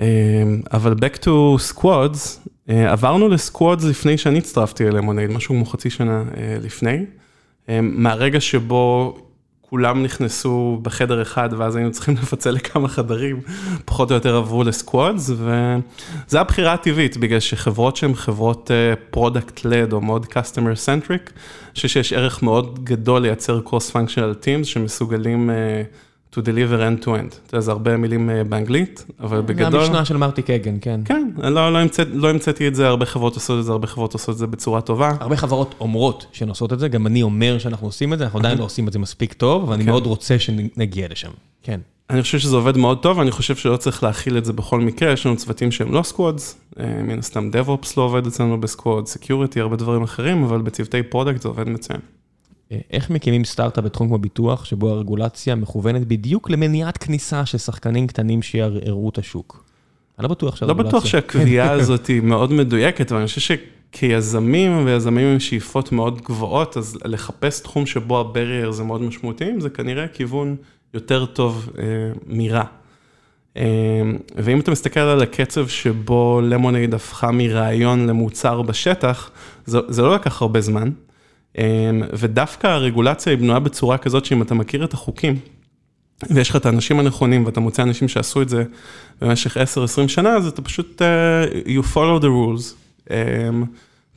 [0.00, 0.42] אה,
[0.72, 1.28] אבל back to
[1.72, 7.04] squads, אה, עברנו לסקוואדס לפני שאני הצטרפתי ללמונייד, משהו כמו חצי שנה אה, לפני.
[7.68, 9.16] אה, מהרגע שבו
[9.72, 13.40] כולם נכנסו בחדר אחד ואז היינו צריכים לפצל לכמה חדרים,
[13.84, 18.70] פחות או יותר עברו ל squads, וזו הבחירה הטבעית, בגלל שחברות שהן חברות
[19.10, 20.26] product led או מאוד
[20.86, 25.50] centric, אני חושב שיש ערך מאוד גדול לייצר cross functional teams שמסוגלים
[26.32, 27.36] to deliver end to end.
[27.46, 29.70] אתה יודע, זה הרבה מילים אה, באנגלית, אבל בגדול...
[29.70, 31.00] זה המשנה של מרטי קגן, כן.
[31.04, 34.12] כן, לא, לא, המצאת, לא המצאתי את זה, הרבה חברות עושות את זה, הרבה חברות
[34.12, 35.12] עושות את זה בצורה טובה.
[35.20, 38.38] הרבה חברות אומרות שהן עושות את זה, גם אני אומר שאנחנו עושים את זה, אנחנו
[38.38, 39.90] עדיין לא עושים את זה מספיק טוב, ואני כן.
[39.90, 41.30] מאוד רוצה שנגיע לשם.
[41.62, 41.80] כן.
[42.10, 45.12] אני חושב שזה עובד מאוד טוב, אני חושב שלא צריך להכיל את זה בכל מקרה,
[45.12, 49.04] יש לנו צוותים שהם לא squads, אה, מן הסתם DevOps לא עובד אצלנו ב squad,
[49.04, 52.00] Security, הרבה דברים אחרים, אבל בצוותי product זה עובד מצוין.
[52.90, 58.42] איך מקימים סטארט-אפ בתחום כמו ביטוח, שבו הרגולציה מכוונת בדיוק למניעת כניסה של שחקנים קטנים
[58.42, 59.64] שיערערו את השוק?
[60.18, 60.82] אני לא בטוח שהרגולציה...
[60.84, 63.56] לא בטוח שהקביעה הזאת היא מאוד מדויקת, אבל אני חושב
[63.90, 69.50] שכיזמים ויזמים עם שאיפות מאוד גבוהות, אז לחפש תחום שבו ה barrier זה מאוד משמעותי,
[69.58, 70.56] זה כנראה כיוון
[70.94, 71.84] יותר טוב אה,
[72.26, 72.64] מרע.
[73.56, 73.62] אה,
[74.36, 79.30] ואם אתה מסתכל על הקצב שבו למונייד הפכה מרעיון למוצר בשטח,
[79.66, 80.90] זה, זה לא לקח הרבה זמן.
[81.58, 85.38] אמ, ודווקא הרגולציה היא בנויה בצורה כזאת שאם אתה מכיר את החוקים,
[86.30, 88.64] ויש לך את האנשים הנכונים ואתה מוצא אנשים שעשו את זה
[89.20, 89.60] במשך 10-20
[90.08, 92.74] שנה, אז אתה פשוט, uh, you follow the rules.
[93.08, 93.12] Um,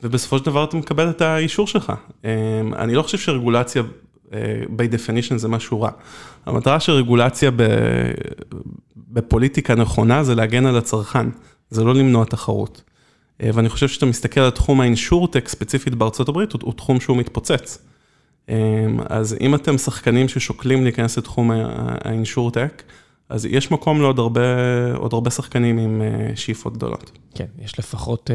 [0.03, 1.93] ובסופו של דבר אתה מקבל את האישור שלך.
[2.21, 2.25] Um,
[2.75, 3.83] אני לא חושב שרגולציה
[4.77, 5.89] by definition זה משהו רע.
[6.45, 7.51] המטרה של רגולציה
[8.97, 11.27] בפוליטיקה נכונה זה להגן על הצרכן,
[11.69, 12.81] זה לא למנוע תחרות.
[13.39, 17.85] ואני חושב שאתה מסתכל על תחום האינשורטק, ספציפית בארצות הברית, הוא, הוא תחום שהוא מתפוצץ.
[19.09, 21.51] אז אם אתם שחקנים ששוקלים להיכנס לתחום
[22.05, 22.83] האינשורטק,
[23.29, 24.41] אז יש מקום לעוד הרבה,
[24.95, 26.01] עוד הרבה שחקנים עם
[26.35, 27.11] שאיפות גדולות.
[27.35, 28.29] כן, יש לפחות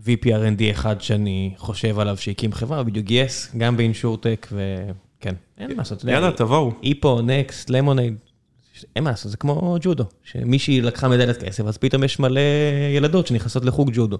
[0.00, 5.70] VP R&D אחד שאני חושב עליו שהקים חברה, בדיוק גייס, גם ב insurtech, וכן, אין
[5.70, 6.04] מה לעשות.
[6.04, 6.72] יאללה, תבואו.
[6.82, 8.14] איפו, Next, Lemonade,
[8.96, 12.40] אין מה לעשות, זה כמו ג'ודו, שמישהי לקחה מדליית כסף, אז פתאום יש מלא
[12.96, 14.18] ילדות שנכנסות לחוג ג'ודו.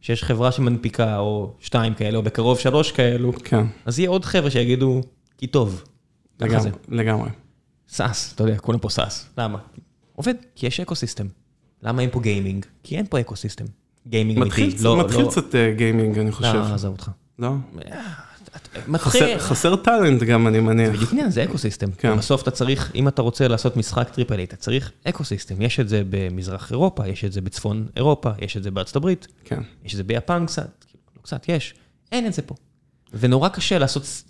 [0.00, 3.66] שיש חברה שמנפיקה, או שתיים כאלה, או בקרוב שלוש כאלו, כן.
[3.84, 5.00] אז יהיה עוד חבר'ה שיגידו,
[5.38, 5.84] כי טוב.
[6.40, 7.30] לגמרי, לגמרי.
[7.88, 9.28] SaaS, אתה יודע, כולם פה SaaS.
[9.38, 9.58] למה?
[10.14, 11.26] עובד, כי יש ecosystem.
[11.82, 12.66] למה אין פה gaming?
[12.82, 13.64] כי אין פה ecosystem.
[14.08, 14.76] gaming אמיתי.
[14.80, 16.54] לא, מתחיל לא- קצת gaming, אני חושב.
[16.54, 17.10] לא, עזוב אותך.
[17.38, 17.50] לא?
[19.38, 20.94] חסר talent גם, אני מניח.
[20.96, 21.90] בדיוק עניין, זה ecosystem.
[21.90, 22.16] כן.
[22.16, 25.62] בסוף אתה צריך, אם אתה רוצה לעשות משחק triple A, אתה צריך ecosystem.
[25.62, 29.28] יש את זה במזרח אירופה, יש את זה בצפון אירופה, יש את זה בארצות הברית.
[29.44, 29.60] כן.
[29.84, 30.84] יש את זה ביפן קצת,
[31.16, 31.74] לא קצת, יש.
[32.12, 32.54] אין את זה פה.
[33.14, 34.24] ונורא קשה לעשות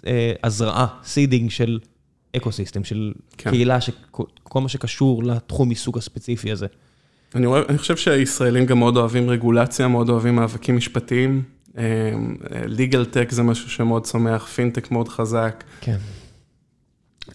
[0.45, 1.79] הזרעה, seeding של
[2.37, 3.51] ecosystem, של כן.
[3.51, 3.79] קהילה,
[4.43, 6.67] כל מה שקשור לתחום עיסוק הספציפי הזה.
[7.35, 11.43] אני, רואה, אני חושב שהישראלים גם מאוד אוהבים רגולציה, מאוד אוהבים מאבקים משפטיים.
[12.67, 15.65] ליגל טק זה משהו שמאוד צומח, פינטק מאוד חזק.
[15.81, 15.97] כן.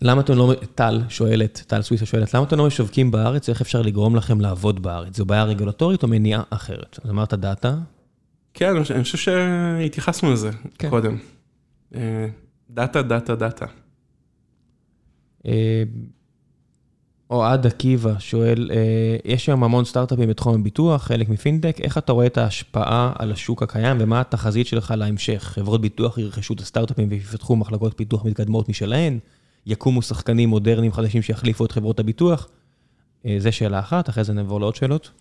[0.02, 3.82] למה אתם לא, טל שואלת, טל סוויסה שואלת, למה אתם לא משווקים בארץ, איך אפשר
[3.82, 5.18] לגרום לכם לעבוד בארץ?
[5.18, 7.00] זו בעיה רגולטורית או מניעה אחרת?
[7.04, 7.76] אז אמרת דאטה?
[8.54, 10.90] כן, אני חושב שהתייחסנו לזה כן.
[10.90, 11.18] קודם.
[12.70, 13.66] data, data, data.
[17.30, 18.78] אוהד עקיבא שואל, אה,
[19.26, 23.64] יש היום המון סטארט-אפים בתחום הביטוח, חלק מפינטק, איך אתה רואה את ההשפעה על השוק
[23.64, 25.44] הקיים ומה התחזית שלך להמשך?
[25.44, 29.20] חברות ביטוח ירכשו את הסטארט-אפים ויפתחו מחלקות פיתוח מתקדמות משלהן,
[29.66, 32.48] יקומו שחקנים מודרניים חדשים שיחליפו את חברות הביטוח?
[33.26, 35.12] אה, זו שאלה אחת, אחרי זה נעבור לעוד שאלות.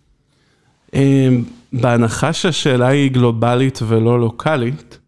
[0.94, 1.28] אה,
[1.72, 4.98] בהנחה שהשאלה היא גלובלית ולא לוקאלית,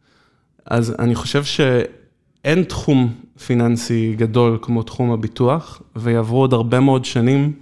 [0.66, 3.14] אז אני חושב שאין תחום
[3.46, 7.52] פיננסי גדול כמו תחום הביטוח, ויעברו עוד הרבה מאוד שנים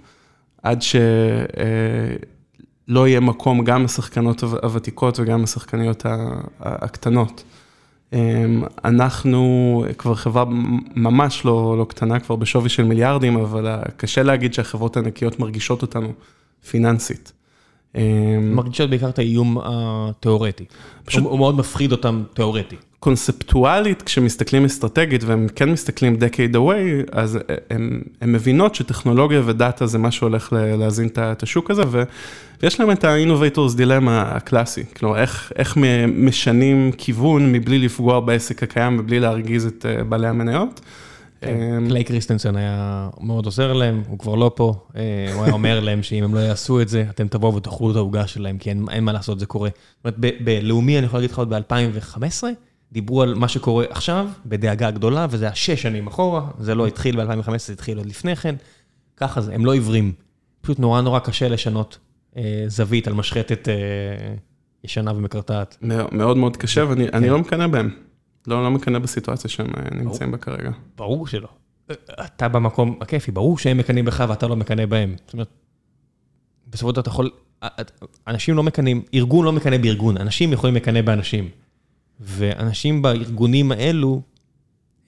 [0.63, 6.05] עד שלא יהיה מקום גם לשחקנות הוותיקות וגם לשחקניות
[6.59, 7.43] הקטנות.
[8.85, 10.45] אנחנו כבר חברה
[10.95, 16.13] ממש לא, לא קטנה, כבר בשווי של מיליארדים, אבל קשה להגיד שהחברות הענקיות מרגישות אותנו
[16.69, 17.31] פיננסית.
[18.41, 20.65] מרגישות בעיקר את האיום התיאורטי.
[21.05, 21.23] פשוט...
[21.23, 22.75] הוא מאוד מפחיד אותם תיאורטי.
[22.99, 27.39] קונספטואלית, כשמסתכלים אסטרטגית והם כן מסתכלים decade away, אז
[27.69, 31.83] הן מבינות שטכנולוגיה ודאטה זה מה שהולך להזין את השוק הזה,
[32.61, 35.77] ויש להם את ה-innovators דילמה הקלאסי, כלומר איך, איך
[36.07, 40.81] משנים כיוון מבלי לפגוע בעסק הקיים, מבלי להרגיז את אה, בעלי המניות.
[41.41, 45.01] כן, קליי קריסטנסון היה מאוד עוזר להם, הוא כבר לא פה, אה,
[45.33, 48.27] הוא היה אומר להם שאם הם לא יעשו את זה, אתם תבואו ותאכלו את העוגה
[48.27, 49.69] שלהם, כי אין, אין מה לעשות, זה קורה.
[50.03, 52.43] זאת אומרת, בלאומי, אני יכול להגיד לך עוד ב-2015,
[52.91, 57.25] דיברו על מה שקורה עכשיו, בדאגה גדולה, וזה היה שש שנים אחורה, זה לא התחיל
[57.25, 58.55] ב-2015, זה התחיל עוד לפני כן.
[59.17, 60.13] ככה זה, הם לא עיוורים.
[60.61, 61.97] פשוט נורא נורא קשה לשנות
[62.37, 63.73] אה, זווית על משחטת אה,
[64.83, 65.77] ישנה ומקרטעת.
[66.11, 67.23] מאוד מאוד קשה, ואני כן.
[67.23, 67.89] לא מקנא בהם.
[68.47, 70.71] לא, לא מקנא בסיטואציה שהם אה, נמצאים בה כרגע.
[70.97, 71.47] ברור שלא.
[72.25, 75.15] אתה במקום הכיפי, ברור שהם מקנאים בך ואתה לא מקנא בהם.
[75.25, 75.47] זאת אומרת,
[76.67, 77.29] בסופו של דבר אתה יכול,
[78.27, 81.49] אנשים לא מקנאים, ארגון לא מקנא בארגון, אנשים יכולים לקנא באנשים.
[82.19, 84.21] ואנשים בארגונים האלו,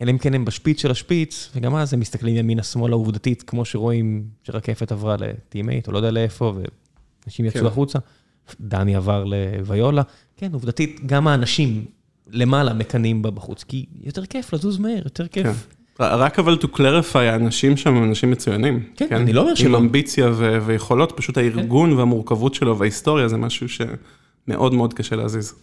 [0.01, 4.23] אלא אם כן הם בשפיץ של השפיץ, וגם אז הם מסתכלים ימינה-שמאלה עובדתית, כמו שרואים
[4.43, 7.67] שרקפת עברה לטימייט, או לא יודע לאיפה, ואנשים יצאו כן.
[7.67, 7.99] החוצה.
[8.61, 10.01] דני עבר לוויולה.
[10.37, 11.85] כן, עובדתית, גם האנשים
[12.31, 15.45] למעלה מקנאים בה בחוץ, כי יותר כיף לזוז מהר, יותר כיף.
[15.45, 16.03] כן.
[16.03, 18.83] רק אבל to clarify, האנשים שם הם אנשים מצוינים.
[18.95, 19.15] כן, כן?
[19.15, 19.77] אני לא אומר שלא.
[19.77, 21.97] עם אמביציה ו- ויכולות, פשוט הארגון כן.
[21.97, 25.55] והמורכבות שלו וההיסטוריה זה משהו שמאוד מאוד קשה להזיז.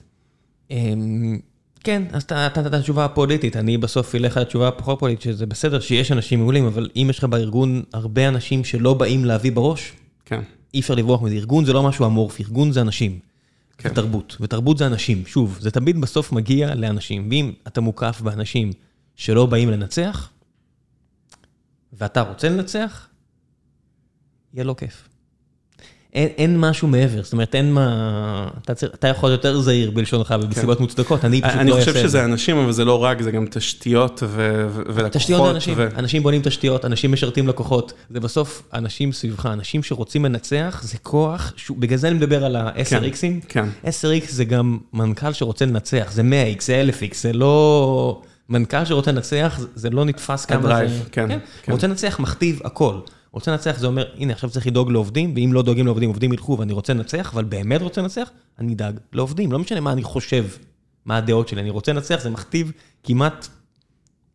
[1.85, 5.47] כן, אז אתה נתת את התשובה הפוליטית, אני בסוף אלך על התשובה הפחות פוליטית, שזה
[5.47, 9.93] בסדר שיש אנשים מעולים, אבל אם יש לך בארגון הרבה אנשים שלא באים להביא בראש,
[10.25, 10.41] כן.
[10.75, 11.35] אי אפשר לברוח מזה.
[11.35, 13.19] ארגון זה לא משהו אמורפי, ארגון זה אנשים.
[13.79, 13.89] כן.
[13.91, 15.27] ותרבות, ותרבות זה אנשים.
[15.27, 17.29] שוב, זה תמיד בסוף מגיע לאנשים.
[17.31, 18.73] ואם אתה מוקף באנשים
[19.17, 20.31] שלא באים לנצח,
[21.93, 23.09] ואתה רוצה לנצח,
[24.55, 25.08] יהיה לא כיף.
[26.15, 28.49] אין אין משהו מעבר, זאת אומרת, אין מה...
[28.65, 30.83] אתה אתה יכול להיות יותר זהיר בלשונך ובסיבות כן.
[30.83, 31.79] מוצדקות, אני פשוט לא אעשה את זה.
[31.79, 35.13] אני חושב שזה אנשים, אבל זה לא רק, זה גם תשתיות ולקוחות.
[35.13, 35.89] תשתיות ו...
[35.97, 37.93] אנשים, בונים תשתיות, אנשים משרתים לקוחות.
[38.11, 41.71] זה בסוף אנשים סביבך, אנשים שרוצים לנצח, זה כוח, ש...
[41.71, 43.47] בגלל זה אני מדבר על ה-10Xים.
[43.49, 43.69] כן.
[43.85, 48.23] 10X זה גם מנכ"ל שרוצה לנצח, זה 100X, זה 1000X, זה לא...
[48.49, 50.69] מנכ"ל שרוצה לנצח, זה לא נתפס כמה זה...
[50.69, 51.39] ה drive, כן, כן.
[51.63, 51.73] כן.
[51.73, 52.95] רוצה לנצח מכתיב הכל.
[53.33, 56.57] רוצה לנצח זה אומר, הנה עכשיו צריך לדאוג לעובדים, ואם לא דואגים לעובדים, עובדים ילכו
[56.59, 58.29] ואני רוצה לנצח, אבל באמת רוצה לנצח,
[58.59, 59.53] אני אדאג לעובדים.
[59.53, 60.47] לא משנה מה אני חושב,
[61.05, 62.73] מה הדעות שלי, אני רוצה לנצח, זה מכתיב
[63.05, 63.47] כמעט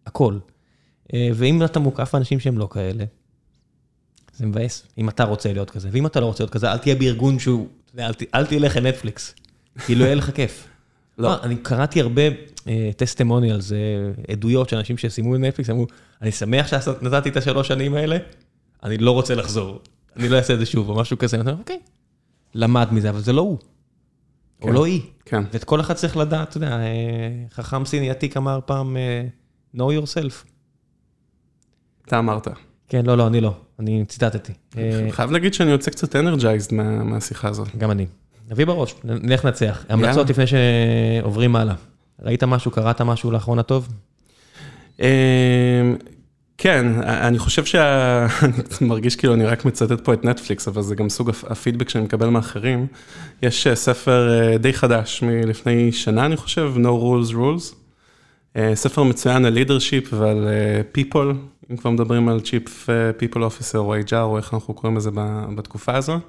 [0.05, 0.37] הכל.
[1.13, 3.03] אה, ואם אתה מוקף באנשים שהם לא כאלה,
[4.37, 5.89] זה מבאס, אם אתה רוצה להיות כזה.
[5.91, 7.67] ואם אתה לא רוצה להיות כזה, אל תהיה בארגון שהוא,
[7.99, 9.35] אל ת- אל תלך לנטפליקס,
[9.85, 10.67] כי לא יהיה לך כיף.
[11.17, 11.29] לא.
[11.29, 12.21] לא, אני קראתי הרבה
[12.97, 13.71] טסטימוניאלס,
[14.31, 15.87] עדויות של אנשים שסיימו בנטפליקס, אמרו,
[16.21, 18.17] אני שמח שנתתי את השלוש שנים האלה,
[18.83, 19.81] אני לא רוצה לחזור,
[20.15, 21.79] אני לא אעשה את זה שוב, או משהו כזה, אני אומר, אוקיי,
[22.55, 23.57] למד מזה, אבל זה לא הוא,
[24.61, 24.73] או כן.
[24.73, 25.01] לא היא.
[25.25, 25.43] כן.
[25.53, 26.85] ואת כל אחד צריך לדעת, אתה יודע, אה,
[27.51, 29.27] חכם סיני עתיק אמר פעם, אה,
[29.75, 30.47] know yourself.
[32.07, 32.47] אתה אמרת.
[32.87, 34.53] כן, לא, לא, אני לא, אני ציטטתי.
[34.77, 37.75] אה, חייב להגיד שאני יוצא קצת אנרג'ייזד מהשיחה הזאת.
[37.75, 38.05] גם אני.
[38.49, 39.85] נביא בראש, נלך נצח.
[39.89, 41.75] המלצות לפני שעוברים הלאה.
[42.19, 43.87] ראית משהו, קראת משהו לאחרונה טוב?
[46.57, 48.25] כן, אני חושב שה...
[48.41, 48.53] אני
[48.89, 52.03] מרגיש כאילו אני רק מצטט פה את נטפליקס, אבל זה גם סוג הפ- הפידבק שאני
[52.03, 52.87] מקבל מאחרים.
[53.41, 57.75] יש אה, ספר אה, די חדש מלפני שנה, אני חושב, No Rules Rules.
[58.57, 60.47] אה, ספר מצוין על leadership ועל
[60.97, 61.33] people,
[61.71, 62.39] אם כבר מדברים על
[62.89, 65.09] אה, People Officer או HR, או איך אנחנו קוראים לזה
[65.55, 66.19] בתקופה הזו.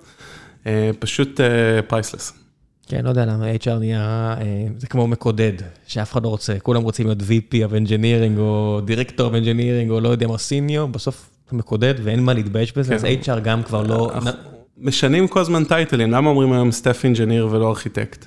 [0.98, 1.40] פשוט
[1.88, 2.43] priceless.
[2.86, 5.52] כן, לא יודע למה, HR נהיה, אה, זה כמו מקודד,
[5.86, 10.00] שאף אחד לא רוצה, כולם רוצים להיות VP of Engineering, או Director of Engineering, או
[10.00, 12.94] לא יודע מה, senior, בסוף אתה מקודד ואין מה להתבייש בזה, כן.
[12.94, 14.10] אז HR גם כבר לא...
[14.14, 14.40] אנחנו
[14.78, 18.26] משנים כל הזמן טייטלים, למה אומרים היום staff engineer ולא ארכיטקט?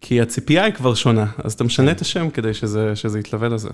[0.00, 3.68] כי הציפייה היא כבר שונה, אז אתה משנה את השם כדי שזה, שזה יתלווה לזה.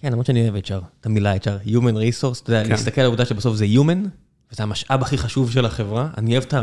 [0.00, 2.70] כן, למרות שאני אוהב HR, את המילה HR, Human Resource, אתה יודע, כן.
[2.70, 4.08] להסתכל על העובדה שבסוף זה Human,
[4.52, 6.54] וזה המשאב הכי חשוב של החברה, אני אוהב את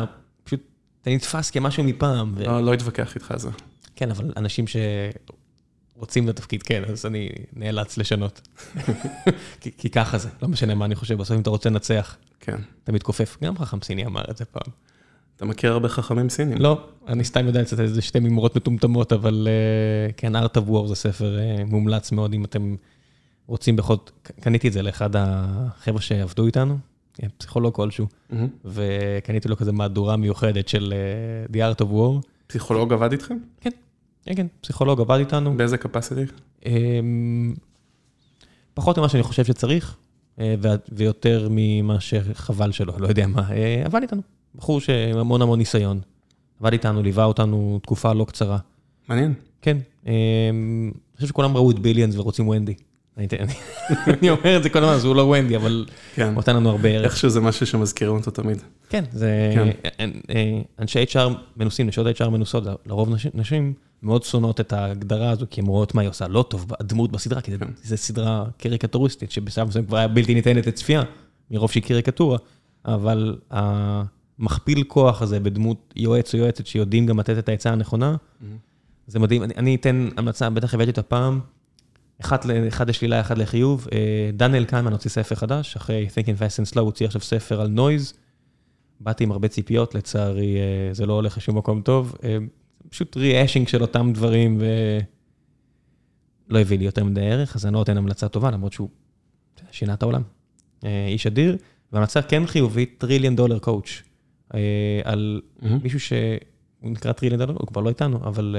[1.08, 2.34] אתה נתפס כמשהו מפעם.
[2.36, 3.50] ו- לא, לא אתווכח איתך על זה.
[3.96, 4.66] כן, אבל אנשים
[5.96, 8.48] שרוצים לתפקיד, כן, אז אני נאלץ לשנות.
[9.62, 12.58] כי, כי ככה זה, לא משנה מה אני חושב, בסוף אם אתה רוצה לנצח, כן.
[12.84, 13.38] אתה מתכופף.
[13.44, 14.74] גם חכם סיני אמר את זה פעם.
[15.36, 16.58] אתה מכיר הרבה חכמים סינים?
[16.58, 20.88] לא, אני סתם יודע לצטט איזה שתי מימורות מטומטמות, אבל אה, כן, Art of War
[20.88, 22.76] זה ספר אה, מומלץ מאוד, אם אתם
[23.48, 23.96] רוצים בכל...
[24.42, 26.78] קניתי את זה לאחד החבר'ה שעבדו איתנו,
[27.38, 28.07] פסיכולוג כלשהו.
[28.65, 32.27] וקניתי לו כזה מהדורה מיוחדת של אה, The Art of War.
[32.48, 33.38] פסיכולוג עבד איתכם?
[33.61, 33.69] כן,
[34.26, 35.57] כן, כן, פסיכולוג עבד איתנו.
[35.57, 36.31] באיזה capacity?
[36.65, 37.56] אמ,
[38.73, 39.98] פחות ממה שאני חושב שצריך,
[40.39, 40.56] אה,
[40.91, 44.22] ויותר ממה שחבל שלא, לא יודע מה, אה, עבד איתנו.
[44.56, 44.80] בחור
[45.11, 45.99] עם המון המון ניסיון.
[46.60, 48.57] עבד איתנו, ליווה אותנו תקופה לא קצרה.
[49.10, 49.34] מעניין.
[49.61, 50.11] כן, אמ,
[50.94, 52.73] אני חושב שכולם ראו את ביליאנס ורוצים ונדי.
[53.18, 55.85] אני אומר את זה כל הזמן, אז הוא לא ונדי, אבל
[56.15, 56.27] כן.
[56.34, 57.06] הוא נתן לנו הרבה ערך.
[57.06, 58.57] איכשהו זה משהו שמזכירים אותו תמיד.
[58.89, 59.52] כן, זה...
[59.53, 60.10] כן.
[60.30, 63.73] אה, אנשי HR מנוסים, נשות HR מנוסות, לרוב נשים-
[64.03, 67.41] מאוד שונאות את ההגדרה הזו, כי הן רואות מה היא עושה לא טוב, הדמות בסדרה,
[67.41, 67.65] כי כן.
[67.84, 71.03] זו סדרה קריקטוריסטית, שבשלב מסוים כבר היה בלתי ניתנת לצפייה,
[71.52, 72.38] מרוב שהיא קריקטורה,
[72.85, 78.15] אבל המכפיל כוח הזה בדמות יועץ או יועצת שיודעים גם לתת את העצה הנכונה,
[79.07, 79.44] זה מדהים.
[79.44, 81.39] אני, אני אתן המלצה, בטח הבאתי אותה פעם,
[82.22, 82.38] אחד,
[82.68, 83.88] אחד לשלילה, אחד לחיוב.
[83.94, 87.68] אה, דניאל כהנמן הוציא ספר חדש, אחרי Thinking Fast and Slow, הוציא עכשיו ספר על
[87.68, 88.14] Noise.
[88.99, 92.15] באתי עם הרבה ציפיות, לצערי אה, זה לא הולך לשום מקום טוב.
[92.23, 92.38] אה,
[92.89, 94.57] פשוט rehashing של אותם דברים,
[96.49, 98.89] ולא הביא לי יותר מדי ערך, אז אני לא נותן המלצה טובה, למרות שהוא
[99.72, 100.22] שינה את העולם.
[100.84, 101.57] איש אדיר,
[101.91, 104.04] והמלצה כן חיובית, Trillion Dollar Coach.
[105.03, 105.80] על מהמם.
[105.84, 106.18] מישהו שהוא
[106.81, 108.56] נקרא טריליאן דולר, הוא כבר לא איתנו, אבל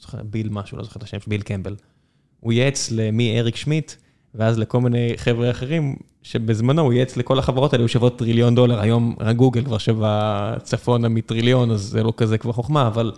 [0.00, 1.76] זוכר, ביל משהו, לא זוכר את השם, ביל קמבל.
[2.40, 3.92] הוא ייעץ מאריק שמיט,
[4.34, 8.80] ואז לכל מיני חבר'ה אחרים, שבזמנו הוא ייעץ לכל החברות האלה, הוא שוות טריליון דולר,
[8.80, 13.12] היום גוגל כבר שווה צפונה מטריליון, אז זה לא כזה כבר חוכמה, אבל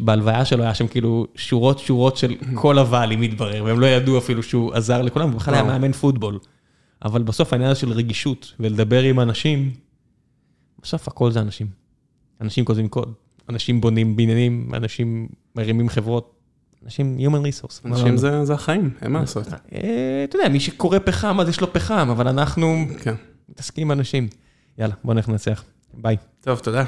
[0.00, 4.42] בהלוויה שלו היה שם כאילו שורות שורות של כל הוואלי מתברר, והם לא ידעו אפילו
[4.42, 5.62] שהוא עזר לכולם, הוא בכלל היה.
[5.62, 6.38] מאמן פוטבול.
[7.04, 9.70] אבל בסוף העניין הזה של רגישות ולדבר עם אנשים,
[10.82, 11.66] בסוף הכל זה אנשים.
[12.40, 13.12] אנשים כותבים קוד,
[13.48, 16.34] אנשים בונים בניינים, אנשים מרימים חברות,
[16.84, 17.80] אנשים human resource.
[17.84, 19.46] אנשים זה זה החיים, אין מה לעשות.
[19.72, 23.14] אה, אתה יודע, מי שקורא פחם אז יש לו פחם, אבל אנחנו כן.
[23.48, 24.28] מתעסקים עם אנשים.
[24.78, 25.64] יאללה, בוא נלך לנצח.
[25.94, 26.16] ביי.
[26.40, 26.84] טוב, תודה.